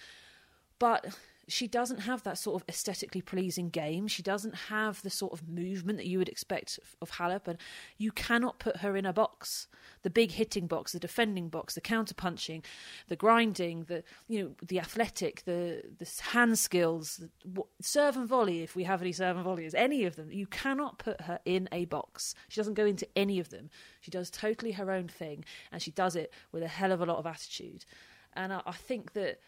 But 0.78 1.18
she 1.48 1.68
doesn't 1.68 2.00
have 2.02 2.24
that 2.24 2.38
sort 2.38 2.62
of 2.62 2.70
aesthetically 2.70 3.22
pleasing 3.22 3.70
game. 3.70 4.08
She 4.08 4.24
doesn't 4.24 4.56
have 4.56 5.02
the 5.02 5.10
sort 5.10 5.34
of 5.34 5.48
movement 5.48 5.98
that 5.98 6.08
you 6.08 6.18
would 6.18 6.30
expect 6.30 6.80
of 7.02 7.12
Halep, 7.12 7.48
and 7.48 7.58
you 7.98 8.12
cannot 8.12 8.60
put 8.60 8.78
her 8.78 8.96
in 8.96 9.06
a 9.06 9.14
box. 9.14 9.68
The 10.04 10.10
big 10.10 10.32
hitting 10.32 10.68
box, 10.68 10.92
the 10.92 11.00
defending 11.00 11.50
box, 11.50 11.76
the 11.76 11.82
counter 11.82 12.14
punching, 12.14 12.64
the 13.08 13.16
grinding, 13.16 13.84
the 13.86 14.04
you 14.28 14.44
know 14.44 14.52
the 14.62 14.80
athletic, 14.80 15.44
the 15.46 15.84
the 15.98 16.10
hand 16.32 16.58
skills, 16.58 17.22
the, 17.46 17.64
serve 17.82 18.18
and 18.18 18.28
volley. 18.28 18.62
If 18.62 18.76
we 18.76 18.84
have 18.86 19.02
any 19.02 19.12
serve 19.12 19.36
and 19.36 19.46
volleys, 19.46 19.74
any 19.74 20.06
of 20.06 20.16
them, 20.16 20.32
you 20.32 20.48
cannot 20.48 21.00
put 21.00 21.22
her 21.22 21.39
in 21.46 21.68
a 21.72 21.86
box. 21.86 22.36
She 22.50 22.60
doesn't 22.60 22.76
go 22.76 22.86
into 22.86 23.08
any 23.16 23.39
of 23.39 23.50
them. 23.50 23.70
She 24.00 24.12
does 24.12 24.30
totally 24.30 24.74
her 24.74 24.92
own 24.92 25.08
thing, 25.08 25.46
and 25.72 25.82
she 25.82 25.92
does 25.92 26.16
it 26.16 26.34
with 26.52 26.64
a 26.64 26.68
hell 26.68 26.92
of 26.92 27.02
a 27.02 27.06
lot 27.06 27.18
of 27.18 27.26
attitude. 27.26 27.86
And 28.34 28.54
I, 28.54 28.62
I 28.66 28.72
think 28.72 29.14
that 29.14 29.39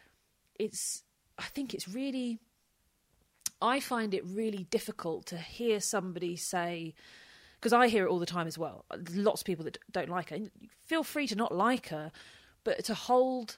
it's 0.59 1.03
I 1.37 1.43
think 1.43 1.73
it's 1.73 1.87
really 1.87 2.39
I 3.61 3.79
find 3.79 4.13
it 4.13 4.23
really 4.25 4.65
difficult 4.69 5.25
to 5.27 5.37
hear 5.37 5.79
somebody 5.79 6.35
say 6.35 6.93
because 7.55 7.71
I 7.71 7.87
hear 7.87 8.05
it 8.05 8.09
all 8.09 8.19
the 8.19 8.25
time 8.25 8.45
as 8.45 8.57
well. 8.57 8.83
Lots 9.13 9.41
of 9.41 9.45
people 9.45 9.63
that 9.63 9.77
don't 9.89 10.09
like 10.09 10.31
her. 10.31 10.35
And 10.35 10.51
Feel 10.85 11.03
free 11.03 11.27
to 11.27 11.35
not 11.35 11.55
like 11.55 11.87
her, 11.87 12.11
but 12.65 12.83
to 12.85 12.93
hold 12.93 13.57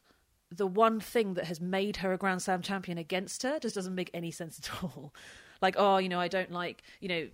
the 0.52 0.68
one 0.68 1.00
thing 1.00 1.34
that 1.34 1.46
has 1.46 1.60
made 1.60 1.98
her 1.98 2.14
a 2.14 2.18
Grand 2.18 2.44
Slam 2.44 2.62
champion 2.62 3.00
against 3.00 3.42
her 3.42 3.58
just 3.60 3.74
doesn't 3.74 3.96
make 3.96 4.12
any 4.14 4.32
sense 4.32 4.60
at 4.60 4.84
all. 4.84 5.14
Like, 5.62 5.76
oh, 5.78 5.98
you 5.98 6.10
know, 6.10 6.20
I 6.20 6.28
don't 6.28 6.52
like, 6.52 6.84
you 7.00 7.08
know, 7.08 7.28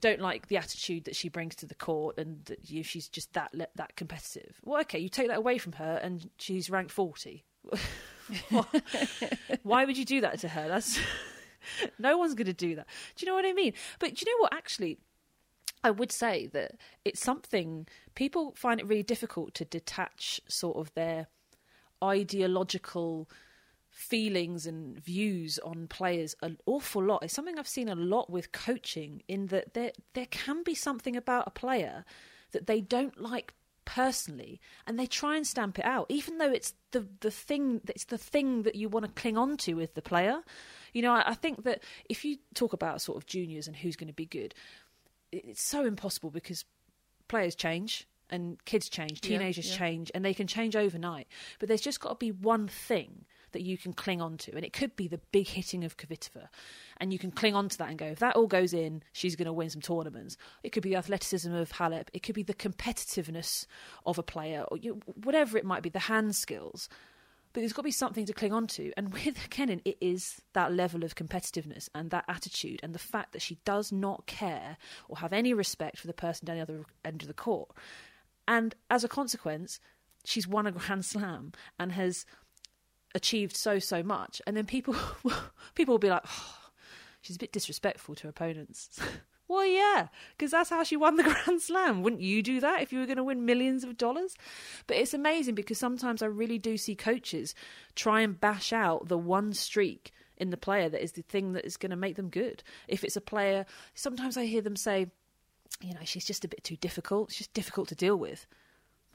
don't 0.00 0.20
like 0.20 0.48
the 0.48 0.56
attitude 0.56 1.04
that 1.04 1.14
she 1.14 1.28
brings 1.28 1.54
to 1.56 1.66
the 1.66 1.74
court 1.74 2.16
and 2.18 2.42
that 2.46 2.70
you 2.70 2.82
she's 2.82 3.06
just 3.06 3.34
that 3.34 3.52
that 3.74 3.96
competitive. 3.96 4.56
Well, 4.64 4.80
okay, 4.80 4.98
you 4.98 5.10
take 5.10 5.28
that 5.28 5.36
away 5.36 5.58
from 5.58 5.72
her 5.72 6.00
and 6.02 6.30
she's 6.38 6.70
ranked 6.70 6.90
40. 6.90 7.44
Why 9.62 9.84
would 9.84 9.96
you 9.96 10.04
do 10.04 10.20
that 10.22 10.38
to 10.40 10.48
her? 10.48 10.68
That's 10.68 10.98
no 11.98 12.18
one's 12.18 12.34
going 12.34 12.46
to 12.46 12.52
do 12.52 12.76
that. 12.76 12.86
Do 13.16 13.24
you 13.24 13.30
know 13.30 13.36
what 13.36 13.46
I 13.46 13.52
mean? 13.52 13.72
But 13.98 14.14
do 14.14 14.24
you 14.26 14.32
know 14.32 14.42
what 14.42 14.54
actually 14.54 14.98
I 15.82 15.90
would 15.90 16.12
say 16.12 16.46
that 16.48 16.72
it's 17.04 17.22
something 17.22 17.86
people 18.14 18.52
find 18.54 18.80
it 18.80 18.86
really 18.86 19.02
difficult 19.02 19.54
to 19.54 19.64
detach 19.64 20.40
sort 20.46 20.76
of 20.76 20.92
their 20.94 21.28
ideological 22.02 23.28
feelings 23.90 24.66
and 24.66 24.98
views 24.98 25.58
on 25.64 25.86
players 25.88 26.34
an 26.42 26.58
awful 26.64 27.02
lot. 27.02 27.22
It's 27.22 27.34
something 27.34 27.58
I've 27.58 27.68
seen 27.68 27.88
a 27.88 27.94
lot 27.94 28.30
with 28.30 28.52
coaching 28.52 29.22
in 29.26 29.46
that 29.46 29.74
there 29.74 29.92
there 30.14 30.26
can 30.26 30.62
be 30.62 30.74
something 30.74 31.16
about 31.16 31.46
a 31.46 31.50
player 31.50 32.04
that 32.52 32.66
they 32.66 32.80
don't 32.80 33.20
like 33.20 33.52
personally 33.94 34.60
and 34.86 34.98
they 34.98 35.06
try 35.06 35.34
and 35.36 35.44
stamp 35.44 35.76
it 35.78 35.84
out 35.84 36.06
even 36.08 36.38
though 36.38 36.52
it's 36.52 36.74
the 36.92 37.04
the 37.20 37.30
thing 37.30 37.80
it's 37.88 38.04
the 38.04 38.16
thing 38.18 38.62
that 38.62 38.76
you 38.76 38.88
want 38.88 39.04
to 39.04 39.10
cling 39.20 39.36
on 39.36 39.56
to 39.56 39.74
with 39.74 39.94
the 39.94 40.02
player 40.02 40.42
you 40.92 41.02
know 41.02 41.12
I, 41.12 41.30
I 41.30 41.34
think 41.34 41.64
that 41.64 41.82
if 42.08 42.24
you 42.24 42.36
talk 42.54 42.72
about 42.72 43.02
sort 43.02 43.16
of 43.18 43.26
juniors 43.26 43.66
and 43.66 43.74
who's 43.76 43.96
going 43.96 44.06
to 44.06 44.14
be 44.14 44.26
good 44.26 44.54
it- 45.32 45.44
it's 45.44 45.62
so 45.62 45.84
impossible 45.84 46.30
because 46.30 46.64
players 47.26 47.54
change 47.56 48.06
and 48.32 48.64
kids 48.64 48.88
change, 48.88 49.18
Yeah, 49.24 49.38
teenagers 49.38 49.68
yeah. 49.70 49.76
change, 49.76 50.12
and 50.14 50.24
they 50.24 50.34
can 50.34 50.46
change 50.46 50.76
overnight. 50.76 51.26
But 51.58 51.66
there's 51.68 51.80
just 51.80 51.98
got 51.98 52.10
to 52.10 52.14
be 52.14 52.30
one 52.30 52.68
thing 52.68 53.24
that 53.52 53.62
you 53.62 53.78
can 53.78 53.92
cling 53.92 54.20
on 54.20 54.36
to, 54.38 54.54
and 54.54 54.64
it 54.64 54.72
could 54.72 54.96
be 54.96 55.08
the 55.08 55.20
big 55.32 55.48
hitting 55.48 55.84
of 55.84 55.96
Kvitova, 55.96 56.48
and 56.98 57.12
you 57.12 57.18
can 57.18 57.30
cling 57.30 57.54
on 57.54 57.68
to 57.68 57.78
that 57.78 57.88
and 57.88 57.98
go, 57.98 58.06
if 58.06 58.18
that 58.18 58.36
all 58.36 58.46
goes 58.46 58.72
in, 58.72 59.02
she's 59.12 59.36
going 59.36 59.46
to 59.46 59.52
win 59.52 59.70
some 59.70 59.82
tournaments. 59.82 60.36
It 60.62 60.70
could 60.70 60.82
be 60.82 60.90
the 60.90 60.96
athleticism 60.96 61.52
of 61.52 61.72
Halep, 61.72 62.08
it 62.12 62.22
could 62.22 62.34
be 62.34 62.42
the 62.42 62.54
competitiveness 62.54 63.66
of 64.06 64.18
a 64.18 64.22
player, 64.22 64.64
or 64.68 64.76
you, 64.76 65.00
whatever 65.22 65.58
it 65.58 65.64
might 65.64 65.82
be, 65.82 65.88
the 65.88 66.00
hand 66.00 66.36
skills. 66.36 66.88
But 67.52 67.60
there's 67.60 67.72
got 67.72 67.82
to 67.82 67.86
be 67.86 67.90
something 67.90 68.26
to 68.26 68.32
cling 68.32 68.52
on 68.52 68.68
to. 68.68 68.92
And 68.96 69.12
with 69.12 69.36
Kenin, 69.50 69.82
it 69.84 69.98
is 70.00 70.40
that 70.52 70.72
level 70.72 71.04
of 71.04 71.16
competitiveness 71.16 71.88
and 71.94 72.10
that 72.10 72.24
attitude 72.28 72.80
and 72.82 72.94
the 72.94 72.98
fact 72.98 73.32
that 73.32 73.42
she 73.42 73.58
does 73.64 73.90
not 73.90 74.26
care 74.26 74.76
or 75.08 75.18
have 75.18 75.32
any 75.32 75.52
respect 75.52 75.98
for 75.98 76.06
the 76.06 76.12
person 76.12 76.46
down 76.46 76.56
the 76.56 76.62
other 76.62 76.84
end 77.04 77.22
of 77.22 77.28
the 77.28 77.34
court. 77.34 77.70
And 78.46 78.74
as 78.88 79.04
a 79.04 79.08
consequence, 79.08 79.80
she's 80.24 80.46
won 80.46 80.66
a 80.66 80.72
Grand 80.72 81.04
Slam 81.04 81.52
and 81.78 81.92
has 81.92 82.24
achieved 83.14 83.56
so, 83.56 83.78
so 83.78 84.02
much. 84.02 84.40
And 84.46 84.56
then 84.56 84.66
people, 84.66 84.94
people 85.74 85.94
will 85.94 85.98
be 85.98 86.10
like, 86.10 86.22
oh, 86.26 86.56
she's 87.20 87.36
a 87.36 87.40
bit 87.40 87.52
disrespectful 87.52 88.14
to 88.16 88.28
opponents. 88.28 89.00
well, 89.48 89.66
yeah, 89.66 90.08
because 90.36 90.50
that's 90.50 90.70
how 90.70 90.82
she 90.82 90.96
won 90.96 91.16
the 91.16 91.22
Grand 91.44 91.60
Slam. 91.60 92.02
Wouldn't 92.02 92.22
you 92.22 92.42
do 92.42 92.60
that 92.60 92.82
if 92.82 92.92
you 92.92 93.00
were 93.00 93.06
going 93.06 93.16
to 93.16 93.24
win 93.24 93.44
millions 93.44 93.84
of 93.84 93.96
dollars? 93.96 94.34
But 94.86 94.96
it's 94.96 95.14
amazing 95.14 95.54
because 95.54 95.78
sometimes 95.78 96.22
I 96.22 96.26
really 96.26 96.58
do 96.58 96.76
see 96.76 96.94
coaches 96.94 97.54
try 97.94 98.20
and 98.20 98.40
bash 98.40 98.72
out 98.72 99.08
the 99.08 99.18
one 99.18 99.52
streak 99.52 100.12
in 100.36 100.50
the 100.50 100.56
player 100.56 100.88
that 100.88 101.02
is 101.02 101.12
the 101.12 101.22
thing 101.22 101.52
that 101.52 101.66
is 101.66 101.76
going 101.76 101.90
to 101.90 101.96
make 101.96 102.16
them 102.16 102.30
good. 102.30 102.62
If 102.88 103.04
it's 103.04 103.16
a 103.16 103.20
player, 103.20 103.66
sometimes 103.94 104.36
I 104.36 104.46
hear 104.46 104.62
them 104.62 104.76
say, 104.76 105.08
you 105.80 105.94
know, 105.94 106.00
she's 106.04 106.24
just 106.24 106.44
a 106.44 106.48
bit 106.48 106.64
too 106.64 106.76
difficult. 106.76 107.30
She's 107.30 107.46
difficult 107.48 107.88
to 107.88 107.94
deal 107.94 108.16
with. 108.16 108.46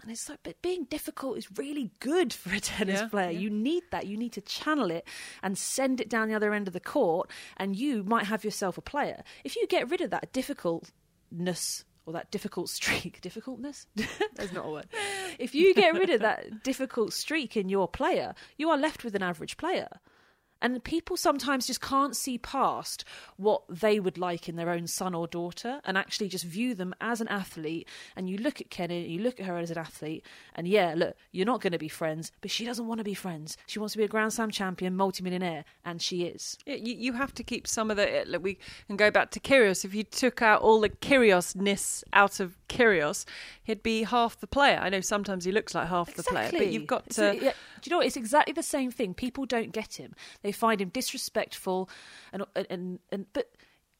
And 0.01 0.11
it's 0.11 0.29
like, 0.29 0.39
but 0.43 0.61
being 0.61 0.83
difficult 0.85 1.37
is 1.37 1.47
really 1.57 1.89
good 1.99 2.31
for 2.33 2.53
a 2.53 2.59
tennis 2.59 3.01
Yeah, 3.01 3.07
player. 3.07 3.31
yeah. 3.31 3.39
You 3.39 3.49
need 3.49 3.83
that. 3.91 4.05
You 4.05 4.17
need 4.17 4.33
to 4.33 4.41
channel 4.41 4.91
it 4.91 5.07
and 5.41 5.57
send 5.57 5.99
it 5.99 6.09
down 6.09 6.27
the 6.27 6.35
other 6.35 6.53
end 6.53 6.67
of 6.67 6.73
the 6.73 6.79
court, 6.79 7.29
and 7.57 7.75
you 7.75 8.03
might 8.03 8.25
have 8.25 8.43
yourself 8.43 8.77
a 8.77 8.81
player. 8.81 9.23
If 9.43 9.55
you 9.55 9.65
get 9.67 9.89
rid 9.89 10.01
of 10.01 10.11
that 10.11 10.31
difficultness 10.33 11.85
or 12.05 12.13
that 12.13 12.29
difficult 12.31 12.69
streak, 12.69 13.19
difficultness? 13.29 13.87
That's 14.35 14.51
not 14.53 14.65
a 14.65 14.69
word. 14.69 14.87
If 15.39 15.55
you 15.55 15.73
get 15.73 15.93
rid 15.95 16.09
of 16.11 16.21
that 16.21 16.63
difficult 16.63 17.13
streak 17.13 17.57
in 17.57 17.67
your 17.69 17.87
player, 17.87 18.35
you 18.57 18.69
are 18.69 18.77
left 18.77 19.03
with 19.03 19.15
an 19.15 19.23
average 19.23 19.57
player. 19.57 19.87
And 20.61 20.83
people 20.83 21.17
sometimes 21.17 21.67
just 21.67 21.81
can't 21.81 22.15
see 22.15 22.37
past 22.37 23.03
what 23.37 23.63
they 23.69 23.99
would 23.99 24.17
like 24.17 24.49
in 24.49 24.55
their 24.55 24.69
own 24.69 24.87
son 24.87 25.13
or 25.13 25.27
daughter 25.27 25.81
and 25.85 25.97
actually 25.97 26.27
just 26.29 26.45
view 26.45 26.73
them 26.73 26.95
as 27.01 27.21
an 27.21 27.27
athlete. 27.27 27.87
And 28.15 28.29
you 28.29 28.37
look 28.37 28.61
at 28.61 28.69
Kenin, 28.69 29.09
you 29.09 29.21
look 29.21 29.39
at 29.39 29.45
her 29.45 29.57
as 29.57 29.69
an 29.69 29.77
athlete, 29.77 30.25
and 30.55 30.67
yeah, 30.67 30.93
look, 30.95 31.15
you're 31.31 31.45
not 31.45 31.61
going 31.61 31.73
to 31.73 31.77
be 31.79 31.89
friends, 31.89 32.31
but 32.41 32.49
she 32.49 32.65
doesn't 32.65 32.87
want 32.87 32.99
to 32.99 33.03
be 33.03 33.13
friends. 33.13 33.57
She 33.67 33.79
wants 33.79 33.93
to 33.93 33.97
be 33.97 34.05
a 34.05 34.07
Grand 34.07 34.33
Slam 34.33 34.49
champion, 34.49 34.95
multimillionaire, 34.95 35.65
and 35.83 36.01
she 36.01 36.23
is. 36.23 36.57
Yeah, 36.65 36.75
you, 36.75 36.95
you 36.95 37.13
have 37.13 37.33
to 37.35 37.43
keep 37.43 37.67
some 37.67 37.91
of 37.91 37.97
the. 37.97 38.21
Uh, 38.21 38.25
like, 38.27 38.43
We 38.43 38.57
can 38.87 38.95
go 38.97 39.11
back 39.11 39.31
to 39.31 39.39
Kyrgios. 39.39 39.85
If 39.85 39.93
you 39.93 40.03
took 40.03 40.41
out 40.41 40.61
all 40.61 40.79
the 40.81 40.89
Kyrgios-ness 40.89 42.03
out 42.13 42.39
of 42.39 42.57
Kyrgios, 42.69 43.25
he'd 43.63 43.83
be 43.83 44.03
half 44.03 44.39
the 44.39 44.47
player. 44.47 44.79
I 44.81 44.89
know 44.89 45.01
sometimes 45.01 45.45
he 45.45 45.51
looks 45.51 45.75
like 45.75 45.87
half 45.89 46.13
the 46.13 46.23
player, 46.23 46.49
but 46.51 46.67
you've 46.67 46.87
got 46.87 47.09
to. 47.11 47.35
yeah, 47.35 47.51
do 47.81 47.89
you 47.89 47.91
know 47.91 47.97
what? 47.97 48.07
It's 48.07 48.17
exactly 48.17 48.53
the 48.53 48.63
same 48.63 48.91
thing. 48.91 49.13
People 49.13 49.45
don't 49.45 49.71
get 49.71 49.99
him. 49.99 50.13
They 50.45 50.51
find 50.51 50.79
him 50.79 50.89
disrespectful, 50.89 51.89
and 52.31 52.43
and 52.69 52.99
and, 53.11 53.25
but 53.33 53.49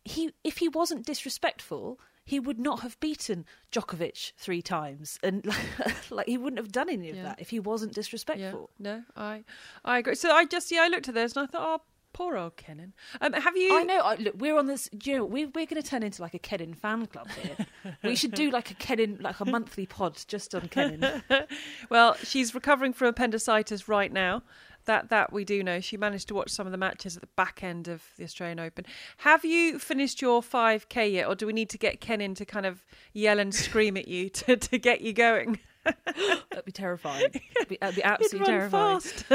he 0.04 0.30
if 0.44 0.58
he 0.60 0.70
wasn't 0.70 1.06
disrespectful. 1.08 2.00
He 2.28 2.40
would 2.40 2.58
not 2.60 2.80
have 2.82 3.00
beaten 3.00 3.46
Djokovic 3.72 4.34
three 4.38 4.62
times, 4.62 5.20
and 5.24 5.46
like 6.10 6.28
he 6.28 6.38
wouldn't 6.40 6.60
have 6.60 6.72
done 6.72 6.90
any 6.90 7.10
of 7.12 7.16
Yeah. 7.16 7.24
that 7.24 7.40
if 7.42 7.50
he 7.52 7.60
wasn't 7.60 7.94
disrespectful. 7.94 8.70
yeah, 8.80 8.84
no, 8.98 9.04
I, 9.16 9.44
I 9.84 10.00
agree. 10.00 10.16
So 10.16 10.32
I 10.32 10.46
just, 10.46 10.72
yeah, 10.72 10.82
I 10.82 10.88
looked 10.88 11.08
at 11.08 11.14
this 11.14 11.36
and 11.36 11.44
I 11.44 11.46
thought, 11.52 11.80
oh, 11.80 11.84
poor 12.14 12.36
old 12.36 12.58
Kenin. 12.58 12.94
Um, 13.22 13.34
have 13.34 13.56
you? 13.56 13.78
I 13.78 13.84
know. 13.84 14.00
I, 14.00 14.16
look, 14.16 14.36
we're 14.40 14.58
on 14.58 14.66
this. 14.66 14.90
You 15.04 15.18
know, 15.18 15.26
we're 15.26 15.50
we're 15.54 15.68
going 15.68 15.80
to 15.80 15.88
turn 15.88 16.02
into 16.02 16.22
like 16.24 16.34
a 16.34 16.40
Kenin 16.40 16.74
fan 16.74 17.06
club 17.06 17.28
here. 17.44 17.68
we 18.04 18.16
should 18.16 18.32
do 18.34 18.50
like 18.50 18.72
a 18.72 18.76
Kenin, 18.76 19.20
like 19.22 19.40
a 19.40 19.46
monthly 19.46 19.86
pod 19.86 20.18
just 20.28 20.56
on 20.56 20.68
Kenin. 20.70 21.06
Well, 21.92 22.16
she's 22.24 22.56
recovering 22.56 22.94
from 22.94 23.10
appendicitis 23.10 23.88
right 23.88 24.12
now. 24.12 24.42
That 24.86 25.10
that 25.10 25.34
we 25.34 25.44
do 25.46 25.64
know. 25.64 25.80
She 25.80 25.98
managed 25.98 26.28
to 26.28 26.36
watch 26.36 26.50
some 26.52 26.68
of 26.68 26.72
the 26.72 26.78
matches 26.78 27.16
at 27.16 27.22
the 27.22 27.30
back 27.36 27.64
end 27.64 27.88
of 27.88 28.04
the 28.18 28.24
Australian 28.24 28.60
Open. 28.60 28.86
Have 29.18 29.44
you 29.44 29.80
finished 29.80 30.22
your 30.22 30.42
5k 30.42 31.12
yet, 31.12 31.28
or 31.28 31.36
do 31.36 31.48
we 31.48 31.54
need 31.54 31.70
to 31.72 31.78
get 31.78 32.00
Kenin 32.02 32.36
to 32.36 32.46
kind 32.46 32.66
of 32.66 32.86
yell 33.14 33.40
and 33.40 33.54
scream 33.54 33.98
at 33.98 34.08
you 34.08 34.30
to, 34.42 34.56
to 34.58 34.78
get 34.78 35.02
you 35.02 35.12
going? 35.14 35.60
That'd 35.86 36.66
be 36.66 36.72
terrifying. 36.72 37.32
That'd 37.56 37.68
be, 37.70 37.78
that'd 37.82 37.96
be 37.96 38.04
absolutely 38.14 38.40
run 38.52 38.70
terrifying. 38.72 39.00
fast. 39.00 39.26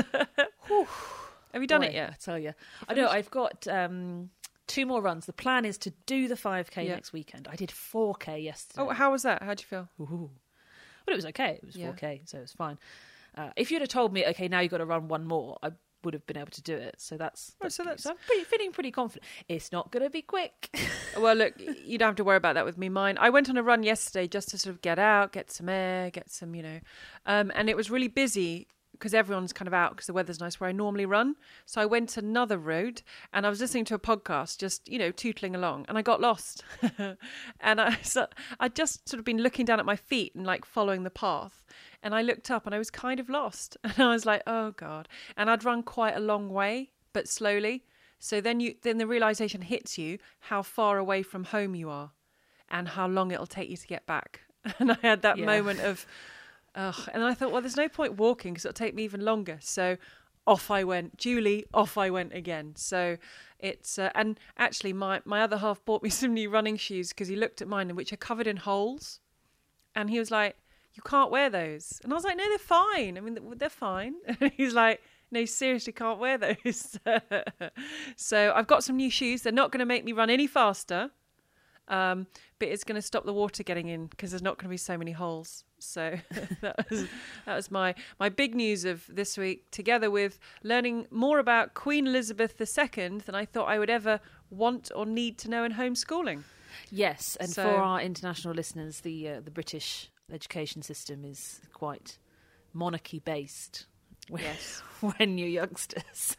Have 1.52 1.62
you 1.62 1.66
done 1.66 1.80
Boy, 1.80 1.86
it 1.88 1.94
yet? 1.94 2.10
I 2.10 2.14
tell 2.20 2.38
you, 2.38 2.54
I 2.88 2.94
know. 2.94 3.08
I've 3.08 3.30
got 3.30 3.66
um, 3.66 4.30
two 4.68 4.86
more 4.86 5.00
runs. 5.02 5.26
The 5.26 5.32
plan 5.32 5.64
is 5.64 5.78
to 5.78 5.92
do 6.06 6.28
the 6.28 6.36
5k 6.36 6.76
Yeah. 6.86 6.94
next 6.94 7.12
weekend. 7.12 7.48
I 7.50 7.56
did 7.56 7.70
4k 7.70 8.42
yesterday. 8.44 8.82
Oh, 8.82 8.88
how 8.90 9.10
was 9.10 9.22
that? 9.24 9.42
How'd 9.42 9.60
you 9.60 9.66
feel? 9.66 9.88
Ooh. 10.00 10.30
But 11.06 11.12
it 11.12 11.16
was 11.16 11.26
okay. 11.26 11.58
It 11.62 11.66
was 11.66 11.76
Yeah. 11.76 11.90
4k, 11.90 12.20
so 12.28 12.38
it 12.38 12.42
was 12.42 12.52
fine. 12.52 12.78
Uh, 13.36 13.50
if 13.56 13.70
you'd 13.70 13.80
have 13.82 13.88
told 13.88 14.12
me, 14.12 14.26
okay, 14.26 14.48
now 14.48 14.60
you've 14.60 14.70
got 14.70 14.78
to 14.78 14.84
run 14.84 15.08
one 15.08 15.24
more, 15.26 15.58
I 15.62 15.70
would 16.02 16.14
have 16.14 16.26
been 16.26 16.38
able 16.38 16.50
to 16.52 16.62
do 16.62 16.74
it. 16.74 16.94
So 16.98 17.16
that's, 17.16 17.52
Oh, 17.60 17.64
that's 17.64 17.74
so 17.74 17.84
that's- 17.84 18.06
I'm 18.06 18.16
pretty, 18.26 18.44
feeling 18.44 18.72
pretty 18.72 18.90
confident. 18.90 19.24
It's 19.48 19.70
not 19.70 19.90
going 19.92 20.02
to 20.02 20.10
be 20.10 20.22
quick. 20.22 20.70
Well, 21.18 21.34
look, 21.34 21.54
you 21.58 21.98
don't 21.98 22.10
have 22.10 22.16
to 22.16 22.24
worry 22.24 22.36
about 22.36 22.54
that 22.54 22.64
with 22.64 22.78
me. 22.78 22.88
Mine, 22.88 23.18
I 23.20 23.30
went 23.30 23.50
on 23.50 23.56
a 23.56 23.64
run 23.64 23.82
yesterday 23.82 24.28
just 24.28 24.48
to 24.50 24.58
sort 24.58 24.72
of 24.76 24.80
get 24.80 24.96
out, 24.96 25.32
get 25.32 25.50
some 25.50 25.68
air, 25.68 26.08
get 26.08 26.30
some, 26.30 26.54
you 26.54 26.62
know, 26.62 26.78
um, 27.26 27.50
and 27.56 27.68
it 27.68 27.76
was 27.76 27.90
really 27.90 28.06
busy 28.06 28.68
because 29.00 29.14
everyone's 29.14 29.52
kind 29.52 29.66
of 29.66 29.74
out 29.74 29.90
because 29.92 30.06
the 30.06 30.12
weather's 30.12 30.38
nice 30.40 30.60
where 30.60 30.68
I 30.68 30.72
normally 30.72 31.06
run. 31.06 31.34
So 31.66 31.80
I 31.80 31.86
went 31.86 32.16
another 32.16 32.58
road 32.58 33.02
and 33.32 33.44
I 33.46 33.48
was 33.50 33.60
listening 33.60 33.86
to 33.86 33.94
a 33.94 33.98
podcast, 33.98 34.58
just 34.58 34.88
you 34.88 34.98
know, 34.98 35.10
tootling 35.10 35.54
along, 35.56 35.86
and 35.88 35.98
I 35.98 36.02
got 36.02 36.20
lost. 36.20 36.62
and 37.60 37.80
I, 37.80 37.96
so 38.02 38.26
I 38.60 38.68
just 38.68 39.08
sort 39.08 39.18
of 39.18 39.24
been 39.24 39.38
looking 39.42 39.64
down 39.64 39.80
at 39.80 39.86
my 39.86 39.96
feet 39.96 40.34
and 40.34 40.46
like 40.46 40.64
following 40.64 41.02
the 41.02 41.10
path. 41.10 41.64
And 42.02 42.14
I 42.14 42.22
looked 42.22 42.50
up 42.50 42.66
and 42.66 42.74
I 42.74 42.78
was 42.78 42.90
kind 42.90 43.18
of 43.20 43.28
lost. 43.28 43.76
And 43.84 43.98
I 43.98 44.08
was 44.12 44.24
like, 44.26 44.42
oh 44.46 44.70
God. 44.72 45.08
And 45.36 45.50
I'd 45.50 45.64
run 45.64 45.82
quite 45.82 46.16
a 46.16 46.20
long 46.20 46.48
way, 46.50 46.90
but 47.12 47.26
slowly. 47.28 47.84
So 48.18 48.40
then 48.40 48.60
you 48.60 48.74
then 48.82 48.98
the 48.98 49.06
realization 49.06 49.62
hits 49.62 49.96
you 49.98 50.18
how 50.40 50.62
far 50.62 50.98
away 50.98 51.22
from 51.22 51.44
home 51.44 51.74
you 51.74 51.88
are 51.90 52.10
and 52.68 52.88
how 52.88 53.06
long 53.08 53.30
it'll 53.32 53.46
take 53.46 53.70
you 53.70 53.76
to 53.76 53.86
get 53.86 54.06
back. 54.06 54.40
And 54.78 54.92
I 54.92 54.98
had 55.02 55.22
that 55.22 55.38
Yeah. 55.38 55.46
moment 55.46 55.80
of 55.80 56.06
ugh. 56.74 57.08
And 57.12 57.22
I 57.22 57.34
thought, 57.34 57.52
well, 57.52 57.62
there's 57.62 57.76
no 57.76 57.88
point 57.88 58.14
walking 58.14 58.52
because 58.52 58.64
it'll 58.64 58.74
take 58.74 58.94
me 58.94 59.04
even 59.04 59.24
longer. 59.24 59.58
So 59.60 59.96
off 60.46 60.70
I 60.70 60.84
went. 60.84 61.16
Julie, 61.16 61.64
off 61.72 61.96
I 61.98 62.10
went 62.10 62.34
again. 62.34 62.74
So 62.76 63.16
it's 63.58 63.98
uh, 63.98 64.10
and 64.14 64.38
actually 64.58 64.92
my 64.92 65.20
my 65.24 65.42
other 65.42 65.58
half 65.58 65.84
bought 65.84 66.02
me 66.02 66.10
some 66.20 66.34
new 66.34 66.50
running 66.50 66.76
shoes 66.76 67.10
because 67.10 67.28
he 67.28 67.36
looked 67.36 67.62
at 67.62 67.68
mine 67.68 67.94
which 67.94 68.12
are 68.12 68.16
covered 68.16 68.46
in 68.46 68.56
holes 68.56 69.20
and 69.94 70.10
he 70.10 70.18
was 70.18 70.30
like, 70.30 70.56
"You 70.94 71.02
can't 71.02 71.30
wear 71.30 71.50
those." 71.50 72.00
And 72.02 72.12
I 72.12 72.16
was 72.16 72.24
like, 72.24 72.36
"No, 72.36 72.48
they're 72.48 72.58
fine. 72.58 73.16
I 73.16 73.20
mean, 73.20 73.38
they're 73.56 73.68
fine." 73.68 74.14
And 74.40 74.52
he's 74.56 74.74
like, 74.74 75.02
"No, 75.30 75.44
seriously, 75.44 75.92
can't 75.92 76.18
wear 76.18 76.38
those." 76.38 76.98
so 78.16 78.52
I've 78.54 78.66
got 78.66 78.84
some 78.84 78.96
new 78.96 79.10
shoes. 79.10 79.42
They're 79.42 79.52
not 79.52 79.72
going 79.72 79.80
to 79.80 79.86
make 79.86 80.04
me 80.04 80.12
run 80.12 80.30
any 80.30 80.46
faster, 80.46 81.10
um, 81.90 82.26
but 82.58 82.68
it's 82.68 82.84
going 82.84 82.96
to 82.96 83.02
stop 83.02 83.24
the 83.26 83.32
water 83.34 83.62
getting 83.62 83.88
in 83.88 84.06
because 84.06 84.30
there's 84.30 84.42
not 84.42 84.56
going 84.56 84.64
to 84.64 84.70
be 84.70 84.76
so 84.78 84.96
many 84.96 85.12
holes. 85.12 85.64
So 85.78 86.16
that 86.62 86.88
was 86.90 87.06
that 87.46 87.54
was 87.56 87.70
my 87.70 87.94
my 88.18 88.28
big 88.30 88.54
news 88.54 88.84
of 88.86 89.04
this 89.08 89.36
week, 89.36 89.70
together 89.70 90.10
with 90.10 90.38
learning 90.62 91.06
more 91.10 91.38
about 91.38 91.74
Queen 91.74 92.06
Elizabeth 92.06 92.58
II 92.60 93.18
than 93.26 93.34
I 93.34 93.44
thought 93.44 93.68
I 93.68 93.78
would 93.78 93.90
ever 93.90 94.20
want 94.50 94.90
or 94.94 95.04
need 95.04 95.36
to 95.38 95.50
know 95.50 95.64
in 95.64 95.72
homeschooling. 95.74 96.44
yes, 96.90 97.36
and 97.40 97.50
So- 97.50 97.64
for 97.64 97.76
our 97.76 98.00
international 98.00 98.54
listeners, 98.54 99.00
the 99.00 99.28
uh, 99.28 99.40
the 99.40 99.50
British 99.50 100.10
education 100.32 100.80
system 100.82 101.24
is 101.24 101.60
quite 101.72 102.18
monarchy 102.72 103.18
based. 103.18 103.86
When, 104.30 104.42
Yes. 104.42 104.82
when 105.00 105.38
you're 105.38 105.48
youngsters. 105.48 106.36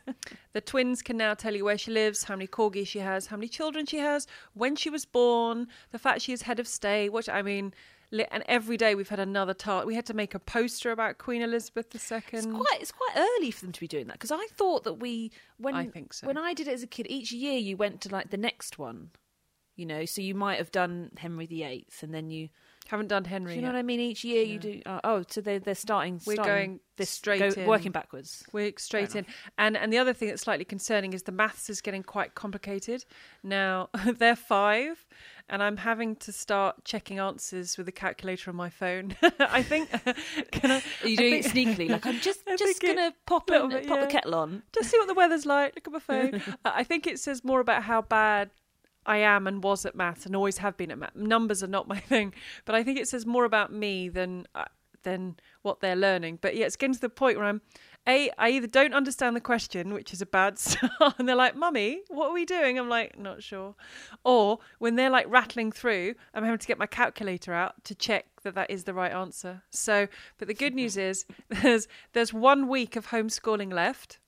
The 0.53 0.61
twins 0.61 1.01
can 1.01 1.17
now 1.17 1.33
tell 1.33 1.55
you 1.55 1.65
where 1.65 1.77
she 1.77 1.91
lives, 1.91 2.23
how 2.23 2.35
many 2.35 2.47
corgis 2.47 2.87
she 2.87 2.99
has, 2.99 3.27
how 3.27 3.37
many 3.37 3.47
children 3.47 3.85
she 3.85 3.97
has, 3.97 4.27
when 4.53 4.75
she 4.75 4.89
was 4.89 5.05
born, 5.05 5.67
the 5.91 5.99
fact 5.99 6.21
she 6.21 6.33
is 6.33 6.43
head 6.43 6.59
of 6.59 6.67
state. 6.67 7.09
Which 7.09 7.29
I 7.29 7.41
mean, 7.41 7.73
and 8.11 8.43
every 8.47 8.77
day 8.77 8.93
we've 8.95 9.09
had 9.09 9.19
another 9.19 9.53
tart. 9.53 9.87
We 9.87 9.95
had 9.95 10.05
to 10.07 10.13
make 10.13 10.35
a 10.35 10.39
poster 10.39 10.91
about 10.91 11.17
Queen 11.17 11.41
Elizabeth 11.41 11.87
II. 11.93 12.21
It's 12.31 12.45
quite 12.45 12.81
it's 12.81 12.91
quite 12.91 13.15
early 13.15 13.51
for 13.51 13.65
them 13.65 13.71
to 13.71 13.79
be 13.79 13.87
doing 13.87 14.07
that 14.07 14.13
because 14.13 14.31
I 14.31 14.45
thought 14.53 14.83
that 14.83 14.95
we 14.95 15.31
when 15.57 15.75
I 15.75 15.87
think 15.87 16.13
so. 16.13 16.27
when 16.27 16.37
I 16.37 16.53
did 16.53 16.67
it 16.67 16.73
as 16.73 16.83
a 16.83 16.87
kid 16.87 17.07
each 17.09 17.31
year 17.31 17.57
you 17.57 17.77
went 17.77 18.01
to 18.01 18.09
like 18.09 18.29
the 18.29 18.37
next 18.37 18.77
one, 18.77 19.11
you 19.75 19.85
know. 19.85 20.05
So 20.05 20.21
you 20.21 20.35
might 20.35 20.57
have 20.57 20.71
done 20.71 21.11
Henry 21.17 21.45
VIII 21.45 21.87
and 22.01 22.13
then 22.13 22.29
you 22.29 22.49
Haven't 22.91 23.07
done 23.07 23.23
Henry. 23.23 23.53
Do 23.53 23.55
you 23.55 23.61
know 23.61 23.69
yet. 23.69 23.75
what 23.75 23.79
I 23.79 23.83
mean? 23.83 24.01
Each 24.01 24.25
year 24.25 24.43
you 24.43 24.59
do. 24.59 24.81
Uh, 24.85 24.99
oh, 25.05 25.23
so 25.25 25.39
they 25.39 25.59
they're 25.59 25.75
starting. 25.75 26.19
We're 26.25 26.33
starting 26.33 26.53
going 26.53 26.79
this 26.97 27.09
straight 27.09 27.39
go, 27.39 27.61
in. 27.61 27.65
working 27.65 27.93
backwards. 27.93 28.43
We're 28.51 28.73
straight 28.75 29.15
in. 29.15 29.25
And 29.57 29.77
and 29.77 29.93
the 29.93 29.97
other 29.97 30.11
thing 30.11 30.27
that's 30.27 30.41
slightly 30.41 30.65
concerning 30.65 31.13
is 31.13 31.23
the 31.23 31.31
maths 31.31 31.69
is 31.69 31.79
getting 31.79 32.03
quite 32.03 32.35
complicated. 32.35 33.05
Now 33.43 33.87
they're 34.17 34.35
five 34.35 35.05
and 35.47 35.63
I'm 35.63 35.77
having 35.77 36.17
to 36.17 36.33
start 36.33 36.83
checking 36.83 37.17
answers 37.19 37.77
with 37.77 37.87
a 37.87 37.93
calculator 37.93 38.49
on 38.49 38.57
my 38.57 38.69
phone. 38.69 39.15
I 39.39 39.63
think 39.63 39.89
can 40.51 40.71
I, 40.71 40.83
Are 41.03 41.07
you 41.07 41.13
I 41.13 41.15
doing 41.15 41.43
think- 41.43 41.45
it 41.45 41.77
sneakily? 41.77 41.89
Like 41.89 42.05
I'm 42.05 42.19
just 42.19 42.41
I 42.45 42.57
just 42.57 42.81
gonna 42.81 43.13
pop 43.25 43.49
little 43.49 43.67
in, 43.67 43.77
bit, 43.77 43.87
pop 43.87 43.99
yeah. 43.99 44.05
the 44.05 44.11
kettle 44.11 44.35
on. 44.35 44.63
just 44.73 44.91
see 44.91 44.97
what 44.97 45.07
the 45.07 45.13
weather's 45.13 45.45
like. 45.45 45.75
Look 45.75 45.87
at 45.87 45.93
my 45.93 45.99
phone. 45.99 46.41
Uh, 46.65 46.71
I 46.75 46.83
think 46.83 47.07
it 47.07 47.19
says 47.19 47.45
more 47.45 47.61
about 47.61 47.83
how 47.83 48.01
bad 48.01 48.49
I 49.06 49.18
am 49.18 49.47
and 49.47 49.64
was 49.64 49.86
at 49.86 49.95
maths 49.95 50.26
and 50.26 50.36
always 50.36 50.60
have 50.60 50.78
been 50.78 50.91
at 50.91 50.97
math. 50.97 51.16
Numbers 51.16 51.64
are 51.64 51.68
not 51.68 51.88
my 51.93 51.99
thing, 51.99 52.34
but 52.66 52.76
I 52.76 52.84
think 52.84 52.99
it 52.99 53.08
says 53.08 53.26
more 53.26 53.45
about 53.45 53.72
me 53.72 54.10
than 54.10 54.47
uh, 54.56 54.66
than 55.04 55.36
what 55.62 55.80
they're 55.80 55.95
learning. 55.95 56.39
But 56.41 56.56
yeah, 56.56 56.66
it's 56.66 56.76
getting 56.76 56.93
to 56.93 57.02
the 57.02 57.10
point 57.10 57.38
where 57.38 57.47
I'm 57.47 57.62
a 58.08 58.32
I 58.38 58.49
either 58.49 58.68
don't 58.68 58.93
understand 58.93 59.36
the 59.36 59.41
question, 59.41 59.93
which 59.93 60.14
is 60.14 60.22
a 60.22 60.26
bad 60.26 60.58
start, 60.60 61.16
and 61.18 61.28
they're 61.28 61.36
like, 61.36 61.56
"Mummy, 61.56 62.02
what 62.10 62.28
are 62.28 62.34
we 62.34 62.45
doing?" 62.45 62.78
I'm 62.78 62.89
like, 62.89 63.18
"Not 63.18 63.43
sure," 63.43 63.76
or 64.24 64.60
when 64.80 64.95
they're 64.95 65.10
like 65.10 65.26
rattling 65.30 65.72
through, 65.72 66.16
I'm 66.34 66.43
having 66.43 66.60
to 66.60 66.68
get 66.68 66.78
my 66.78 66.88
calculator 66.88 67.54
out 67.54 67.84
to 67.86 67.95
check 67.95 68.26
that 68.43 68.56
that 68.56 68.72
is 68.72 68.86
the 68.86 68.93
right 68.93 69.12
answer. 69.12 69.64
So, 69.70 70.08
but 70.38 70.47
the 70.47 70.54
good 70.54 70.74
news 70.74 70.97
is 70.97 71.26
there's 71.49 71.88
there's 72.14 72.34
one 72.34 72.68
week 72.68 72.95
of 72.95 73.08
homeschooling 73.08 73.72
left. 73.72 74.20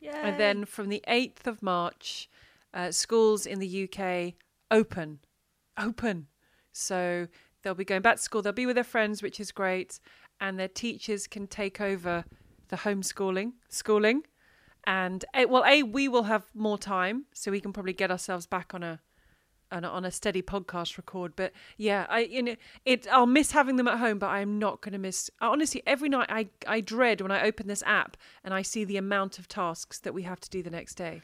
Yeah. 0.00 0.26
And 0.26 0.40
then 0.40 0.64
from 0.64 0.88
the 0.88 1.04
8th 1.06 1.46
of 1.46 1.62
March, 1.62 2.30
uh, 2.74 2.90
schools 2.90 3.46
in 3.46 3.58
the 3.58 3.84
UK 3.84 4.34
open. 4.70 5.20
Open. 5.78 6.26
So 6.72 7.28
they'll 7.62 7.74
be 7.74 7.84
going 7.84 8.02
back 8.02 8.16
to 8.16 8.22
school. 8.22 8.42
They'll 8.42 8.52
be 8.52 8.66
with 8.66 8.76
their 8.76 8.84
friends, 8.84 9.22
which 9.22 9.40
is 9.40 9.52
great. 9.52 10.00
And 10.40 10.58
their 10.58 10.68
teachers 10.68 11.26
can 11.26 11.46
take 11.46 11.80
over 11.80 12.24
the 12.68 12.76
homeschooling, 12.76 13.52
schooling. 13.68 14.22
And 14.86 15.24
eh, 15.34 15.44
well, 15.44 15.64
A, 15.66 15.82
we 15.82 16.08
will 16.08 16.22
have 16.24 16.46
more 16.54 16.78
time. 16.78 17.26
So 17.34 17.50
we 17.50 17.60
can 17.60 17.72
probably 17.72 17.92
get 17.92 18.10
ourselves 18.10 18.46
back 18.46 18.74
on 18.74 18.82
a 18.82 19.00
on 19.72 19.84
a, 19.84 19.88
on 19.88 20.04
a 20.04 20.10
steady 20.10 20.42
podcast 20.42 20.96
record. 20.96 21.34
But 21.36 21.52
yeah, 21.76 22.06
I 22.08 22.20
you 22.20 22.42
know 22.42 22.56
it. 22.84 23.06
I'll 23.10 23.26
miss 23.26 23.52
having 23.52 23.76
them 23.76 23.88
at 23.88 23.98
home, 23.98 24.18
but 24.18 24.28
I 24.28 24.40
am 24.40 24.58
not 24.58 24.80
going 24.80 24.92
to 24.92 24.98
miss. 24.98 25.30
Honestly, 25.40 25.82
every 25.86 26.08
night 26.08 26.28
I 26.30 26.48
I 26.66 26.80
dread 26.80 27.20
when 27.20 27.30
I 27.30 27.42
open 27.42 27.66
this 27.66 27.82
app 27.86 28.16
and 28.42 28.54
I 28.54 28.62
see 28.62 28.84
the 28.84 28.96
amount 28.96 29.38
of 29.38 29.48
tasks 29.48 29.98
that 30.00 30.14
we 30.14 30.22
have 30.22 30.40
to 30.40 30.50
do 30.50 30.62
the 30.62 30.70
next 30.70 30.94
day. 30.94 31.22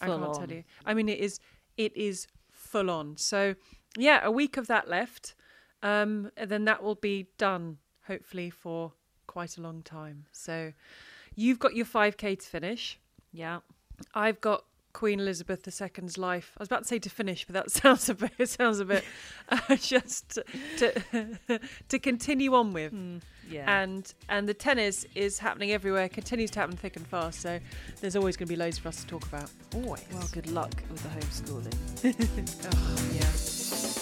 I 0.00 0.06
can't 0.06 0.22
on. 0.22 0.34
tell 0.34 0.50
you. 0.50 0.64
I 0.84 0.94
mean, 0.94 1.08
it 1.08 1.18
is 1.18 1.40
it 1.76 1.96
is 1.96 2.26
full 2.50 2.90
on. 2.90 3.16
So 3.16 3.54
yeah, 3.96 4.20
a 4.24 4.30
week 4.30 4.56
of 4.56 4.66
that 4.66 4.88
left, 4.88 5.34
um, 5.82 6.30
and 6.36 6.50
then 6.50 6.64
that 6.64 6.82
will 6.82 6.94
be 6.94 7.28
done 7.38 7.78
hopefully 8.06 8.50
for 8.50 8.92
quite 9.26 9.56
a 9.58 9.60
long 9.60 9.82
time. 9.82 10.26
So 10.32 10.72
you've 11.34 11.58
got 11.58 11.74
your 11.74 11.86
five 11.86 12.16
k 12.16 12.34
to 12.36 12.46
finish. 12.46 12.98
yeah. 13.32 13.60
I've 14.14 14.40
got 14.40 14.64
Queen 14.98 15.20
Elizabeth 15.20 15.64
II's 15.64 16.18
life. 16.18 16.54
I 16.58 16.62
was 16.62 16.68
about 16.68 16.82
to 16.82 16.88
say 16.88 16.98
to 16.98 17.08
finish, 17.08 17.44
but 17.44 17.54
that 17.54 17.70
sounds 17.82 18.08
a 18.08 18.14
bit. 18.14 18.32
It 18.36 18.48
sounds 18.48 18.80
a 18.80 18.84
bit 18.84 19.04
uh, 19.48 19.76
just 19.76 20.40
to 20.78 21.38
to 21.88 21.98
continue 22.00 22.52
on 22.52 22.72
with. 22.72 22.92
Yeah. 23.48 23.80
And 23.80 24.12
and 24.28 24.48
the 24.48 24.54
tennis 24.54 25.06
is 25.14 25.38
happening 25.38 25.70
everywhere. 25.70 26.08
Continues 26.08 26.50
to 26.50 26.58
happen 26.58 26.76
thick 26.76 26.96
and 26.96 27.06
fast. 27.06 27.40
So 27.42 27.60
there's 28.00 28.16
always 28.16 28.36
going 28.36 28.48
to 28.48 28.52
be 28.52 28.56
loads 28.56 28.78
for 28.78 28.88
us 28.88 29.00
to 29.02 29.06
talk 29.06 29.24
about. 29.24 29.48
Always. 29.72 30.04
well, 30.12 30.28
good 30.32 30.50
luck 30.50 30.74
with 30.90 31.00
the 31.04 31.10
homeschooling. 31.10 31.74
Oh, 32.74 33.14
yeah. 33.14 33.97